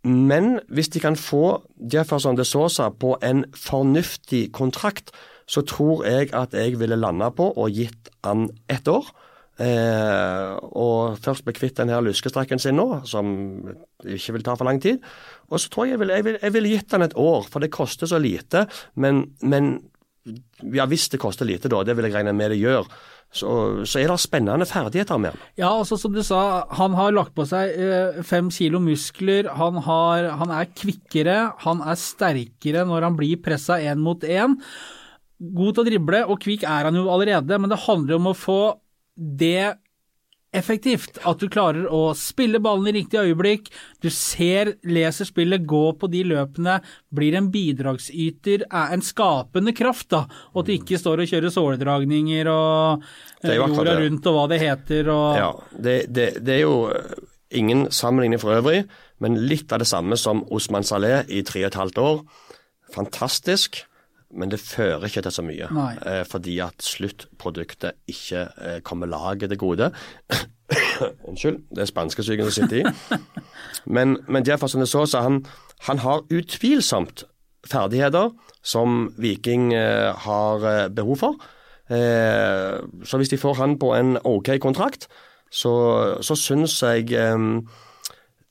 Men 0.07 0.61
hvis 0.71 0.87
de 0.93 1.01
kan 1.03 1.17
få 1.19 1.59
Jefferson 1.91 2.37
de 2.39 2.45
Sosa 2.47 2.87
på 2.95 3.17
en 3.25 3.43
fornuftig 3.51 4.53
kontrakt, 4.55 5.11
så 5.51 5.65
tror 5.67 6.05
jeg 6.07 6.31
at 6.31 6.55
jeg 6.55 6.79
ville 6.79 6.95
landa 6.95 7.27
på 7.35 7.49
og 7.51 7.75
gitt 7.75 8.07
han 8.23 8.47
ett 8.71 8.87
år. 8.87 9.09
Eh, 9.59 10.55
og 10.79 11.19
først 11.19 11.43
bli 11.43 11.55
kvitt 11.57 11.79
den 11.81 11.91
her 11.91 12.03
luskestrekken 12.05 12.61
sin 12.63 12.77
nå, 12.79 13.01
som 13.09 13.27
ikke 14.07 14.37
vil 14.37 14.45
ta 14.47 14.55
for 14.55 14.69
lang 14.69 14.79
tid. 14.83 15.03
Og 15.51 15.59
så 15.59 15.71
tror 15.71 15.89
jeg 15.89 15.97
jeg 15.97 16.03
ville 16.05 16.19
vil, 16.23 16.41
vil 16.55 16.69
gitt 16.71 16.95
han 16.95 17.03
et 17.03 17.15
år, 17.19 17.47
for 17.51 17.59
det 17.63 17.73
koster 17.75 18.07
så 18.07 18.21
lite. 18.21 18.67
Men, 18.95 19.25
men 19.41 19.79
Ja, 20.75 20.85
hvis 20.85 21.07
det 21.09 21.17
koster 21.17 21.47
lite, 21.47 21.71
da, 21.71 21.79
det 21.83 21.95
vil 21.97 22.05
jeg 22.05 22.13
regne 22.13 22.33
med 22.35 22.51
det 22.51 22.59
gjør, 22.59 22.85
så, 23.33 23.49
så 23.87 24.01
er 24.01 24.11
det 24.11 24.17
spennende 24.21 24.65
ferdigheter 24.67 25.17
med 25.21 25.31
han. 25.31 25.41
Ja, 25.57 25.69
altså 25.71 25.97
som 25.97 26.13
du 26.13 26.21
sa, 26.25 26.65
han 26.75 26.93
har 26.97 27.13
lagt 27.15 27.33
på 27.37 27.45
seg 27.49 27.71
eh, 27.73 28.19
fem 28.27 28.49
kilo 28.53 28.81
muskler. 28.83 29.49
Han, 29.57 29.79
har, 29.85 30.27
han 30.41 30.53
er 30.53 30.69
kvikkere, 30.75 31.37
han 31.63 31.81
er 31.81 31.97
sterkere 31.97 32.85
når 32.89 33.07
han 33.07 33.17
blir 33.17 33.41
pressa 33.41 33.79
én 33.79 34.03
mot 34.03 34.23
én. 34.23 34.57
God 35.39 35.75
til 35.75 35.85
å 35.85 35.87
drible, 35.87 36.23
og 36.27 36.41
kvikk 36.43 36.67
er 36.67 36.89
han 36.89 36.99
jo 36.99 37.07
allerede, 37.09 37.57
men 37.57 37.71
det 37.71 37.83
handler 37.87 38.19
om 38.19 38.31
å 38.31 38.37
få 38.37 38.61
det 39.19 39.75
effektivt. 40.55 41.19
At 41.29 41.41
du 41.41 41.49
klarer 41.51 41.85
å 41.93 42.11
spille 42.17 42.61
ballen 42.63 42.89
i 42.89 42.95
riktig 42.99 43.19
øyeblikk, 43.21 43.69
du 44.01 44.09
ser, 44.13 44.73
leser 44.87 45.27
spillet, 45.29 45.65
gå 45.69 45.83
på 45.99 46.09
de 46.11 46.23
løpene, 46.31 46.79
blir 47.13 47.37
en 47.37 47.49
bidragsyter, 47.53 48.65
er 48.65 48.95
en 48.95 49.05
skapende 49.05 49.73
kraft, 49.77 50.09
da. 50.15 50.23
Og 50.53 50.63
at 50.63 50.69
du 50.69 50.75
ikke 50.75 51.01
står 51.01 51.23
og 51.23 51.33
kjører 51.33 51.53
såledragninger 51.53 52.49
og 52.53 53.05
eh, 53.43 53.57
jorda 53.59 53.99
rundt 54.01 54.29
og 54.29 54.39
hva 54.39 54.47
det 54.51 54.61
heter 54.63 55.11
og 55.13 55.27
Ja, 55.39 55.51
det, 55.75 55.97
det, 56.15 56.31
det 56.45 56.57
er 56.57 56.63
jo 56.65 56.75
eh, 56.95 57.27
ingen 57.59 57.87
sammenligning 57.93 58.41
for 58.41 58.57
øvrig, 58.57 58.83
men 59.21 59.37
litt 59.49 59.71
av 59.73 59.83
det 59.83 59.89
samme 59.89 60.17
som 60.19 60.45
Osman 60.53 60.87
Saleh 60.87 61.29
i 61.29 61.43
tre 61.45 61.65
og 61.65 61.71
et 61.71 61.81
halvt 61.83 62.01
år. 62.01 62.23
Fantastisk, 62.89 63.83
men 64.31 64.51
det 64.51 64.59
fører 64.61 65.07
ikke 65.07 65.23
til 65.25 65.33
så 65.33 65.43
mye. 65.45 65.69
Nei. 65.73 65.93
Eh, 66.05 66.21
fordi 66.29 66.59
at 66.61 66.83
sluttproduktet 66.85 67.97
ikke 68.07 68.45
eh, 68.61 68.79
kommer 68.85 69.09
laget 69.09 69.49
til 69.49 69.57
gode. 69.57 69.91
Unnskyld, 71.29 71.63
det 71.73 71.81
er 71.81 71.89
spanskesyken 71.89 72.45
som 72.45 72.55
sitter 72.59 72.83
i. 72.83 73.17
Men, 73.95 74.17
men 74.27 74.45
derfor 74.45 74.67
som 74.67 74.81
det 74.83 74.89
så, 74.89 75.05
så 75.05 75.21
han, 75.23 75.45
han 75.87 76.01
har 76.03 76.25
utvilsomt 76.29 77.23
ferdigheter 77.67 78.33
som 78.61 79.13
Viking 79.17 79.73
eh, 79.73 80.11
har 80.25 80.65
eh, 80.67 80.87
behov 80.91 81.17
for. 81.17 81.47
Eh, 81.89 82.79
så 83.05 83.17
hvis 83.17 83.31
de 83.31 83.39
får 83.39 83.53
han 83.61 83.77
på 83.79 83.93
en 83.95 84.17
OK 84.23 84.51
kontrakt, 84.61 85.07
så, 85.51 85.73
så 86.21 86.35
syns 86.35 86.83
jeg 86.83 87.09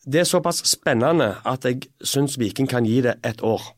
Det 0.09 0.21
er 0.21 0.25
såpass 0.25 0.65
spennende 0.67 1.37
at 1.47 1.65
jeg 1.65 1.87
syns 2.03 2.39
Viking 2.39 2.69
kan 2.69 2.85
gi 2.85 3.01
det 3.01 3.21
ett 3.23 3.43
år. 3.43 3.78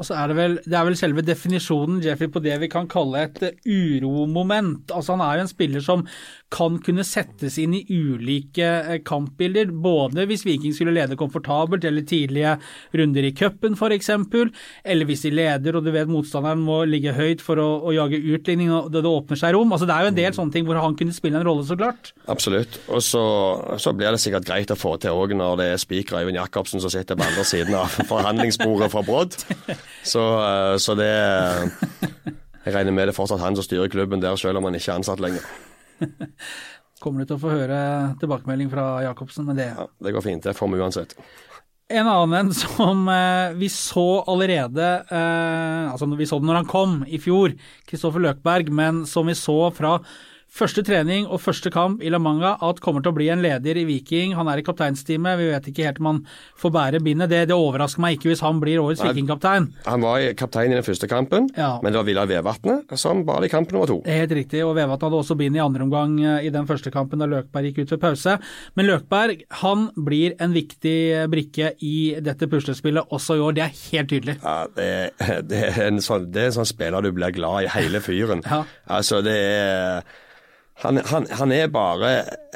Og 0.00 0.06
så 0.08 0.16
er 0.16 0.30
det 0.30 0.36
vel, 0.38 0.54
det 0.64 0.76
er 0.76 0.86
vel 0.88 0.96
selve 0.96 1.22
definisjonen 1.24 1.98
Jeffrey, 2.00 2.30
på 2.32 2.40
det 2.40 2.54
vi 2.62 2.70
kan 2.72 2.86
kalle 2.88 3.26
et 3.26 3.40
eh, 3.44 3.56
uromoment. 3.68 4.88
Altså 4.88 5.12
Han 5.12 5.24
er 5.26 5.36
jo 5.36 5.44
en 5.44 5.50
spiller 5.50 5.84
som 5.84 6.06
kan 6.50 6.78
kunne 6.82 7.04
settes 7.06 7.58
inn 7.60 7.74
i 7.76 7.82
ulike 7.84 8.64
eh, 8.64 9.02
kampbilder. 9.04 9.74
Både 9.84 10.24
hvis 10.30 10.46
Viking 10.48 10.72
skulle 10.72 10.94
lede 10.96 11.18
komfortabelt, 11.20 11.84
eller 11.84 12.06
tidlige 12.08 12.56
runder 12.96 13.28
i 13.28 13.34
cupen 13.36 13.76
f.eks. 13.76 14.08
Eller 14.88 15.10
hvis 15.10 15.26
de 15.26 15.34
leder 15.36 15.76
og 15.76 15.84
du 15.84 15.92
vet 15.92 16.08
motstanderen 16.08 16.64
må 16.64 16.80
ligge 16.88 17.12
høyt 17.14 17.44
for 17.44 17.60
å, 17.60 17.68
å 17.84 17.94
jage 17.94 18.22
utligning 18.32 18.72
og 18.72 18.88
det, 18.94 19.04
det 19.04 19.12
åpner 19.12 19.42
seg 19.42 19.52
rom. 19.58 19.76
Altså 19.76 19.90
Det 19.90 19.98
er 19.98 20.08
jo 20.08 20.14
en 20.14 20.20
del 20.22 20.38
sånne 20.38 20.56
ting 20.56 20.64
hvor 20.64 20.80
han 20.80 20.96
kunne 20.96 21.16
spille 21.16 21.42
en 21.42 21.46
rolle, 21.46 21.68
så 21.68 21.76
klart. 21.76 22.14
Absolutt. 22.32 22.80
Og 22.88 23.04
så, 23.04 23.22
så 23.76 23.92
blir 23.92 24.16
det 24.16 24.24
sikkert 24.24 24.48
greit 24.48 24.72
å 24.72 24.80
få 24.80 24.96
til 25.02 25.12
òg 25.12 25.36
når 25.36 25.60
det 25.60 25.70
er 25.74 25.84
spiker 25.84 26.22
Øyvind 26.22 26.40
Jacobsen 26.40 26.80
som 26.80 26.96
sitter 26.96 27.20
på 27.20 27.28
andre 27.28 27.44
siden 27.44 27.76
av 27.76 28.00
forhandlingsbordet 28.14 28.92
fra 28.96 29.04
Brodd. 29.04 29.36
Så, 30.06 30.22
eh, 30.40 30.76
så 30.80 30.96
det 30.98 31.10
Jeg 32.64 32.74
regner 32.74 32.92
med 32.92 33.08
det 33.08 33.14
er 33.14 33.16
fortsatt 33.16 33.40
han 33.40 33.56
som 33.56 33.64
styrer 33.64 33.88
klubben 33.92 34.20
der, 34.20 34.36
selv 34.36 34.60
om 34.60 34.66
han 34.68 34.76
ikke 34.76 34.92
er 34.92 35.00
ansatt 35.00 35.22
lenger. 35.22 35.44
Kommer 37.00 37.22
du 37.22 37.30
til 37.30 37.38
å 37.38 37.40
få 37.40 37.52
høre 37.54 37.78
tilbakemelding 38.20 38.68
fra 38.72 38.86
Jacobsen 39.06 39.46
med 39.48 39.56
det? 39.62 39.70
Ja, 39.72 39.86
det 40.04 40.12
går 40.12 40.24
fint. 40.26 40.44
Det 40.44 40.52
får 40.56 40.68
vi 40.68 40.82
uansett. 40.82 41.14
En 41.90 42.06
annen 42.06 42.52
som 42.54 43.08
eh, 43.10 43.56
vi 43.58 43.70
så 43.72 44.22
allerede 44.30 44.90
eh, 45.10 45.88
Altså 45.90 46.06
vi 46.14 46.28
så 46.28 46.38
den 46.38 46.50
når 46.52 46.60
han 46.60 46.68
kom 46.70 47.00
i 47.08 47.18
fjor, 47.22 47.56
Kristoffer 47.88 48.22
Løkberg, 48.22 48.70
men 48.70 49.02
som 49.10 49.26
vi 49.26 49.34
så 49.38 49.58
fra 49.74 49.96
første 50.50 50.82
trening 50.86 51.26
og 51.30 51.40
første 51.42 51.70
kamp 51.72 52.02
i 52.02 52.10
La 52.12 52.18
Manga 52.22 52.56
at 52.66 52.80
kommer 52.82 53.04
til 53.04 53.12
å 53.12 53.16
bli 53.16 53.28
en 53.32 53.42
leder 53.44 53.78
i 53.80 53.84
Viking. 53.88 54.34
Han 54.38 54.48
er 54.50 54.60
i 54.60 54.64
kapteinsteamet, 54.66 55.38
vi 55.40 55.48
vet 55.52 55.68
ikke 55.70 55.86
helt 55.86 56.00
om 56.02 56.08
han 56.10 56.20
får 56.60 56.72
bære 56.74 57.00
bindet. 57.06 57.30
Det, 57.30 57.44
det 57.50 57.56
overrasker 57.56 58.02
meg 58.02 58.18
ikke 58.18 58.32
hvis 58.32 58.42
han 58.44 58.60
blir 58.62 58.82
årets. 58.82 59.02
Vikingkaptein. 59.04 59.70
Han 59.86 60.04
var 60.04 60.24
kaptein 60.38 60.74
i 60.74 60.78
den 60.78 60.86
første 60.86 61.08
kampen, 61.10 61.48
Ja. 61.56 61.78
men 61.82 61.92
det 61.92 62.00
var 62.00 62.08
Villa 62.08 62.26
Vevatnet 62.28 62.90
som 63.00 63.22
bar 63.24 63.44
i 63.46 63.50
kamp 63.52 63.70
nummer 63.72 63.88
to. 63.88 64.00
Helt 64.06 64.34
riktig, 64.36 64.64
og 64.66 64.74
Vevatnet 64.76 65.06
hadde 65.08 65.20
også 65.22 65.36
bind 65.38 65.56
i 65.56 65.62
andre 65.62 65.86
omgang 65.86 66.18
eh, 66.20 66.46
i 66.48 66.52
den 66.52 66.66
første 66.68 66.92
kampen 66.94 67.22
da 67.22 67.28
Løkberg 67.30 67.70
gikk 67.70 67.84
ut 67.84 67.94
ved 67.96 68.02
pause. 68.02 68.36
Men 68.76 68.90
Løkberg 68.90 69.44
han 69.62 69.86
blir 69.96 70.34
en 70.42 70.52
viktig 70.56 70.96
brikke 71.32 71.72
i 71.86 71.94
dette 72.20 72.48
puslespillet 72.50 73.14
også 73.14 73.38
i 73.38 73.44
år, 73.44 73.56
det 73.56 73.64
er 73.66 73.76
helt 73.90 74.10
tydelig. 74.12 74.36
Ja, 74.42 74.56
det, 74.76 74.90
det, 75.48 75.62
er 75.70 75.86
en 75.86 76.02
sånn, 76.04 76.28
det 76.34 76.42
er 76.44 76.50
en 76.50 76.58
sånn 76.60 76.68
spiller 76.68 77.06
du 77.06 77.12
blir 77.16 77.32
glad 77.36 77.64
i 77.68 77.72
hele 77.78 78.02
fyren. 78.04 78.42
Ja. 78.50 78.64
Altså, 78.90 79.20
det 79.22 79.36
er 79.38 80.02
han, 80.82 81.00
han, 81.10 81.26
han 81.36 81.52
er 81.52 81.68
bare 81.72 82.12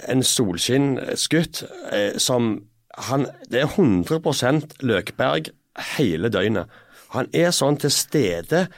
en 0.08 0.22
solskinnsgutt 0.24 1.64
eh, 1.92 2.16
som 2.20 2.64
han, 3.08 3.26
Det 3.50 3.60
er 3.60 3.72
100% 3.74 4.76
Løkberg 4.86 5.50
hele 5.96 6.30
døgnet. 6.30 6.70
Han 7.14 7.26
er 7.34 7.50
sånn 7.54 7.78
til 7.82 7.90
stede. 7.90 8.68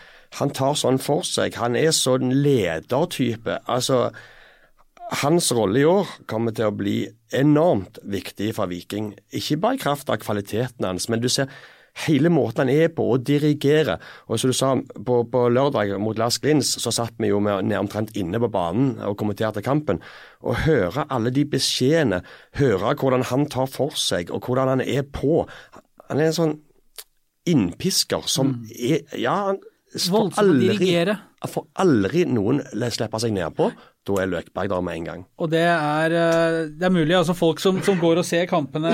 Han 0.41 0.53
tar 0.57 0.75
sånn 0.79 0.99
for 1.01 1.25
seg. 1.27 1.59
Han 1.61 1.77
er 1.77 1.93
sånn 1.93 2.33
ledertype. 2.33 3.59
Altså, 3.69 4.09
hans 5.23 5.53
rolle 5.55 5.83
i 5.83 5.87
år 5.89 6.17
kommer 6.27 6.57
til 6.57 6.71
å 6.71 6.77
bli 6.77 6.97
enormt 7.37 8.01
viktig 8.03 8.55
for 8.57 8.73
Viking. 8.73 9.13
Ikke 9.37 9.61
bare 9.63 9.79
i 9.79 9.85
kraft 9.85 10.11
av 10.11 10.23
kvaliteten 10.25 10.89
hans, 10.89 11.11
men 11.13 11.23
du 11.23 11.29
ser 11.33 11.53
hele 12.05 12.31
måten 12.33 12.67
han 12.67 12.73
er 12.73 12.91
på 12.93 13.07
å 13.13 13.19
dirigere. 13.21 13.99
Og 14.29 14.41
som 14.41 14.53
du 14.53 14.57
sa, 14.57 14.73
på, 14.77 15.21
på 15.33 15.45
lørdag 15.53 15.95
mot 16.03 16.19
Lars 16.21 16.39
Glins 16.43 16.75
så 16.83 16.93
satt 16.95 17.17
vi 17.23 17.31
jo 17.31 17.41
med, 17.43 17.73
omtrent 17.79 18.13
inne 18.19 18.41
på 18.43 18.51
banen 18.53 18.97
og 19.07 19.17
kommenterte 19.21 19.65
kampen. 19.65 20.03
Å 20.45 20.57
høre 20.67 21.07
alle 21.13 21.33
de 21.35 21.47
beskjedene, 21.49 22.23
høre 22.61 22.97
hvordan 23.01 23.27
han 23.31 23.49
tar 23.53 23.71
for 23.73 23.97
seg 23.99 24.33
og 24.35 24.47
hvordan 24.47 24.77
han 24.77 24.85
er 24.85 25.07
på. 25.09 25.45
Han 26.11 26.21
er 26.21 26.31
en 26.31 26.41
sånn 26.41 26.59
innpisker 27.47 28.27
som 28.31 28.59
er 28.75 29.05
Ja, 29.17 29.53
han 29.53 29.63
får 29.97 30.33
Mm. 31.15 31.23
Han 31.45 31.53
får 31.53 31.65
aldri 31.83 32.25
noen 32.29 32.59
slippe 32.93 33.21
seg 33.23 33.33
nedpå. 33.37 33.71
Da 34.07 34.19
er 34.23 34.29
Løkberg 34.31 34.69
der 34.71 34.83
med 34.85 34.99
en 34.99 35.09
gang. 35.09 35.23
Og 35.39 35.51
det 35.51 35.63
er, 35.63 36.13
eh, 36.13 36.69
det 36.69 36.85
er 36.87 36.93
mulig, 36.95 37.15
altså 37.17 37.35
folk 37.35 37.61
som, 37.63 37.81
som 37.83 37.99
går 37.99 38.21
og 38.21 38.27
ser 38.27 38.47
kampene 38.51 38.93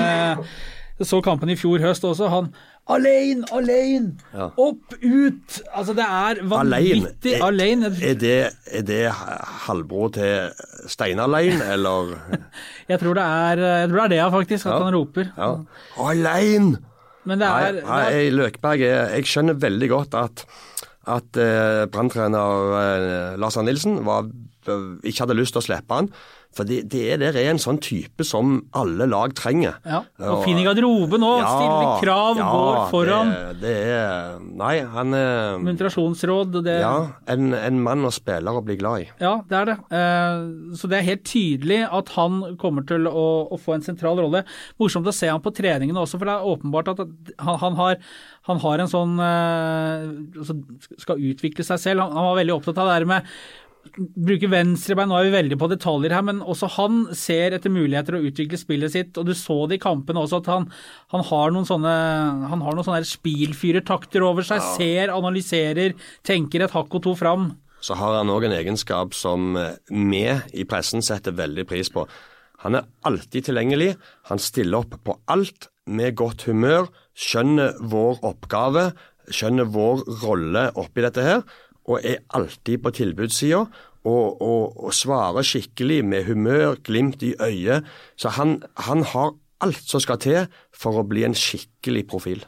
så 1.01 1.21
kampen 1.25 1.49
i 1.49 1.55
fjor 1.57 1.81
høst 1.81 2.03
også, 2.05 2.29
han 2.29 2.51
Alene, 2.93 3.45
alene! 3.55 4.09
Ja. 4.35 4.49
Opp, 4.59 4.91
ut! 4.99 5.53
Altså, 5.71 5.93
det 5.95 6.03
er 6.03 6.41
vanvittig 6.51 7.37
alene. 7.39 7.93
er, 8.03 8.17
det, 8.19 8.33
er 8.75 8.83
det 8.83 8.97
halvbror 9.63 10.11
til 10.17 10.51
Steinar 10.91 11.31
Lein, 11.31 11.61
eller 11.63 12.11
Jeg 12.91 12.99
tror 12.99 13.15
det 13.15 13.23
er, 13.23 13.63
jeg 13.63 13.89
tror 13.89 14.01
det 14.01 14.03
er 14.03 14.11
det, 14.17 14.33
faktisk, 14.35 14.65
at 14.67 14.73
Ja. 14.75 14.83
han 14.83 14.97
roper. 14.97 15.31
Ja. 15.37 15.47
Alein! 16.09 16.73
Men 17.23 17.39
det 17.39 17.47
Nei, 17.47 17.63
er, 17.69 17.79
nei, 17.87 18.01
er 18.03 18.17
jeg, 18.19 18.33
Løkberg 18.35 18.81
er, 18.83 19.13
Jeg 19.15 19.29
skjønner 19.31 19.55
veldig 19.63 19.89
godt 19.93 20.19
at, 20.19 20.43
at 21.07 21.39
eh, 21.39 21.85
branntrener 21.87 22.73
eh, 22.81 23.37
Lars 23.39 23.55
Arne 23.55 23.71
Nilsen 23.71 24.01
var, 24.03 24.27
ikke 24.67 25.23
hadde 25.23 25.37
lyst 25.39 25.55
til 25.55 25.63
å 25.63 25.67
slippe 25.69 26.01
han. 26.01 26.11
For 26.53 26.67
det, 26.69 26.83
det 26.93 27.17
der 27.21 27.33
er 27.39 27.49
en 27.49 27.57
sånn 27.61 27.79
type 27.81 28.21
som 28.27 28.59
alle 28.77 29.07
lag 29.09 29.33
trenger. 29.37 29.79
ja. 29.89 30.03
Og 30.29 30.43
fin 30.45 30.57
i 30.61 30.65
garderoben 30.65 31.23
òg, 31.25 31.41
Stille 31.43 31.87
krav, 32.03 32.37
går 32.37 32.77
foran. 32.91 33.31
Det, 33.33 33.61
det 33.63 33.73
er 33.95 34.37
Nei, 34.63 34.75
han 34.93 35.15
er 35.17 35.57
Muntrasjonsråd, 35.63 36.59
det 36.65 36.75
Ja, 36.83 36.93
en, 37.33 37.53
en 37.57 37.79
mann 37.83 38.05
og 38.05 38.13
spiller 38.13 38.59
å 38.59 38.61
bli 38.65 38.77
glad 38.79 39.05
i. 39.05 39.07
Ja, 39.23 39.33
det 39.49 39.57
er 39.59 39.71
det. 39.71 39.77
Eh, 39.97 40.43
Så 40.77 40.89
det 40.91 40.99
er 40.99 41.07
helt 41.09 41.25
tydelig 41.29 41.79
at 41.89 42.13
han 42.17 42.39
kommer 42.61 42.85
til 42.87 43.09
å, 43.09 43.25
å 43.49 43.59
få 43.61 43.75
en 43.77 43.85
sentral 43.85 44.21
rolle. 44.21 44.43
Morsomt 44.81 45.09
å 45.09 45.15
se 45.15 45.31
han 45.31 45.41
på 45.43 45.53
treningene 45.57 45.99
også, 46.05 46.19
for 46.21 46.29
det 46.29 46.37
er 46.37 46.51
åpenbart 46.53 46.93
at 46.93 47.03
han, 47.03 47.57
han, 47.65 47.75
har, 47.81 47.97
han 48.51 48.61
har 48.63 48.83
en 48.85 48.91
sånn 48.93 49.17
eh, 49.23 50.07
altså 50.37 50.57
Skal 51.01 51.21
utvikle 51.33 51.65
seg 51.65 51.81
selv. 51.81 52.05
Han, 52.05 52.13
han 52.17 52.29
var 52.31 52.39
veldig 52.43 52.55
opptatt 52.59 52.79
av 52.83 52.89
det 52.91 52.97
her 52.99 53.09
med 53.15 53.33
Bruke 53.93 54.47
venstrebein, 54.49 55.09
nå 55.11 55.17
er 55.19 55.27
vi 55.27 55.33
veldig 55.35 55.57
på 55.59 55.67
detaljer 55.69 56.13
her, 56.15 56.23
men 56.25 56.39
også 56.39 56.69
han 56.77 57.01
ser 57.17 57.53
etter 57.57 57.73
muligheter 57.73 58.17
å 58.17 58.21
utvikle 58.25 58.57
spillet 58.57 58.93
sitt. 58.93 59.17
og 59.19 59.27
Du 59.27 59.33
så 59.37 59.57
det 59.69 59.77
i 59.77 59.83
kampene 59.83 60.23
også, 60.23 60.39
at 60.41 60.49
han, 60.49 60.69
han 61.13 61.25
har 61.27 61.53
noen 61.53 61.67
sånne 61.67 61.93
han 62.49 62.63
har 62.63 62.77
noen 62.77 62.87
sånne 62.87 63.03
spilfyrertakter 63.07 64.25
over 64.25 64.47
seg. 64.47 64.63
Ser, 64.77 65.13
analyserer, 65.13 65.97
tenker 66.25 66.65
et 66.65 66.73
hakk 66.73 66.95
og 66.95 67.03
to 67.05 67.15
fram. 67.19 67.51
så 67.83 67.97
har 67.99 68.15
han 68.15 68.31
òg 68.31 68.45
en 68.47 68.55
egenskap 68.55 69.13
som 69.13 69.57
eh, 69.59 69.75
vi 69.91 70.23
i 70.55 70.63
pressen 70.63 71.03
setter 71.03 71.35
veldig 71.35 71.67
pris 71.67 71.91
på. 71.91 72.07
Han 72.63 72.79
er 72.79 72.87
alltid 73.03 73.49
tilgjengelig. 73.49 73.97
Han 74.31 74.39
stiller 74.39 74.85
opp 74.85 74.95
på 75.03 75.17
alt 75.27 75.67
med 75.85 76.15
godt 76.15 76.45
humør, 76.47 76.87
skjønner 77.11 77.75
vår 77.91 78.23
oppgave, 78.23 78.93
skjønner 79.31 79.67
vår 79.71 80.03
rolle 80.23 80.69
oppi 80.79 81.03
dette 81.03 81.23
her, 81.23 81.43
og 81.85 81.99
er 82.03 82.23
alltid 82.33 82.83
på 82.83 82.93
tilbudssida. 82.95 83.65
Og, 84.03 84.41
og, 84.43 84.83
og 84.83 84.91
svarer 84.93 85.45
skikkelig 85.47 86.01
med 86.05 86.25
humør, 86.27 86.75
glimt 86.83 87.23
i 87.23 87.33
øyet. 87.39 87.85
Så 88.19 88.33
han, 88.35 88.57
han 88.75 89.03
har 89.13 89.31
alt 89.63 89.85
som 89.87 90.03
skal 90.03 90.19
til 90.19 90.41
for 90.75 90.99
å 90.99 91.05
bli 91.07 91.23
en 91.23 91.37
skikkelig 91.37 92.03
profil. 92.11 92.43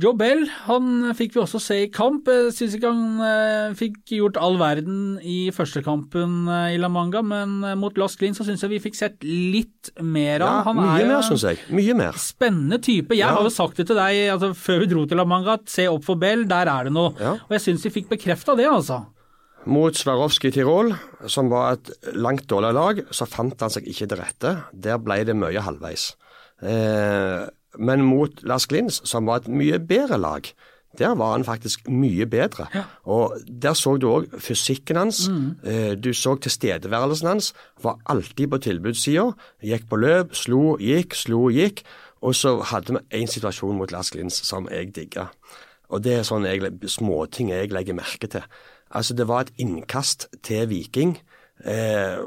Joe 0.00 0.14
Bell 0.16 0.46
han 0.64 1.10
fikk 1.12 1.34
vi 1.36 1.40
også 1.42 1.58
se 1.60 1.76
i 1.84 1.88
kamp. 1.92 2.24
Jeg 2.32 2.54
syns 2.56 2.76
ikke 2.78 2.88
han 2.94 3.18
eh, 3.26 3.74
fikk 3.76 3.98
gjort 4.16 4.38
all 4.40 4.54
verden 4.56 5.18
i 5.20 5.50
første 5.52 5.82
kampen 5.84 6.46
eh, 6.48 6.70
i 6.72 6.78
La 6.80 6.88
Manga, 6.88 7.20
men 7.20 7.58
eh, 7.68 7.74
mot 7.76 7.98
Lost 8.00 8.16
Green 8.22 8.32
så 8.32 8.46
syns 8.48 8.64
jeg 8.64 8.72
vi 8.72 8.80
fikk 8.86 8.96
sett 8.96 9.26
litt 9.28 9.90
mer 10.00 10.40
av 10.46 10.48
Ja, 10.48 10.62
han. 10.70 10.80
mye 10.80 11.02
er 11.04 11.10
mer, 11.12 11.26
syns 11.28 11.44
jeg. 11.44 11.60
Mye 11.76 11.98
mer. 11.98 12.16
Spennende 12.16 12.80
type. 12.80 13.12
Jeg 13.12 13.20
Ja. 13.26 13.34
har 13.36 13.44
jo 13.44 13.52
sagt 13.52 13.76
det 13.82 13.86
til 13.90 14.00
deg 14.00 14.22
altså, 14.32 14.54
før 14.56 14.80
vi 14.80 14.90
dro 14.94 15.04
til 15.04 15.20
La 15.20 15.28
Manga, 15.28 15.58
at 15.60 15.68
se 15.68 15.84
opp 15.92 16.08
for 16.08 16.16
Bell, 16.24 16.46
der 16.48 16.72
er 16.72 16.88
det 16.88 16.96
noe. 16.96 17.12
Ja. 17.20 17.36
Og 17.44 17.52
jeg 17.58 17.66
syns 17.68 17.84
vi 17.84 17.92
fikk 18.00 18.08
bekrefta 18.16 18.56
det, 18.56 18.70
altså. 18.72 19.02
Mot 19.68 19.94
Swarovski 19.94 20.50
Tirol, 20.56 20.94
som 21.30 21.52
var 21.52 21.76
et 21.76 21.92
langt 22.16 22.48
dårligere 22.50 22.74
lag, 22.80 23.04
så 23.14 23.28
fant 23.28 23.60
han 23.62 23.70
seg 23.70 23.84
ikke 23.92 24.08
til 24.08 24.18
rette. 24.24 24.56
Der 24.72 24.96
ble 24.98 25.20
det 25.28 25.36
mye 25.38 25.60
halvveis. 25.62 26.14
Eh, 26.64 27.44
men 27.78 28.02
mot 28.04 28.42
Lars 28.42 28.66
Glins, 28.66 29.00
som 29.08 29.26
var 29.26 29.42
et 29.42 29.48
mye 29.48 29.78
bedre 29.78 30.18
lag, 30.20 30.48
der 30.98 31.14
var 31.16 31.32
han 31.32 31.44
faktisk 31.44 31.88
mye 31.88 32.26
bedre. 32.26 32.66
Og 33.08 33.38
Der 33.62 33.72
så 33.72 33.96
du 33.96 34.10
òg 34.12 34.26
fysikken 34.38 34.96
hans. 34.96 35.28
Mm. 35.28 35.56
du 36.00 36.12
så 36.12 36.34
tilstedeværelsen 36.36 37.28
hans. 37.28 37.54
Var 37.82 37.98
alltid 38.06 38.48
på 38.48 38.58
tilbudssida. 38.58 39.30
Gikk 39.62 39.88
på 39.88 39.96
løp, 39.96 40.34
slo, 40.34 40.76
gikk, 40.76 41.14
slo, 41.14 41.48
gikk. 41.48 41.82
Og 42.20 42.34
så 42.34 42.60
hadde 42.60 42.92
vi 42.92 43.22
én 43.22 43.26
situasjon 43.26 43.76
mot 43.78 43.92
Lars 43.92 44.10
Glins 44.10 44.34
som 44.46 44.68
jeg 44.70 44.94
digga. 44.94 45.30
Og 45.88 46.04
det 46.04 46.18
er 46.18 46.28
sånne 46.28 46.70
småting 46.88 47.50
jeg 47.50 47.72
legger 47.72 47.96
merke 47.96 48.28
til. 48.28 48.44
Altså, 48.92 49.14
det 49.14 49.28
var 49.28 49.40
et 49.40 49.52
innkast 49.58 50.28
til 50.42 50.68
Viking. 50.68 51.18
Eh, 51.64 52.18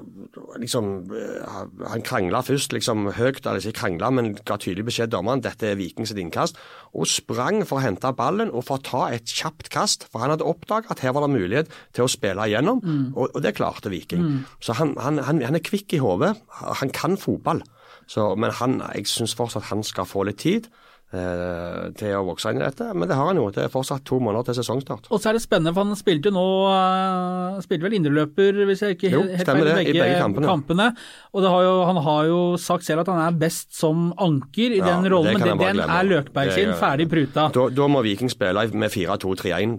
liksom, 0.56 1.12
eh, 1.12 1.44
Han 1.92 2.02
krangla 2.02 2.40
først 2.40 2.72
liksom 2.72 3.12
høyt, 3.18 3.46
eller 3.46 3.60
ikke 3.60 3.80
krangla, 3.82 4.10
men 4.10 4.34
ga 4.36 4.56
tydelig 4.56 4.86
beskjed 4.88 5.12
dommeren 5.12 5.44
dette 5.44 5.68
er 5.68 5.76
Viking 5.76 6.08
sitt 6.08 6.18
innkast, 6.22 6.56
og 6.96 7.08
sprang 7.08 7.66
for 7.68 7.80
å 7.80 7.84
hente 7.84 8.14
ballen 8.16 8.54
og 8.54 8.64
for 8.64 8.80
å 8.80 8.84
ta 8.84 9.04
et 9.12 9.26
kjapt 9.28 9.70
kast. 9.70 10.08
For 10.12 10.24
han 10.24 10.32
hadde 10.32 10.48
oppdaget 10.48 10.92
at 10.92 11.04
her 11.04 11.12
var 11.12 11.28
det 11.28 11.36
mulighet 11.36 11.68
til 11.92 12.06
å 12.06 12.12
spille 12.12 12.48
igjennom, 12.48 12.80
og, 13.16 13.36
og 13.36 13.42
det 13.44 13.56
klarte 13.56 13.92
Viking. 13.92 14.46
Så 14.62 14.74
han, 14.80 14.96
han, 14.98 15.20
han, 15.20 15.42
han 15.42 15.56
er 15.56 15.60
kvikk 15.60 15.94
i 15.94 16.04
hodet. 16.04 16.36
Han 16.82 16.90
kan 16.96 17.18
fotball. 17.18 17.62
Så, 18.08 18.36
men 18.38 18.52
han, 18.52 18.82
jeg 18.94 19.08
syns 19.10 19.36
fortsatt 19.36 19.68
han 19.72 19.84
skal 19.84 20.06
få 20.06 20.24
litt 20.24 20.38
tid 20.46 20.70
til 21.12 22.16
å 22.18 22.24
vokse 22.28 22.52
inn 22.52 22.60
i 22.60 22.66
dette. 22.66 22.88
Men 22.98 23.08
det 23.10 23.16
har 23.18 23.30
han 23.30 23.38
jo. 23.40 23.46
Det 23.54 23.66
er 23.66 23.72
fortsatt 23.72 24.04
to 24.08 24.18
måneder 24.24 24.50
til 24.50 24.58
sesongstart. 24.60 25.08
Og 25.14 25.22
så 25.22 25.30
er 25.30 25.38
det 25.38 25.44
spennende, 25.44 25.74
for 25.76 25.86
han 25.86 26.00
spilte 26.00 26.32
jo 26.32 26.36
nå 26.36 26.46
uh, 26.68 27.60
Spilte 27.64 27.86
vel 27.86 27.96
indreløper, 28.00 28.58
hvis 28.68 28.82
jeg 28.84 28.98
ikke 28.98 29.12
Jo, 29.14 29.22
helt 29.30 29.48
feil, 29.48 29.70
i 29.86 29.96
begge 29.96 30.46
kampene. 30.50 30.90
Og 31.32 31.46
det 31.46 31.52
har 31.54 31.66
jo, 31.66 31.74
han 31.90 32.00
har 32.08 32.30
jo 32.30 32.40
sagt 32.62 32.88
selv 32.88 33.06
at 33.06 33.12
han 33.14 33.22
er 33.24 33.38
best 33.40 33.76
som 33.78 34.10
anker 34.22 34.76
i 34.76 34.82
Ja, 34.82 34.90
den 34.92 35.10
rollen, 35.14 35.40
men 35.40 35.46
den, 35.46 35.62
den 35.62 35.84
er 35.86 36.10
Løkberg 36.10 36.52
sin, 36.56 36.74
er- 36.74 36.80
ferdig 36.82 37.08
pruta. 37.12 37.48
Da, 37.56 37.68
da 37.72 37.88
må 37.92 38.04
Viking 38.06 38.32
spille 38.32 38.66
med 38.74 38.94
4-2-3-1. 38.94 39.78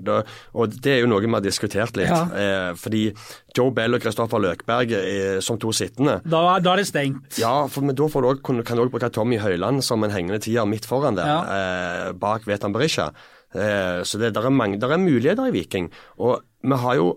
Og 0.56 0.78
det 0.82 0.94
er 0.96 1.02
jo 1.04 1.10
noe 1.10 1.24
vi 1.24 1.32
har 1.32 1.44
diskutert 1.44 1.98
litt. 1.98 2.12
Ja. 2.12 2.22
Eh, 2.36 2.70
fordi 2.78 3.08
Joe 3.56 3.72
Bell 3.74 3.96
og 3.96 4.02
Kristoffer 4.04 4.42
Løkberg 4.42 4.92
eh, 4.98 5.38
som 5.44 5.58
to 5.60 5.72
sittende 5.74 6.18
Da, 6.28 6.42
da 6.60 6.74
er 6.74 6.82
det 6.82 6.88
stengt. 6.90 7.38
Ja, 7.40 7.54
for, 7.72 7.86
men 7.86 7.96
da 7.96 8.08
får 8.10 8.22
du 8.24 8.30
også, 8.30 8.44
kan 8.46 8.62
kan 8.66 8.78
du 8.78 8.84
òg 8.84 8.92
bruke 8.92 9.10
Tommy 9.12 9.38
Høiland 9.40 9.82
som 9.84 10.04
en 10.04 10.12
hengende 10.12 10.40
tier 10.44 10.66
midt 10.68 10.86
foran 10.88 11.15
der, 11.16 11.50
eh, 11.56 12.12
bak 12.12 12.46
Vetan 12.48 12.74
Berisha. 12.74 13.10
Eh, 13.54 14.02
så 14.04 14.18
det 14.18 14.34
der 14.34 14.46
er, 14.46 14.50
mange, 14.50 14.80
der 14.80 14.92
er 14.92 15.00
muligheter 15.00 15.48
i 15.48 15.54
Viking. 15.54 15.90
Og 16.18 16.42
vi 16.62 16.76
har 16.82 16.98
jo 16.98 17.14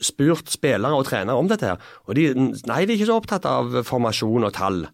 spurt 0.00 0.50
spillere 0.50 0.94
og 0.94 1.06
trenere 1.08 1.38
om 1.38 1.48
dette 1.50 1.72
her, 1.72 1.78
og 2.06 2.14
de, 2.14 2.28
nei, 2.34 2.84
de 2.86 2.92
er 2.92 2.96
ikke 2.98 3.08
så 3.08 3.18
opptatt 3.18 3.46
av 3.50 3.80
formasjon 3.86 4.46
og 4.46 4.54
tall. 4.54 4.84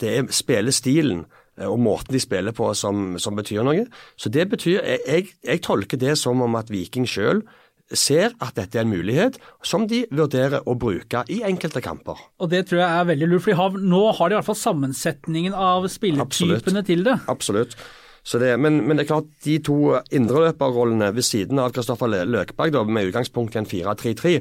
Det 0.00 0.12
er 0.18 0.30
spillestilen 0.32 1.24
eh, 1.58 1.68
og 1.68 1.78
måten 1.84 2.16
de 2.16 2.22
spiller 2.22 2.56
på 2.56 2.70
som, 2.78 3.18
som 3.20 3.36
betyr 3.36 3.64
noe. 3.66 3.84
Så 4.16 4.32
det 4.32 4.48
betyr, 4.52 4.80
jeg, 4.80 5.34
jeg, 5.44 5.62
tolker 5.64 6.00
det 6.00 6.16
som 6.20 6.40
om 6.44 6.56
at 6.60 6.72
Viking 6.72 7.08
sjøl 7.08 7.44
ser 7.92 8.32
at 8.40 8.54
dette 8.56 8.78
er 8.80 8.86
en 8.86 8.94
mulighet 8.94 9.36
som 9.62 9.84
de 9.88 10.06
vurderer 10.08 10.64
å 10.64 10.72
bruke 10.80 11.20
i 11.28 11.42
enkelte 11.44 11.82
kamper. 11.84 12.16
Og 12.40 12.48
det 12.50 12.64
tror 12.70 12.80
jeg 12.80 12.88
er 12.88 13.10
veldig 13.10 13.28
lurt, 13.28 13.44
for 13.44 13.76
nå 13.76 14.06
har 14.16 14.30
de 14.30 14.34
i 14.34 14.38
hvert 14.38 14.48
fall 14.48 14.62
sammensetningen 14.62 15.52
av 15.52 15.84
spillertypene 15.92 16.84
til 16.88 17.04
det. 17.04 17.18
Absolutt. 17.28 17.76
Så 18.24 18.38
det, 18.40 18.54
men, 18.58 18.78
men 18.88 18.96
det 18.96 19.04
er 19.04 19.10
klart, 19.12 19.26
de 19.44 19.58
to 19.60 19.98
indreløperrollene 20.16 21.10
ved 21.14 21.22
siden 21.26 21.58
av 21.60 21.74
Kristoffer 21.76 22.08
Løkberg, 22.24 22.72
da, 22.72 22.80
med 22.88 23.10
utgangspunkt 23.10 23.54
i 23.54 23.60
en 23.60 23.66
4-3-3, 23.68 24.38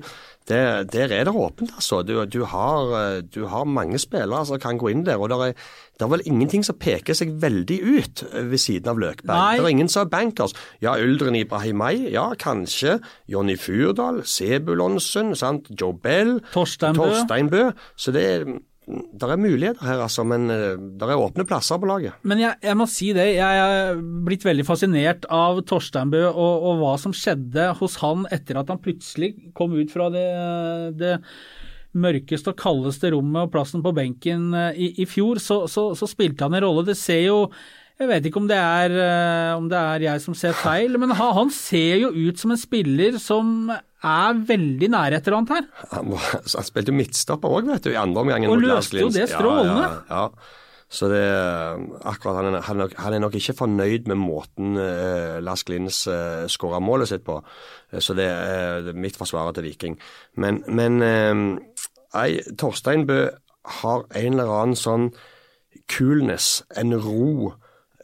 det- 0.47 0.91
der 0.91 1.11
er 1.11 1.23
det 1.27 1.33
åpent, 1.35 1.71
altså. 1.75 2.01
Du, 2.07 2.13
du, 2.25 2.43
har, 2.45 2.93
eh, 3.17 3.21
du 3.21 3.45
har 3.47 3.63
mange 3.67 3.99
spillere 3.99 4.45
som 4.45 4.59
kan 4.59 4.77
gå 4.79 4.87
inn 4.91 5.03
der. 5.05 5.19
og 5.19 5.29
det 5.29 5.37
er, 5.37 5.53
det 5.99 6.01
er 6.07 6.11
vel 6.11 6.23
ingenting 6.25 6.63
som 6.63 6.75
peker 6.79 7.13
seg 7.15 7.35
veldig 7.43 7.77
ut 7.99 8.23
ved 8.51 8.57
siden 8.59 8.87
av 8.91 8.99
Løkberg. 8.99 9.35
Nei. 9.35 9.57
Det 9.59 9.65
er 9.65 9.75
ingen 9.75 9.89
som 9.91 10.05
er 10.07 10.11
bankers. 10.15 10.53
Ja, 10.81 10.95
Uldren 10.99 11.35
Ibrahimai, 11.35 12.09
ja, 12.11 12.29
kanskje. 12.39 12.99
Jonny 13.27 13.55
Furdal, 13.59 14.23
Sebulonsen, 14.23 15.35
sant? 15.35 15.67
Joe 15.79 15.93
Bell. 15.93 16.39
Torsteinbø. 16.53 17.03
Torstein 17.03 17.49
Bø. 17.51 17.71
Så 17.95 18.11
det 18.15 18.23
er, 18.31 18.45
det 18.87 19.27
er 19.29 19.39
muligheter 19.39 19.85
her, 19.87 20.01
altså. 20.03 20.25
Men 20.27 20.47
der 20.49 20.77
det 20.77 21.09
er 21.13 21.23
åpne 21.23 21.45
plasser 21.47 21.79
på 21.79 21.87
laget. 21.87 22.17
Men 22.27 22.41
jeg, 22.41 22.59
jeg 22.63 22.77
må 22.79 22.87
si 22.91 23.11
det, 23.15 23.27
jeg 23.37 23.63
er 23.63 23.99
blitt 24.27 24.43
veldig 24.45 24.65
fascinert 24.67 25.27
av 25.31 25.63
Torsteinbø 25.69 26.25
og, 26.29 26.67
og 26.69 26.81
hva 26.81 26.93
som 27.01 27.15
skjedde 27.15 27.69
hos 27.79 27.99
han 28.03 28.27
etter 28.33 28.59
at 28.59 28.71
han 28.73 28.81
plutselig 28.83 29.33
kom 29.55 29.75
ut 29.77 29.93
fra 29.93 30.09
det, 30.13 30.27
det 30.99 31.13
mørkeste 31.93 32.53
og 32.53 32.59
kaldeste 32.59 33.13
rommet 33.13 33.47
og 33.47 33.53
plassen 33.53 33.83
på 33.85 33.93
benken 33.95 34.51
eh, 34.57 34.81
i, 34.81 34.89
i 35.03 35.07
fjor, 35.09 35.41
så, 35.41 35.63
så, 35.71 35.91
så 35.97 36.09
spilte 36.09 36.47
han 36.47 36.57
en 36.57 36.65
rolle. 36.65 36.85
Det 36.89 36.97
ser 36.99 37.25
jo 37.27 37.39
jeg 38.01 38.09
vet 38.09 38.25
ikke 38.25 38.41
om 38.41 38.47
det 38.49 38.57
er, 38.57 38.93
eh, 38.97 39.51
om 39.53 39.67
det 39.69 39.77
er 39.77 40.05
jeg 40.07 40.21
som 40.23 40.35
ser 40.37 40.55
feil, 40.57 40.97
men 40.99 41.13
han 41.13 41.51
ser 41.53 42.01
jo 42.01 42.09
ut 42.09 42.41
som 42.41 42.53
en 42.55 42.59
spiller 42.59 43.19
som 43.21 43.69
er 44.03 44.41
veldig 44.49 44.89
nær 44.93 45.15
et 45.15 45.27
eller 45.27 45.37
annet 45.41 45.53
her. 45.55 45.69
Han, 45.93 46.11
var, 46.13 46.25
han 46.41 46.67
spilte 46.67 46.91
jo 46.91 46.97
midtstopper 46.97 47.55
òg, 47.59 47.69
vet 47.71 47.85
du, 47.87 47.93
i 47.93 47.99
andre 47.99 48.23
omgangen. 48.25 48.51
Og 48.51 48.61
løste 48.63 48.99
jo 48.99 49.09
det 49.13 49.29
strålende. 49.31 49.87
Ja, 49.87 49.95
ja, 50.09 50.25
ja. 50.27 50.59
Så 50.93 51.07
det 51.09 51.23
akkurat 52.05 52.35
han 52.37 52.47
er, 52.51 52.59
han, 52.67 52.75
er 52.77 52.83
nok, 52.83 52.91
han 53.01 53.15
er 53.17 53.21
nok 53.23 53.37
ikke 53.39 53.55
fornøyd 53.57 54.09
med 54.11 54.19
måten 54.21 54.75
eh, 54.77 55.39
Lars 55.41 55.63
Glins 55.65 56.03
eh, 56.11 56.43
skåra 56.53 56.77
målet 56.83 57.09
sitt 57.09 57.23
på. 57.25 57.39
Eh, 57.89 57.97
Så 58.03 58.13
det 58.13 58.27
er 58.29 58.83
det 58.85 58.93
mitt 59.01 59.17
forsvar 59.17 59.49
til 59.57 59.65
Viking. 59.65 59.95
Men, 60.37 60.61
men 60.69 60.99
eh, 61.01 61.33
nei, 62.13 62.27
Torstein 62.61 63.07
Bø 63.09 63.23
har 63.81 64.05
en 64.13 64.35
eller 64.35 64.53
annen 64.59 64.77
sånn 64.77 65.09
coolness, 65.95 66.59
en 66.77 66.93
ro, 67.01 67.53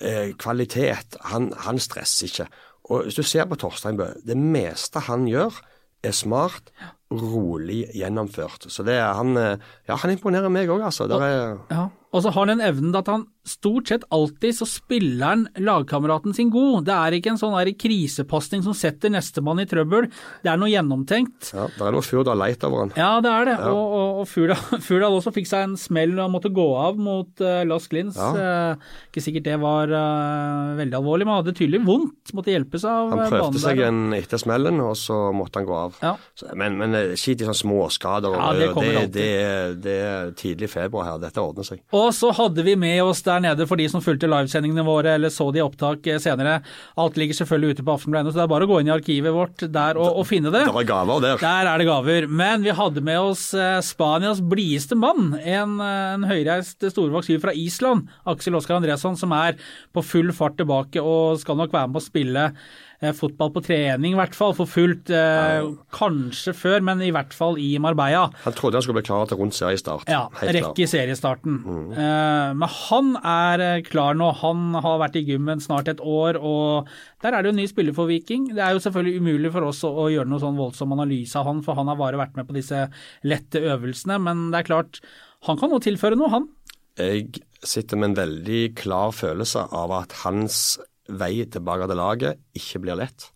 eh, 0.01 0.31
kvalitet. 0.41 1.19
Han, 1.29 1.51
han 1.67 1.77
stresser 1.83 2.25
ikke. 2.31 2.47
Og 2.89 3.05
hvis 3.05 3.19
du 3.19 3.23
ser 3.27 3.45
på 3.45 3.59
Torstein 3.61 3.99
Bø, 3.99 4.09
det 4.25 4.37
meste 4.39 5.05
han 5.05 5.27
gjør 5.29 5.61
er 6.03 6.13
smart, 6.15 6.71
rolig 7.11 7.87
gjennomført. 7.97 8.67
Så 8.71 8.85
det 8.87 8.95
er 9.01 9.13
han 9.17 9.35
eh, 9.37 9.55
Ja, 9.89 9.97
han 9.99 10.13
imponerer 10.13 10.51
meg 10.53 10.69
òg, 10.69 10.83
altså. 10.85 11.07
Der 11.09 11.25
er, 11.25 11.57
Ja, 11.73 11.87
og 12.09 12.23
så 12.23 12.31
har 12.33 12.47
han 12.47 12.57
den 12.57 12.65
evnen 12.65 12.95
at 12.97 13.09
han 13.11 13.27
stort 13.49 13.89
sett 13.89 14.03
alltid 14.13 14.55
så 14.55 14.65
spiller 14.69 15.25
han 15.25 15.45
lagkameraten 15.57 16.33
sin 16.37 16.51
god. 16.53 16.85
Det 16.85 16.93
er 16.93 17.15
ikke 17.17 17.33
en 17.33 17.39
sånn 17.41 17.55
krisepasning 17.79 18.63
som 18.65 18.75
setter 18.77 19.11
nestemann 19.13 19.61
i 19.61 19.65
trøbbel. 19.69 20.09
Det 20.43 20.51
er 20.51 20.59
noe 20.59 20.69
gjennomtenkt. 20.69 21.51
ja, 21.55 21.67
Det 21.73 21.85
er 21.85 21.95
noe 21.95 22.05
Furdal 22.05 22.37
leit 22.37 22.63
over 22.67 22.83
han. 22.83 22.93
Ja, 22.97 23.21
det 23.25 23.31
er 23.31 23.49
det. 23.49 23.55
Og, 23.69 23.79
og, 23.79 24.19
og 24.21 24.29
Furdal, 24.29 24.81
Furdal 24.87 25.17
også 25.17 25.33
fikk 25.35 25.49
seg 25.49 25.65
en 25.65 25.77
smell 25.81 26.13
og 26.19 26.33
måtte 26.33 26.51
gå 26.53 26.67
av 26.77 26.99
mot 27.01 27.45
uh, 27.45 27.61
Lars 27.69 27.87
Glins. 27.91 28.17
Ja. 28.19 28.75
Uh, 28.77 28.91
ikke 29.09 29.23
sikkert 29.25 29.47
det 29.49 29.57
var 29.61 29.93
uh, 29.93 30.75
veldig 30.79 30.99
alvorlig, 30.99 31.25
men 31.27 31.35
han 31.35 31.43
hadde 31.43 31.57
tydelig 31.57 31.81
vondt. 31.87 32.33
Måtte 32.37 32.53
hjelpes 32.53 32.85
av 32.89 33.13
Han 33.15 33.23
eh, 33.23 33.31
prøvde 33.31 33.45
banen 33.47 33.63
seg 33.65 33.81
der. 33.81 33.89
en 33.89 34.17
etter 34.17 34.41
smellen, 34.41 34.81
og 34.85 34.93
så 34.99 35.19
måtte 35.35 35.61
han 35.61 35.69
gå 35.69 35.77
av. 35.77 35.97
Ja. 36.05 36.13
Så, 36.37 36.51
men, 36.59 36.77
men 36.81 36.97
skitt 37.13 37.29
skit 37.29 37.43
i 37.43 37.49
sånne 37.49 37.61
småskader. 37.63 38.37
Ja, 38.37 38.51
det 38.57 38.69
det, 38.79 39.05
det, 39.13 39.29
det 39.85 39.97
er 40.05 40.31
tidlig 40.37 40.69
februar 40.71 41.09
her. 41.09 41.21
Dette 41.21 41.41
ordner 41.43 41.67
seg. 41.67 41.81
Og 41.93 41.98
så 42.15 42.31
hadde 42.35 42.63
vi 42.65 42.75
med 42.79 43.01
oss 43.03 43.21
der 43.25 43.41
nede, 43.43 43.67
for 43.69 43.79
de 43.79 43.87
som 43.91 44.03
fulgte 44.03 44.29
livesendingene 44.29 44.85
våre 44.87 45.15
eller 45.17 45.31
så 45.33 45.49
de 45.53 45.61
i 45.61 45.65
opptak 45.65 46.07
eh, 46.09 46.19
senere, 46.21 46.59
alt 46.99 47.19
ligger 47.19 47.39
selvfølgelig 47.41 47.77
ute 47.77 47.85
på 47.87 47.95
Aftenbladet, 47.95 48.33
så 48.33 48.41
det 48.41 48.45
er 48.45 48.51
bare 48.53 48.67
å 48.67 48.71
gå 48.71 48.81
inn 48.81 48.91
i 48.91 48.95
arkivet 48.95 49.35
vårt 49.35 49.65
der 49.73 49.99
og, 49.99 50.21
og 50.21 50.27
finne 50.29 50.53
det. 50.53 50.65
Det 50.67 50.83
er 50.83 50.89
gaver 50.89 51.23
der. 51.25 51.41
Der 51.43 51.71
er 51.71 51.81
det 51.81 51.89
gaver. 51.89 52.29
Men 52.41 52.65
vi 52.65 52.75
hadde 52.75 53.05
med 53.05 53.31
oss 53.31 53.49
eh, 53.57 53.77
Spanias 53.85 54.41
blideste 54.41 54.97
mann, 54.99 55.33
en, 55.39 55.77
eh, 55.83 56.11
en 56.15 56.27
høyreist 56.29 56.85
storvokst 56.93 57.35
fra 57.43 57.55
Island, 57.55 58.09
Aksel 58.29 58.57
Oskar 58.59 58.79
Andresson, 58.79 59.17
som 59.19 59.33
er 59.37 59.59
på 59.95 60.05
full 60.05 60.33
fart 60.35 60.57
tilbake 60.59 61.01
og 61.03 61.39
skal 61.41 61.59
nok 61.59 61.73
være 61.75 61.91
med 61.91 62.01
å 62.01 62.05
spille 62.05 62.45
fotball 63.15 63.51
på 63.55 63.61
trening, 63.63 64.11
i 64.11 64.17
hvert 64.19 64.35
fall 64.35 64.51
for 64.57 64.67
fullt. 64.67 65.07
Eh, 65.15 65.67
Kanskje 65.95 66.51
før, 66.57 66.81
men 66.83 66.99
i 67.05 67.11
hvert 67.15 67.31
fall 67.35 67.55
i 67.61 67.69
Marbella. 67.79 68.25
Han 68.43 68.55
trodde 68.57 68.79
han 68.79 68.83
skulle 68.83 68.99
bli 68.99 69.07
klar 69.07 69.29
til 69.29 69.39
rundt 69.39 69.55
seriestart. 69.55 70.09
Ja, 70.11 70.25
Helt 70.41 70.57
rekke 70.57 70.83
i 70.83 70.89
seriestarten. 70.89 71.61
Eh, 71.95 72.49
men 72.59 72.73
han 72.75 73.13
er 73.21 73.63
eh, 73.69 73.81
klar 73.87 74.19
nå. 74.19 74.33
Han 74.41 74.75
har 74.75 74.99
vært 75.05 75.15
i 75.19 75.23
gymmen 75.29 75.63
snart 75.63 75.87
et 75.91 76.03
år, 76.03 76.41
og 76.43 76.91
der 77.23 77.31
er 77.37 77.41
det 77.41 77.51
jo 77.51 77.55
en 77.55 77.61
ny 77.63 77.69
spiller 77.71 77.95
for 77.95 78.11
Viking. 78.11 78.49
Det 78.51 78.65
er 78.65 78.75
jo 78.75 78.83
selvfølgelig 78.83 79.23
umulig 79.23 79.53
for 79.55 79.69
oss 79.71 79.81
å 79.87 80.09
gjøre 80.11 80.27
noe 80.29 80.43
sånn 80.43 80.59
voldsom 80.59 80.95
analyse 80.97 81.39
av 81.39 81.47
han, 81.47 81.63
for 81.63 81.79
han 81.79 81.87
har 81.91 81.99
bare 81.99 82.19
vært 82.19 82.35
med 82.39 82.49
på 82.49 82.57
disse 82.59 82.85
lette 83.23 83.63
øvelsene. 83.63 84.19
Men 84.27 84.49
det 84.51 84.63
er 84.63 84.71
klart, 84.73 84.99
han 85.47 85.59
kan 85.59 85.71
nå 85.71 85.79
tilføre 85.83 86.19
noe, 86.19 86.33
han. 86.35 86.49
Jeg 86.99 87.45
sitter 87.63 87.99
med 87.99 88.11
en 88.11 88.19
veldig 88.19 88.61
klar 88.79 89.13
følelse 89.15 89.69
av 89.75 89.93
at 89.95 90.19
hans 90.25 90.79
vei 91.09 91.45
tilbake 91.49 91.87
til 91.89 91.99
laget 91.99 92.43
ikke 92.57 92.83
blir 92.85 92.99
lett. 92.99 93.29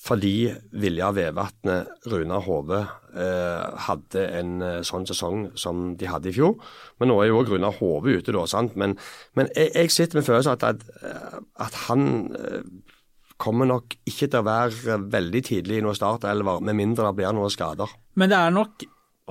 Fordi 0.00 0.48
Vilja 0.80 1.10
Vevatnet, 1.12 1.90
Runar 2.08 2.40
Hove, 2.46 2.78
eh, 3.12 3.80
hadde 3.84 4.22
en 4.38 4.54
eh, 4.64 4.78
sånn 4.86 5.04
sesong 5.08 5.50
som 5.60 5.90
de 6.00 6.08
hadde 6.08 6.30
i 6.30 6.36
fjor. 6.38 6.54
Men 6.98 7.12
nå 7.12 7.18
er 7.20 7.28
jo 7.28 7.42
òg 7.42 7.52
Runar 7.52 7.76
Hove 7.82 8.14
ute, 8.16 8.32
da. 8.32 8.46
sant? 8.48 8.78
Men, 8.80 8.96
men 9.36 9.50
jeg, 9.52 9.74
jeg, 9.74 9.92
sitter 9.92 10.20
med 10.20 10.28
følelsen 10.30 10.56
at, 10.56 10.64
at, 10.70 11.44
at 11.60 11.76
han 11.90 12.06
eh, 12.38 12.64
kommer 13.40 13.68
nok 13.68 13.98
ikke 14.08 14.30
til 14.30 14.40
å 14.40 14.48
være 14.48 14.96
veldig 15.12 15.44
tidlig 15.50 15.80
i 15.80 15.84
noe 15.84 15.96
startelver, 15.96 16.64
med 16.64 16.80
mindre 16.80 17.10
det 17.10 17.18
blir 17.20 17.36
noen 17.36 17.52
skader. 17.52 17.92
Men 18.20 18.32
det 18.32 18.40
er 18.40 18.56
nok 18.56 18.88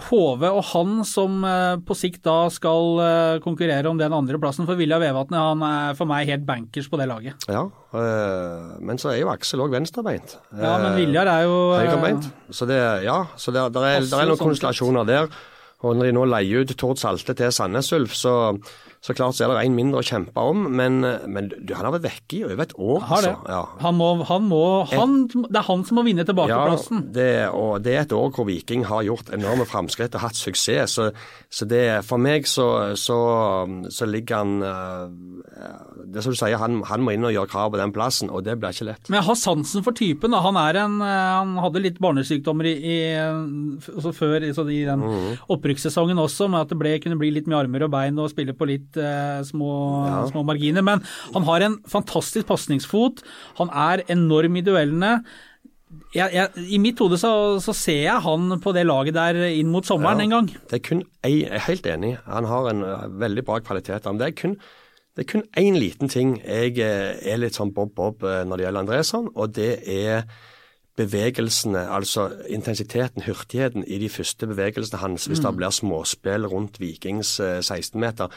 Hove 0.08 0.50
og 0.56 0.64
han 0.72 1.04
som 1.08 1.44
eh, 1.48 1.76
på 1.86 1.98
sikt 1.98 2.24
da 2.26 2.38
skal 2.54 3.02
eh, 3.04 3.42
konkurrere 3.44 3.92
om 3.92 4.00
den 4.00 4.16
andre 4.16 4.40
plassen. 4.42 4.68
For 4.70 4.80
Vilja 4.80 5.00
Vevatnet 5.02 5.40
han 5.40 5.64
er 5.66 6.00
for 6.00 6.10
meg 6.10 6.30
helt 6.32 6.46
bankers 6.48 6.90
på 6.92 7.00
det 7.02 7.10
laget. 7.12 7.48
Ja, 7.52 7.66
øh, 7.68 8.74
men 8.86 9.02
så 9.02 9.14
er 9.14 9.22
jo 9.22 9.32
Aksel 9.34 9.64
òg 9.66 9.76
venstrebeint. 9.76 10.36
Ja, 10.56 10.76
men 10.84 10.98
Viljar 11.00 11.32
er 11.32 11.48
jo 11.48 11.62
Høyrebeint. 11.76 12.30
Så 12.52 12.68
det, 12.70 12.82
ja, 13.06 13.22
så 13.38 13.56
det, 13.56 13.70
der 13.76 13.88
er, 13.92 14.04
der 14.06 14.24
er 14.24 14.32
noen 14.32 14.44
konstellasjoner 14.44 15.08
der. 15.10 15.32
Og 15.80 15.96
når 15.96 16.10
de 16.10 16.16
nå 16.18 16.26
leier 16.28 16.66
ut 16.66 16.76
Tord 16.76 17.00
Salte 17.00 17.36
til 17.40 17.54
Sandnes 17.56 17.92
Ulf, 17.96 18.16
så 18.18 18.34
så 19.00 19.14
klart 19.16 19.38
så 19.38 19.46
er 19.46 19.54
det 19.54 19.62
en 19.64 19.76
mindre 19.78 20.02
å 20.02 20.04
kjempe 20.04 20.44
om, 20.44 20.66
men, 20.76 21.00
men 21.32 21.48
du, 21.54 21.72
han 21.72 21.88
har 21.88 21.94
vært 21.96 22.10
vekke 22.10 22.36
i 22.36 22.42
over 22.50 22.64
et 22.66 22.74
år. 22.76 23.06
Altså. 23.08 23.32
Ja. 23.48 23.62
Han 23.80 23.96
må, 23.96 24.10
han 24.28 24.48
må 24.50 24.64
han, 24.92 25.14
det 25.32 25.56
er 25.56 25.68
han 25.70 25.86
som 25.88 26.00
må 26.02 26.04
vinne 26.04 26.26
tilbakeplassen. 26.28 27.06
Ja, 27.06 27.14
det, 27.16 27.30
og 27.56 27.86
det 27.86 27.94
er 27.96 28.04
et 28.04 28.16
år 28.16 28.34
hvor 28.36 28.50
Viking 28.50 28.84
har 28.90 29.06
gjort 29.08 29.32
enorme 29.36 29.64
framskritt 29.70 30.18
og 30.20 30.26
hatt 30.26 30.36
suksess. 30.36 30.98
Så, 30.98 31.08
så 31.48 31.68
det, 31.70 31.84
for 32.10 32.20
meg 32.20 32.48
så, 32.50 32.68
så, 33.00 33.20
så 33.88 34.08
ligger 34.10 34.42
han 34.42 34.66
uh, 34.66 35.08
Det 36.04 36.26
som 36.26 36.36
du 36.36 36.40
sier, 36.40 36.60
han, 36.60 36.82
han, 36.90 37.06
må 37.06 37.16
inn 37.16 37.28
og 37.30 37.34
gjøre 37.34 37.52
krav 37.54 37.72
på 37.72 37.80
den 37.80 37.96
plassen, 37.96 38.34
og 38.34 38.44
det 38.44 38.58
blir 38.60 38.76
ikke 38.76 38.90
lett. 38.90 39.08
Men 39.08 39.22
jeg 39.22 39.30
har 39.30 39.40
sansen 39.40 39.86
for 39.86 39.96
typen. 39.96 40.36
Da. 40.36 40.44
Han, 40.44 40.60
er 40.60 40.82
en, 40.84 41.00
eh, 41.06 41.32
han 41.40 41.56
hadde 41.64 41.86
litt 41.86 42.04
barnesykdommer 42.04 42.68
i, 42.68 42.76
i, 42.84 43.00
altså 43.16 44.12
før 44.16 44.44
i 44.44 44.52
den 44.52 45.08
mm. 45.08 45.48
opprykkssesongen 45.56 46.20
også, 46.20 46.52
med 46.52 46.68
at 46.68 46.76
det 46.76 46.80
ble, 46.84 46.98
kunne 47.00 47.20
bli 47.22 47.32
litt 47.38 47.48
med 47.48 47.62
armer 47.62 47.88
og 47.88 47.94
bein 47.96 48.20
og 48.20 48.32
spille 48.34 48.56
på 48.58 48.68
litt 48.68 48.89
eh, 48.98 49.44
små, 49.46 49.74
ja. 50.08 50.24
små, 50.32 50.46
marginer. 50.48 50.86
Men 50.86 51.04
han 51.36 51.46
har 51.50 51.68
en 51.68 51.78
fantastisk 51.90 52.48
pasningsfot. 52.50 53.22
Han 53.60 53.70
er 53.70 54.08
enorm 54.10 54.58
i 54.58 54.66
duellene. 54.66 55.20
Jeg, 56.14 56.30
jeg, 56.34 56.66
I 56.70 56.78
mitt 56.82 57.00
hode 57.02 57.18
så, 57.18 57.32
så, 57.62 57.74
ser 57.74 58.04
jeg 58.04 58.22
han 58.22 58.60
på 58.62 58.74
det 58.78 58.84
laget 58.86 59.16
der 59.18 59.40
inn 59.50 59.72
mot 59.74 59.86
sommeren 59.86 60.22
ja, 60.22 60.28
en 60.28 60.36
gang. 60.36 60.50
Det 60.70 60.78
er 60.78 60.84
kun 60.86 61.02
ei, 61.26 61.40
jeg 61.42 61.56
er 61.58 61.66
helt 61.66 61.90
enig. 61.90 62.12
Han 62.30 62.46
har 62.50 62.70
en 62.70 62.84
uh, 62.86 63.08
veldig 63.22 63.46
bra 63.48 63.58
kvalitet. 63.66 64.06
Men 64.06 64.22
det 64.22 64.30
er 64.30 64.38
kun 64.38 64.60
det 65.18 65.26
er 65.26 65.32
kun 65.32 65.44
én 65.58 65.76
liten 65.76 66.12
ting 66.12 66.38
jeg 66.44 66.78
uh, 66.78 67.18
er 67.18 67.42
litt 67.42 67.58
sånn 67.58 67.74
bob-bob 67.74 68.22
uh, 68.22 68.44
når 68.46 68.62
det 68.62 68.68
gjelder 68.68 68.86
Andresson, 68.86 69.32
og 69.34 69.58
det 69.58 69.72
er 69.90 70.30
bevegelsene, 71.00 71.88
altså 71.90 72.28
intensiteten, 72.52 73.24
hurtigheten 73.26 73.86
i 73.88 73.98
de 74.02 74.10
første 74.12 74.50
bevegelsene 74.50 75.00
hans, 75.02 75.30
hvis 75.30 75.40
mm. 75.40 75.46
det 75.46 75.54
blir 75.58 75.74
småspill 75.74 76.48
rundt 76.52 76.80
Vikings 76.82 77.38
16-meter. 77.40 78.34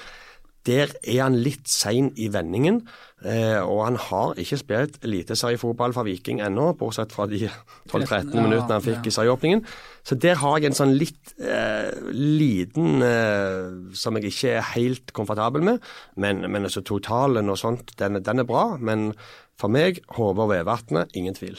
Der 0.67 0.93
er 1.03 1.23
han 1.25 1.37
litt 1.43 1.67
sein 1.71 2.13
i 2.15 2.29
vendingen, 2.31 2.83
eh, 3.27 3.59
og 3.59 3.81
han 3.87 3.97
har 3.99 4.39
ikke 4.39 4.61
spilt 4.61 5.01
eliteseriefotball 5.03 5.95
for 5.97 6.07
Viking 6.07 6.43
ennå, 6.45 6.69
bortsett 6.79 7.15
fra 7.15 7.27
de 7.31 7.49
12-13 7.91 8.31
minuttene 8.37 8.79
han 8.79 8.85
fikk 8.85 9.11
i 9.11 9.15
serieåpningen. 9.15 9.65
Så 10.07 10.19
der 10.23 10.39
har 10.39 10.59
jeg 10.59 10.71
en 10.71 10.79
sånn 10.79 10.95
litt 10.99 11.35
eh, 11.43 11.91
liten 12.15 13.03
eh, 13.07 13.75
som 13.99 14.19
jeg 14.19 14.31
ikke 14.31 14.57
er 14.61 14.73
helt 14.77 15.15
komfortabel 15.17 15.67
med. 15.67 15.93
Men, 16.15 16.47
men 16.47 16.71
altså 16.71 16.85
totalen 16.87 17.51
og 17.51 17.59
sånt, 17.59 17.95
den, 17.99 18.23
den 18.23 18.43
er 18.43 18.49
bra. 18.49 18.73
Men 18.79 19.11
for 19.59 19.73
meg, 19.73 20.03
Håvard 20.15 20.55
Vevatnet, 20.55 21.15
ingen 21.19 21.39
tvil. 21.39 21.59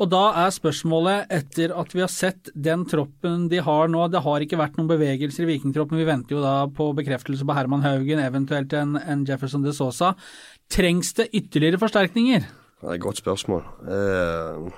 Og 0.00 0.08
da 0.10 0.22
er 0.40 0.54
spørsmålet, 0.54 1.28
etter 1.30 1.74
at 1.78 1.92
vi 1.94 2.00
har 2.02 2.10
sett 2.10 2.48
den 2.58 2.86
troppen 2.88 3.44
de 3.52 3.60
har 3.62 3.90
nå, 3.92 4.06
det 4.10 4.22
har 4.24 4.42
ikke 4.42 4.58
vært 4.58 4.78
noen 4.78 4.88
bevegelser 4.90 5.44
i 5.44 5.50
Vikingtroppen, 5.52 6.00
vi 6.00 6.08
venter 6.08 6.34
jo 6.34 6.42
da 6.42 6.54
på 6.72 6.88
bekreftelse 6.96 7.44
på 7.46 7.56
Herman 7.56 7.84
Haugen, 7.84 8.22
eventuelt 8.22 8.72
en, 8.78 8.96
en 8.98 9.26
Jefferson 9.28 9.62
de 9.62 9.74
Sosa. 9.76 10.14
Trengs 10.72 11.12
det 11.18 11.28
ytterligere 11.36 11.78
forsterkninger? 11.82 12.48
Det 12.82 12.88
er 12.88 12.96
et 12.96 13.04
godt 13.04 13.20
spørsmål. 13.20 13.62
Uh... 13.86 14.72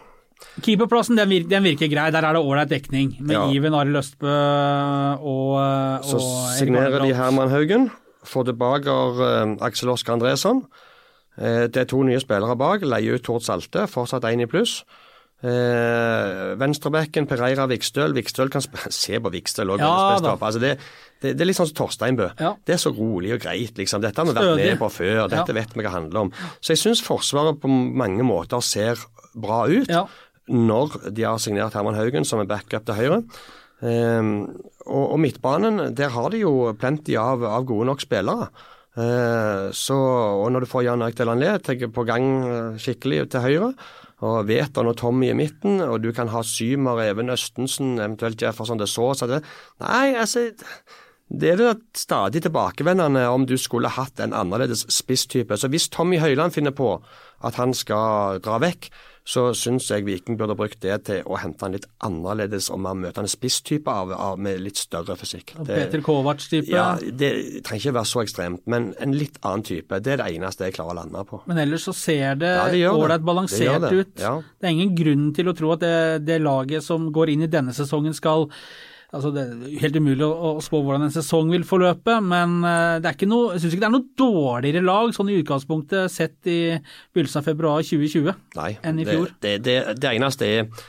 Keeperplassen 0.60 1.16
den 1.16 1.30
virker, 1.30 1.48
den 1.54 1.64
virker, 1.70 1.88
grei, 1.88 2.10
der 2.12 2.26
er 2.26 2.36
det 2.36 2.42
ålreit 2.42 2.72
dekning. 2.74 3.14
Med 3.24 3.38
ja. 3.38 3.44
Iven 3.54 3.76
Arild 3.78 4.02
Østbø 4.02 4.34
og, 4.34 5.54
og 5.54 6.10
Så 6.10 6.20
signerer 6.58 7.00
de 7.00 7.14
Herman 7.16 7.48
Haugen, 7.54 7.88
får 8.28 8.50
tilbake 8.50 8.90
uh, 8.90 9.54
Aksel 9.64 9.94
Oskar 9.94 10.18
Andresson. 10.18 10.66
Uh, 11.38 11.64
det 11.70 11.86
er 11.86 11.88
to 11.88 12.02
nye 12.04 12.20
spillere 12.20 12.58
bak, 12.60 12.84
leier 12.84 13.16
ut 13.16 13.24
Tord 13.24 13.46
Salte, 13.46 13.86
fortsatt 13.88 14.28
én 14.28 14.44
i 14.44 14.50
pluss. 14.50 14.82
Eh, 15.44 16.54
Venstrebekken 16.56 17.26
Pereira 17.28 17.66
Vikstøl. 17.68 18.14
Vikstøl 18.16 18.52
kan 18.52 18.64
se 19.02 19.20
på 19.20 19.32
Vikstøl 19.34 19.74
òg. 19.74 19.82
Ja, 19.82 20.16
altså 20.16 20.62
det, 20.62 20.76
det, 21.20 21.34
det, 21.34 21.42
er 21.42 21.50
litt 21.50 21.58
sånn 21.58 21.68
som 21.68 21.80
Torsteinbø. 21.82 22.30
Ja. 22.40 22.54
Det 22.64 22.76
er 22.76 22.80
så 22.80 22.94
rolig 22.96 23.34
og 23.36 23.42
greit. 23.44 23.76
liksom. 23.80 24.04
Dette 24.04 24.20
har 24.22 24.30
vi 24.30 24.36
vært 24.38 24.62
med 24.62 24.80
på 24.80 24.92
før. 24.94 25.26
Dette 25.28 25.52
ja. 25.52 25.58
vet 25.60 25.74
vi 25.74 25.82
hva 25.82 25.88
det 25.90 25.96
handler 25.98 26.26
om. 26.26 26.32
Så 26.60 26.74
jeg 26.74 26.84
syns 26.84 27.04
Forsvaret 27.04 27.60
på 27.60 27.68
mange 27.70 28.24
måter 28.26 28.64
ser 28.64 29.02
bra 29.34 29.64
ut 29.68 29.90
når 30.44 30.98
de 31.16 31.24
har 31.24 31.40
signert 31.40 31.72
Herman 31.72 31.96
Haugen 31.96 32.26
som 32.28 32.42
en 32.42 32.48
backup 32.48 32.84
til 32.84 32.98
høyre. 32.98 33.22
Eh, 33.84 34.30
og, 34.84 35.04
og, 35.04 35.18
midtbanen, 35.20 35.90
der 35.96 36.12
har 36.12 36.30
de 36.32 36.44
jo 36.44 36.72
plenty 36.80 37.16
av, 37.20 37.44
av 37.48 37.66
gode 37.68 37.88
nok 37.88 38.04
spillere. 38.04 38.48
Eh, 38.94 39.70
så, 39.74 39.96
og 40.38 40.48
når 40.54 40.64
du 40.64 40.70
får 40.70 40.84
Jan 40.86 41.02
Erik 41.02 41.16
Delanlé 41.18 41.56
på 41.90 42.04
gang 42.06 42.28
eh, 42.46 42.76
skikkelig 42.80 43.24
til 43.32 43.42
høyre, 43.42 43.70
og 44.24 44.48
Veton 44.48 44.88
og 44.88 44.96
Tommy 45.00 45.28
i 45.30 45.36
midten, 45.36 45.82
og 45.84 46.00
du 46.04 46.10
kan 46.16 46.30
ha 46.32 46.42
Symer, 46.46 47.02
Even 47.04 47.32
Østensen, 47.34 47.98
eventuelt 47.98 48.42
Jefferson 48.42 48.80
så 48.86 49.26
det, 49.28 49.42
Nei, 49.82 50.14
altså 50.14 50.48
det 51.32 51.50
er 51.50 51.56
det 51.56 51.70
stadig 51.96 52.42
tilbakevendende 52.44 53.24
om 53.32 53.46
du 53.48 53.56
skulle 53.58 53.88
hatt 53.88 54.20
en 54.20 54.34
annerledes 54.36 54.84
spisstype. 54.92 55.56
Så 55.56 55.68
hvis 55.72 55.88
Tommy 55.88 56.18
Høiland 56.20 56.52
finner 56.52 56.70
på 56.70 56.98
at 57.44 57.56
han 57.56 57.72
skal 57.74 58.40
dra 58.44 58.58
vekk, 58.62 58.90
så 59.24 59.46
syns 59.56 59.86
jeg 59.88 60.04
Viking 60.04 60.36
burde 60.36 60.52
brukt 60.56 60.82
det 60.84 60.98
til 61.08 61.22
å 61.24 61.38
hente 61.40 61.64
en 61.64 61.72
litt 61.72 61.86
annerledes 62.04 62.68
og 62.72 62.82
mer 62.84 62.96
møtende 62.98 63.30
spisstype 63.32 63.88
av, 63.88 64.12
av, 64.12 64.36
med 64.36 64.60
litt 64.60 64.76
større 64.76 65.16
fysikk. 65.16 65.54
Det, 65.64 65.78
Peter 65.78 66.04
Kovac-type? 66.04 66.68
Ja, 66.68 66.90
Det 67.00 67.30
trenger 67.64 67.80
ikke 67.80 67.96
være 67.96 68.10
så 68.10 68.24
ekstremt, 68.24 68.64
men 68.68 68.90
en 69.00 69.16
litt 69.16 69.40
annen 69.40 69.64
type. 69.64 70.00
Det 70.04 70.12
er 70.12 70.20
det 70.20 70.28
eneste 70.36 70.68
jeg 70.68 70.76
klarer 70.76 70.92
å 70.92 70.98
lande 71.00 71.24
på. 71.30 71.40
Men 71.48 71.62
ellers 71.64 71.88
så 71.88 71.96
ser 71.96 72.36
det 72.42 72.52
ålreit 72.60 73.16
ja, 73.16 73.24
balansert 73.24 73.86
det 73.86 73.94
det. 73.94 74.02
ut. 74.02 74.24
Ja. 74.26 74.34
Det 74.60 74.68
er 74.68 74.76
ingen 74.76 74.96
grunn 74.98 75.30
til 75.36 75.48
å 75.48 75.56
tro 75.56 75.72
at 75.72 75.84
det, 75.86 75.96
det 76.28 76.42
laget 76.44 76.84
som 76.84 77.08
går 77.14 77.32
inn 77.32 77.46
i 77.48 77.50
denne 77.50 77.72
sesongen 77.76 78.12
skal 78.16 78.50
Altså, 79.14 79.30
det 79.34 79.44
er 79.44 79.78
helt 79.84 79.96
umulig 80.00 80.26
å, 80.26 80.56
spå 80.64 80.80
hvordan 80.82 81.06
en 81.06 81.14
sesong 81.14 81.52
vil 81.54 81.66
forløpe, 81.68 82.16
men 82.24 82.56
eh, 82.66 82.96
det 83.02 83.10
er 83.10 83.16
ikke 83.18 83.30
noe, 83.30 83.52
jeg 83.54 83.62
syns 83.62 83.76
ikke 83.76 83.84
det 83.84 83.90
er 83.90 83.94
noe 83.94 84.18
dårligere 84.18 84.82
lag 84.84 85.14
sånn 85.14 85.30
i 85.30 85.38
utgangspunktet 85.38 86.12
sett 86.12 86.50
i 86.50 86.58
begynnelsen 87.14 87.40
av 87.40 87.48
februar 87.48 87.86
2020 87.86 88.58
Nei, 88.58 88.72
enn 88.82 88.98
i 88.98 89.06
fjor. 89.08 89.30
Det, 89.44 89.56
det, 89.66 89.78
det 90.02 90.10
eneste 90.10 90.48
er 90.48 90.84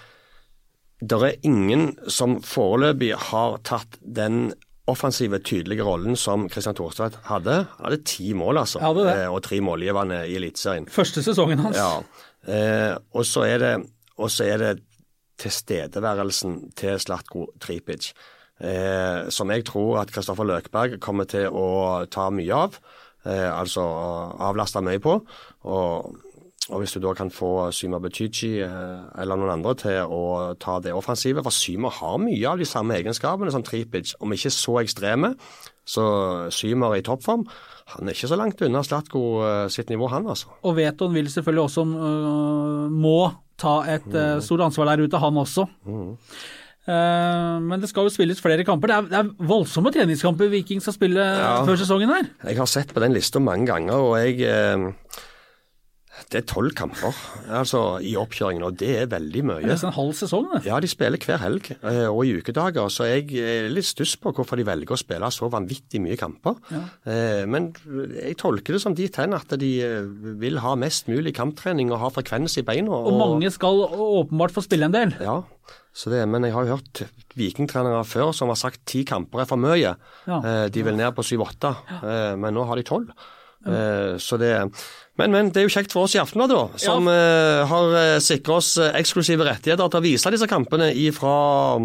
Det 1.05 1.19
er 1.27 1.45
ingen 1.45 1.91
som 2.09 2.39
foreløpig 2.41 3.11
har 3.29 3.59
tatt 3.67 3.99
den 4.01 4.47
offensive, 4.89 5.39
tydelige 5.41 5.85
rollen 5.85 6.17
som 6.17 6.45
Kristian 6.49 6.75
Thorstvedt 6.77 7.17
hadde. 7.29 7.61
Han 7.77 7.87
hadde 7.87 8.03
ti 8.05 8.33
mål, 8.37 8.61
altså, 8.61 8.81
eh, 8.81 9.25
og 9.29 9.41
tre 9.45 9.61
målgivende 9.65 10.23
i 10.29 10.35
Eliteserien. 10.37 10.85
Første 10.93 11.23
sesongen 11.25 11.61
hans. 11.65 11.77
Ja, 11.77 12.01
eh, 12.45 12.97
og 13.13 13.25
så 13.25 13.47
er 13.49 13.63
det, 13.63 13.73
og 14.17 14.29
så 14.33 14.45
er 14.45 14.61
det 14.61 14.73
tilstedeværelsen 15.41 16.71
til 16.77 16.99
Slatko 17.01 17.47
Tripic, 17.61 18.11
eh, 18.59 19.27
som 19.29 19.51
jeg 19.51 19.65
tror 19.67 20.01
at 20.01 20.13
Kristoffer 20.13 20.47
Løkberg 20.47 20.99
kommer 21.03 21.27
til 21.29 21.49
å 21.49 22.05
ta 22.11 22.29
mye 22.33 22.61
av. 22.67 22.79
Eh, 23.25 23.49
altså 23.49 23.81
avlaste 24.45 24.83
mye 24.85 25.01
på. 25.01 25.17
Og, 25.65 26.15
og, 26.69 26.75
hvis 26.79 26.93
du 26.93 27.01
da 27.01 27.13
kan 27.17 27.31
få 27.33 27.71
Syma 27.73 27.99
Bechichi 28.01 28.59
eh, 28.61 29.05
eller 29.21 29.39
noen 29.39 29.55
andre 29.57 29.75
til 29.81 30.11
å 30.13 30.25
ta 30.61 30.77
det 30.81 30.93
offensive 30.93 31.41
For 31.45 31.53
Syma 31.53 31.89
har 31.93 32.19
mye 32.21 32.51
av 32.51 32.61
de 32.61 32.67
samme 32.69 32.97
egenskapene 32.99 33.53
som 33.53 33.65
Tripic, 33.65 34.13
om 34.21 34.33
ikke 34.33 34.53
så 34.53 34.79
ekstreme. 34.83 35.33
Så 35.85 36.03
Symer 36.53 36.93
er 36.93 37.01
i 37.01 37.05
toppform. 37.05 37.45
Han 37.93 38.09
er 38.09 38.15
ikke 38.15 38.29
så 38.31 38.37
langt 38.37 38.61
unna 38.65 38.81
Slatko 38.85 39.23
eh, 39.45 39.65
sitt 39.73 39.91
nivå, 39.93 40.09
han 40.09 40.25
altså. 40.29 40.53
Og 40.65 40.77
Veton 40.77 41.13
vil 41.13 41.29
selvfølgelig 41.29 41.65
også 41.67 41.85
uh, 41.85 42.85
må 42.89 43.19
ta 43.61 43.79
et 43.95 44.07
uh, 44.11 44.37
stort 44.43 44.65
ansvar 44.67 44.91
der 44.91 45.05
ute, 45.05 45.19
han 45.21 45.41
også. 45.41 45.67
Mm. 45.87 46.13
Uh, 46.85 47.55
men 47.65 47.81
det 47.81 47.89
skal 47.89 48.05
jo 48.05 48.13
spilles 48.13 48.41
flere 48.43 48.65
kamper. 48.67 48.91
Det 48.91 48.97
er, 48.97 49.07
det 49.09 49.21
er 49.21 49.47
voldsomme 49.49 49.93
treningskamper 49.93 50.51
Viking 50.51 50.83
skal 50.83 50.97
spille 50.97 51.23
ja, 51.23 51.55
før 51.65 51.79
sesongen 51.81 52.11
her. 52.13 52.27
Jeg 52.45 52.59
har 52.61 52.69
sett 52.69 52.93
på 52.93 53.01
den 53.01 53.15
lista 53.15 53.41
mange 53.41 53.65
ganger, 53.71 53.95
og 53.95 54.19
jeg 54.21 54.45
uh, 54.45 54.91
Det 56.31 56.39
er 56.39 56.45
tolv 56.47 56.71
kamper 56.77 57.13
altså, 57.51 57.79
i 57.99 58.13
oppkjøringen, 58.17 58.63
og 58.63 58.77
det 58.79 58.91
er 59.01 59.09
veldig 59.11 59.41
mye. 59.45 59.57
Det 59.61 59.67
er 59.67 59.73
nesten 59.73 59.89
en 59.91 59.97
halv 59.97 60.13
sesong, 60.15 60.45
det. 60.53 60.61
Ja, 60.69 60.77
de 60.81 60.87
spiller 60.89 61.19
hver 61.21 61.41
helg 61.43 61.67
eh, 61.75 62.05
og 62.07 62.21
i 62.25 62.31
ukedager, 62.39 62.87
så 62.93 63.07
jeg 63.09 63.27
er 63.35 63.67
litt 63.73 63.87
stuss 63.89 64.15
på 64.23 64.31
hvorfor 64.35 64.55
de 64.59 64.65
velger 64.67 64.95
å 64.95 64.99
spille 64.99 65.29
så 65.35 65.49
vanvittig 65.51 65.99
mye 66.03 66.15
kamper. 66.19 66.55
Ja. 66.71 66.83
Men 67.51 67.71
jeg 68.15 68.37
tolker 68.41 68.77
det 68.77 68.81
som 68.83 68.95
dit 68.97 69.19
hen 69.19 69.35
at 69.37 69.51
de 69.59 69.71
eh, 69.83 70.07
vil 70.41 70.61
ha 70.63 70.75
mest 70.79 71.11
mulig 71.11 71.35
kamptrening 71.37 71.91
og 71.91 71.99
ha 72.05 72.11
frekvens 72.15 72.57
i 72.61 72.65
beina. 72.67 72.95
Og 72.95 73.19
mange 73.19 73.51
skal 73.53 73.83
åpenbart 73.85 74.55
få 74.55 74.63
spille 74.65 74.87
en 74.89 74.95
del. 74.95 75.13
Ja, 75.19 75.41
så 75.95 76.11
det, 76.11 76.23
men 76.27 76.43
jeg 76.47 76.51
har 76.55 76.65
jo 76.67 76.75
hørt 76.77 77.05
vikingtrenere 77.39 78.01
før 78.07 78.33
som 78.35 78.51
har 78.51 78.59
sagt 78.59 78.81
ti 78.87 79.03
kamper 79.07 79.43
er 79.43 79.47
for 79.49 79.59
mye. 79.59 79.95
Ja. 80.27 80.39
Eh, 80.39 80.65
De 80.71 80.83
vil 80.83 80.95
ned 80.97 81.11
på 81.15 81.23
syv-åtte, 81.27 81.75
eh, 82.01 82.35
men 82.39 82.55
nå 82.55 82.65
har 82.67 82.79
de 82.79 82.87
tolv. 82.87 83.11
Eh, 83.65 84.17
Så 84.21 84.37
det 84.37 84.53
men, 85.17 85.31
men 85.31 85.49
det 85.49 85.61
er 85.61 85.69
jo 85.69 85.71
kjekt 85.71 85.93
for 85.95 86.05
oss 86.05 86.13
i 86.17 86.19
Aftenbladet, 86.19 86.57
da, 86.57 86.79
som 86.81 87.07
eh, 87.07 87.61
har 87.69 87.93
eh, 87.95 88.17
sikra 88.19 88.57
oss 88.59 88.73
eksklusive 88.83 89.45
rettigheter 89.47 89.87
til 89.87 90.01
å 90.01 90.03
vise 90.03 90.31
disse 90.33 90.47
kampene 90.51 90.89
ifra, 90.91 91.79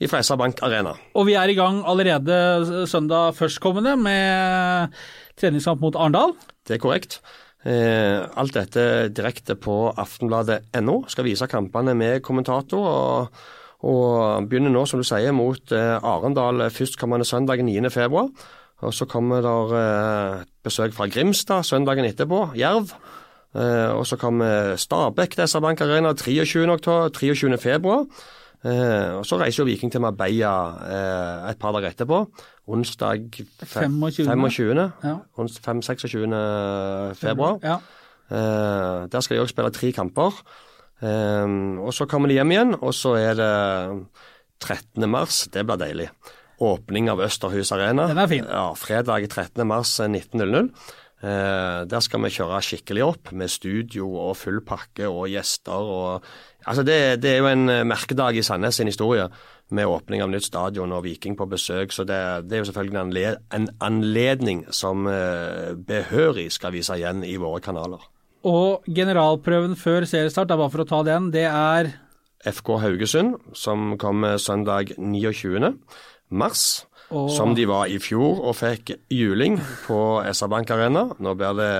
SR 0.00 0.38
Bank 0.40 0.62
Arena. 0.64 0.94
Og 1.12 1.26
vi 1.28 1.34
er 1.36 1.52
i 1.52 1.58
gang 1.58 1.82
allerede 1.84 2.86
søndag 2.88 3.36
førstkommende 3.36 3.98
med 4.00 4.96
treningskamp 5.36 5.84
mot 5.84 5.98
Arendal. 6.00 6.32
Det 6.64 6.78
er 6.78 6.80
korrekt. 6.80 7.18
Alt 7.68 8.56
dette 8.56 8.84
direkte 9.12 9.58
på 9.60 9.90
aftenbladet.no. 10.00 11.02
Skal 11.12 11.28
vise 11.28 11.50
kampene 11.52 11.92
med 11.92 12.22
kommentator. 12.24 12.80
og, 12.80 13.44
og 13.84 14.48
begynner 14.48 14.72
nå, 14.72 14.86
som 14.88 15.04
du 15.04 15.04
sier, 15.04 15.36
mot 15.36 15.76
Arendal 15.76 16.64
førstkommende 16.72 17.28
søndag 17.28 17.60
9.2. 17.60 18.24
Og 18.80 18.94
så 18.96 19.04
kommer 19.08 19.44
der 19.44 19.74
eh, 19.76 20.44
besøk 20.64 20.94
fra 20.96 21.08
Grimstad 21.10 21.64
søndagen 21.66 22.04
etterpå, 22.08 22.50
Jerv. 22.58 22.92
Eh, 23.56 23.90
og 23.96 24.06
så 24.06 24.16
kommer 24.16 24.76
Stabæk 24.78 25.34
til 25.34 25.48
SR 25.48 25.60
Bank 25.64 25.80
Arena 25.80 26.12
23. 26.12 26.70
oktober, 26.70 27.08
23. 27.08 27.58
februar. 27.58 28.06
Eh, 28.64 29.16
og 29.16 29.24
så 29.26 29.38
reiser 29.40 29.62
jo 29.62 29.70
Viking 29.70 29.92
til 29.92 30.02
Marbella 30.04 30.52
eh, 30.84 31.50
et 31.50 31.58
par 31.58 31.72
dager 31.72 31.90
etterpå. 31.94 32.24
Onsdag 32.70 33.30
25.. 33.64 34.26
25. 34.26 34.90
Ja. 35.04 35.16
5-26. 35.38 37.14
februar. 37.16 37.58
Ja. 37.64 37.78
Eh, 38.30 39.06
der 39.10 39.20
skal 39.20 39.36
de 39.36 39.42
òg 39.42 39.50
spille 39.50 39.72
tre 39.74 39.92
kamper. 39.96 40.36
Eh, 41.02 41.48
og 41.80 41.94
så 41.96 42.06
kommer 42.06 42.28
de 42.28 42.36
hjem 42.38 42.52
igjen, 42.54 42.76
og 42.80 42.94
så 42.94 43.16
er 43.18 43.34
det 43.34 43.54
13. 44.60 45.08
mars. 45.10 45.48
Det 45.52 45.64
blir 45.66 45.80
deilig. 45.80 46.10
Åpning 46.60 47.08
av 47.08 47.22
Østerhus 47.24 47.72
Arena. 47.72 48.04
Den 48.10 48.20
er 48.20 48.28
fin. 48.28 48.44
Ja, 48.44 48.70
Fredag 48.76 49.30
13. 49.30 49.64
mars 49.64 49.94
19.00. 50.00 50.68
Eh, 51.20 51.80
der 51.84 52.00
skal 52.00 52.22
vi 52.24 52.32
kjøre 52.32 52.62
skikkelig 52.64 53.02
opp, 53.04 53.30
med 53.36 53.52
studio 53.52 54.06
og 54.22 54.38
full 54.40 54.62
pakke 54.64 55.08
og 55.08 55.28
gjester. 55.28 55.72
og 55.76 56.24
altså 56.64 56.84
det, 56.84 57.20
det 57.20 57.34
er 57.34 57.42
jo 57.42 57.48
en 57.50 57.68
eh, 57.68 57.84
merkedag 57.84 58.36
i 58.36 58.44
Sandnes 58.44 58.80
sin 58.80 58.88
historie, 58.88 59.26
med 59.70 59.86
åpning 59.86 60.22
av 60.24 60.30
nytt 60.32 60.48
stadion 60.48 60.92
og 60.92 61.04
Viking 61.04 61.36
på 61.38 61.46
besøk. 61.46 61.92
Så 61.92 62.04
det, 62.08 62.20
det 62.48 62.56
er 62.56 62.64
jo 62.64 62.70
selvfølgelig 62.70 62.96
en, 62.96 63.02
anled, 63.04 63.42
en 63.54 63.68
anledning 63.80 64.64
som 64.74 65.08
eh, 65.08 65.76
behørig 65.76 66.48
skal 66.52 66.74
vise 66.74 66.96
igjen 66.96 67.24
i 67.24 67.36
våre 67.40 67.60
kanaler. 67.64 68.04
Og 68.48 68.88
generalprøven 68.88 69.76
før 69.76 70.08
seriestart, 70.08 70.48
da 70.48 70.56
bare 70.56 70.72
for 70.72 70.84
å 70.84 70.88
ta 70.88 71.02
den, 71.06 71.28
det 71.32 71.44
er 71.48 71.92
FK 72.48 72.78
Haugesund, 72.80 73.36
som 73.52 73.98
kommer 74.00 74.40
søndag 74.40 74.94
29. 74.96 75.76
mars. 76.30 76.86
Oh. 77.10 77.26
Som 77.34 77.56
de 77.58 77.66
var 77.66 77.90
i 77.90 77.98
fjor 77.98 78.38
og 78.46 78.54
fikk 78.54 78.94
juling 79.10 79.58
på 79.86 80.00
SR 80.30 80.50
Bank 80.52 80.70
Arena. 80.70 81.08
Nå 81.18 81.34
blir 81.34 81.56
det 81.58 81.72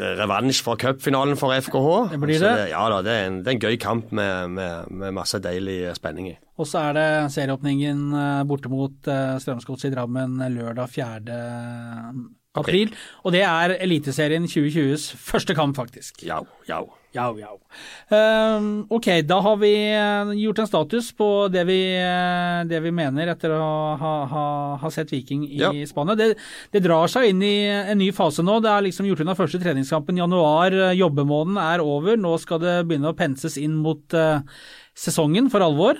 revansj 0.00 0.62
for 0.64 0.80
cupfinalen 0.80 1.36
for 1.36 1.52
FKH. 1.52 1.90
Det 2.14 2.20
blir 2.22 2.40
det. 2.40 2.52
det. 2.56 2.68
ja 2.72 2.84
da, 2.88 3.02
det 3.04 3.12
er, 3.12 3.26
en, 3.28 3.40
det 3.44 3.52
er 3.52 3.58
en 3.58 3.64
gøy 3.68 3.76
kamp 3.80 4.14
med, 4.16 4.54
med, 4.56 4.88
med 5.02 5.12
masse 5.16 5.40
deilig 5.44 5.92
spenning 5.98 6.30
i. 6.32 6.36
Og 6.60 6.68
så 6.68 6.86
er 6.88 6.96
det 6.96 7.08
serieåpningen 7.36 8.00
eh, 8.16 8.42
borte 8.48 8.72
mot 8.72 9.08
eh, 9.12 9.36
Strømsgodset 9.40 9.90
i 9.90 9.94
Drammen 9.94 10.40
lørdag 10.56 10.88
4. 10.96 11.40
april. 12.58 12.94
Og 13.24 13.34
det 13.34 13.44
er 13.46 13.76
Eliteserien 13.78 14.48
2020s 14.48 15.12
første 15.20 15.54
kamp, 15.54 15.76
faktisk. 15.78 16.24
Jau, 16.26 16.44
jau. 16.68 16.86
Jau, 17.10 17.32
jau. 17.40 17.56
Uh, 18.06 18.86
ok, 18.94 19.08
da 19.26 19.40
har 19.42 19.56
vi 19.58 19.72
eh, 19.90 20.28
gjort 20.44 20.60
en 20.62 20.68
status 20.68 21.08
på 21.18 21.26
det 21.50 21.64
vi, 21.66 21.78
eh, 21.98 22.60
det 22.70 22.78
vi 22.84 22.92
mener 22.94 23.32
etter 23.32 23.50
å 23.56 23.64
ha, 23.98 24.12
ha, 24.30 24.44
ha 24.78 24.90
sett 24.94 25.10
Viking 25.10 25.42
i 25.48 25.58
Ja. 25.58 25.72
Spania. 25.90 26.14
Det, 26.14 26.28
det 26.70 26.84
drar 26.84 27.10
seg 27.10 27.32
inn 27.32 27.42
i 27.42 27.66
en 27.66 27.98
ny 27.98 28.12
fase 28.14 28.44
nå. 28.46 28.60
Det 28.62 28.70
er 28.70 28.86
liksom 28.86 29.08
gjort 29.10 29.24
unna 29.24 29.34
første 29.34 29.58
treningskampen 29.58 30.22
januar. 30.22 30.70
Eh, 30.70 30.94
Jobbemåneden 31.00 31.58
er 31.64 31.82
over. 31.82 32.14
Nå 32.14 32.36
skal 32.44 32.62
det 32.62 32.76
begynne 32.86 33.10
å 33.10 33.18
penses 33.18 33.58
inn 33.58 33.74
mot 33.82 34.14
uh, 34.14 34.38
sesongen 34.94 35.50
for 35.50 35.66
alvor. 35.66 35.98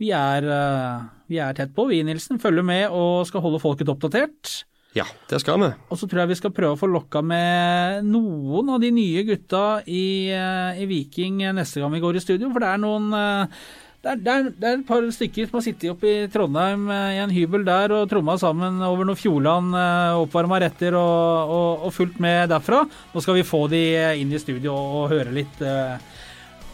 Vi 0.00 0.14
er, 0.16 0.48
uh, 0.48 1.12
vi 1.28 1.42
er 1.44 1.60
tett 1.60 1.76
på, 1.76 1.90
vi 1.92 2.00
Nilsen. 2.08 2.40
Følger 2.40 2.64
med 2.64 2.88
og 2.88 3.28
skal 3.28 3.44
holde 3.44 3.60
folket 3.60 3.92
oppdatert. 3.92 4.62
Ja, 4.98 5.06
det 5.30 5.40
skal 5.42 5.60
vi. 5.62 5.72
Og 5.92 6.00
så 6.00 6.08
tror 6.08 6.24
jeg 6.24 6.32
vi 6.32 6.38
skal 6.40 6.54
prøve 6.54 6.74
å 6.74 6.80
få 6.80 6.88
lokka 6.90 7.22
med 7.24 8.06
noen 8.08 8.72
av 8.74 8.80
de 8.82 8.90
nye 8.94 9.24
gutta 9.28 9.82
i, 9.86 10.30
eh, 10.34 10.80
i 10.82 10.88
Viking 10.90 11.44
neste 11.54 11.82
gang 11.82 11.92
vi 11.94 12.02
går 12.02 12.18
i 12.18 12.24
studio. 12.24 12.50
For 12.54 12.64
det 12.64 12.72
er 12.72 12.82
noen 12.82 13.12
eh, 13.14 13.60
det 13.98 14.12
er, 14.12 14.18
det, 14.22 14.32
er, 14.32 14.50
det 14.54 14.68
er 14.68 14.76
et 14.76 14.86
par 14.86 15.02
stykker 15.10 15.48
som 15.48 15.58
har 15.58 15.64
sittet 15.66 15.90
oppe 15.90 16.06
i 16.06 16.28
Trondheim 16.30 16.86
eh, 16.94 17.16
i 17.16 17.22
en 17.22 17.34
hybel 17.34 17.66
der 17.66 17.94
og 17.96 18.06
tromma 18.10 18.36
sammen 18.40 18.78
over 18.86 19.08
noe 19.08 19.18
Fjordland, 19.18 19.74
oppvarma 20.22 20.60
retter 20.62 20.94
og, 20.98 21.54
og, 21.54 21.88
og 21.88 21.94
fulgt 21.96 22.20
med 22.22 22.46
derfra. 22.52 22.84
Nå 23.14 23.24
skal 23.24 23.40
vi 23.40 23.46
få 23.46 23.64
de 23.72 23.82
inn 24.20 24.32
i 24.32 24.42
studio 24.42 24.76
og 24.76 25.10
høre 25.14 25.34
litt 25.34 25.62
eh, 25.66 25.98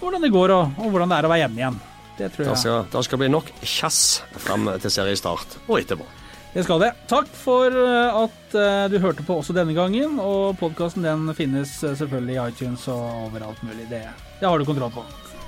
hvordan 0.01 0.25
det 0.25 0.35
går 0.35 0.53
og, 0.53 0.77
og 0.85 0.93
hvordan 0.93 1.13
det 1.13 1.21
er 1.21 1.29
å 1.29 1.33
være 1.33 1.45
hjemme 1.47 1.63
igjen. 1.63 1.81
Det 2.15 2.29
tror 2.35 2.47
jeg. 2.47 2.61
skal, 2.61 2.85
det 2.93 3.07
skal 3.09 3.25
bli 3.25 3.31
nok 3.33 3.49
kjass 3.65 4.03
fram 4.45 4.69
til 4.83 4.93
seriestart 4.93 5.59
og 5.65 5.81
etterpå. 5.81 6.07
Det 6.55 6.63
skal 6.65 6.81
det. 6.81 6.93
Takk 7.11 7.27
for 7.35 7.67
eh, 7.67 8.19
at 8.23 8.55
eh, 8.55 8.85
du 8.91 9.01
hørte 9.03 9.25
på 9.27 9.41
også 9.41 9.57
denne 9.57 9.75
gangen. 9.75 10.21
Og 10.23 10.55
podkasten 10.61 11.03
den 11.03 11.27
finnes 11.35 11.73
eh, 11.83 11.97
selvfølgelig 11.99 12.37
i 12.37 12.45
iTunes 12.53 12.87
og 12.95 13.27
overalt 13.27 13.63
mulig. 13.67 13.89
Det, 13.91 14.05
det 14.39 14.47
har 14.47 14.59
du 14.59 14.69
kontroll 14.69 14.95
på. 14.95 15.03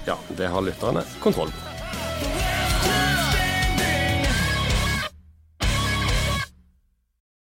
Ja, 0.09 0.19
det 0.35 0.51
har 0.51 0.67
lytterne 0.67 1.07
kontroll 1.23 1.55
på. 1.55 2.66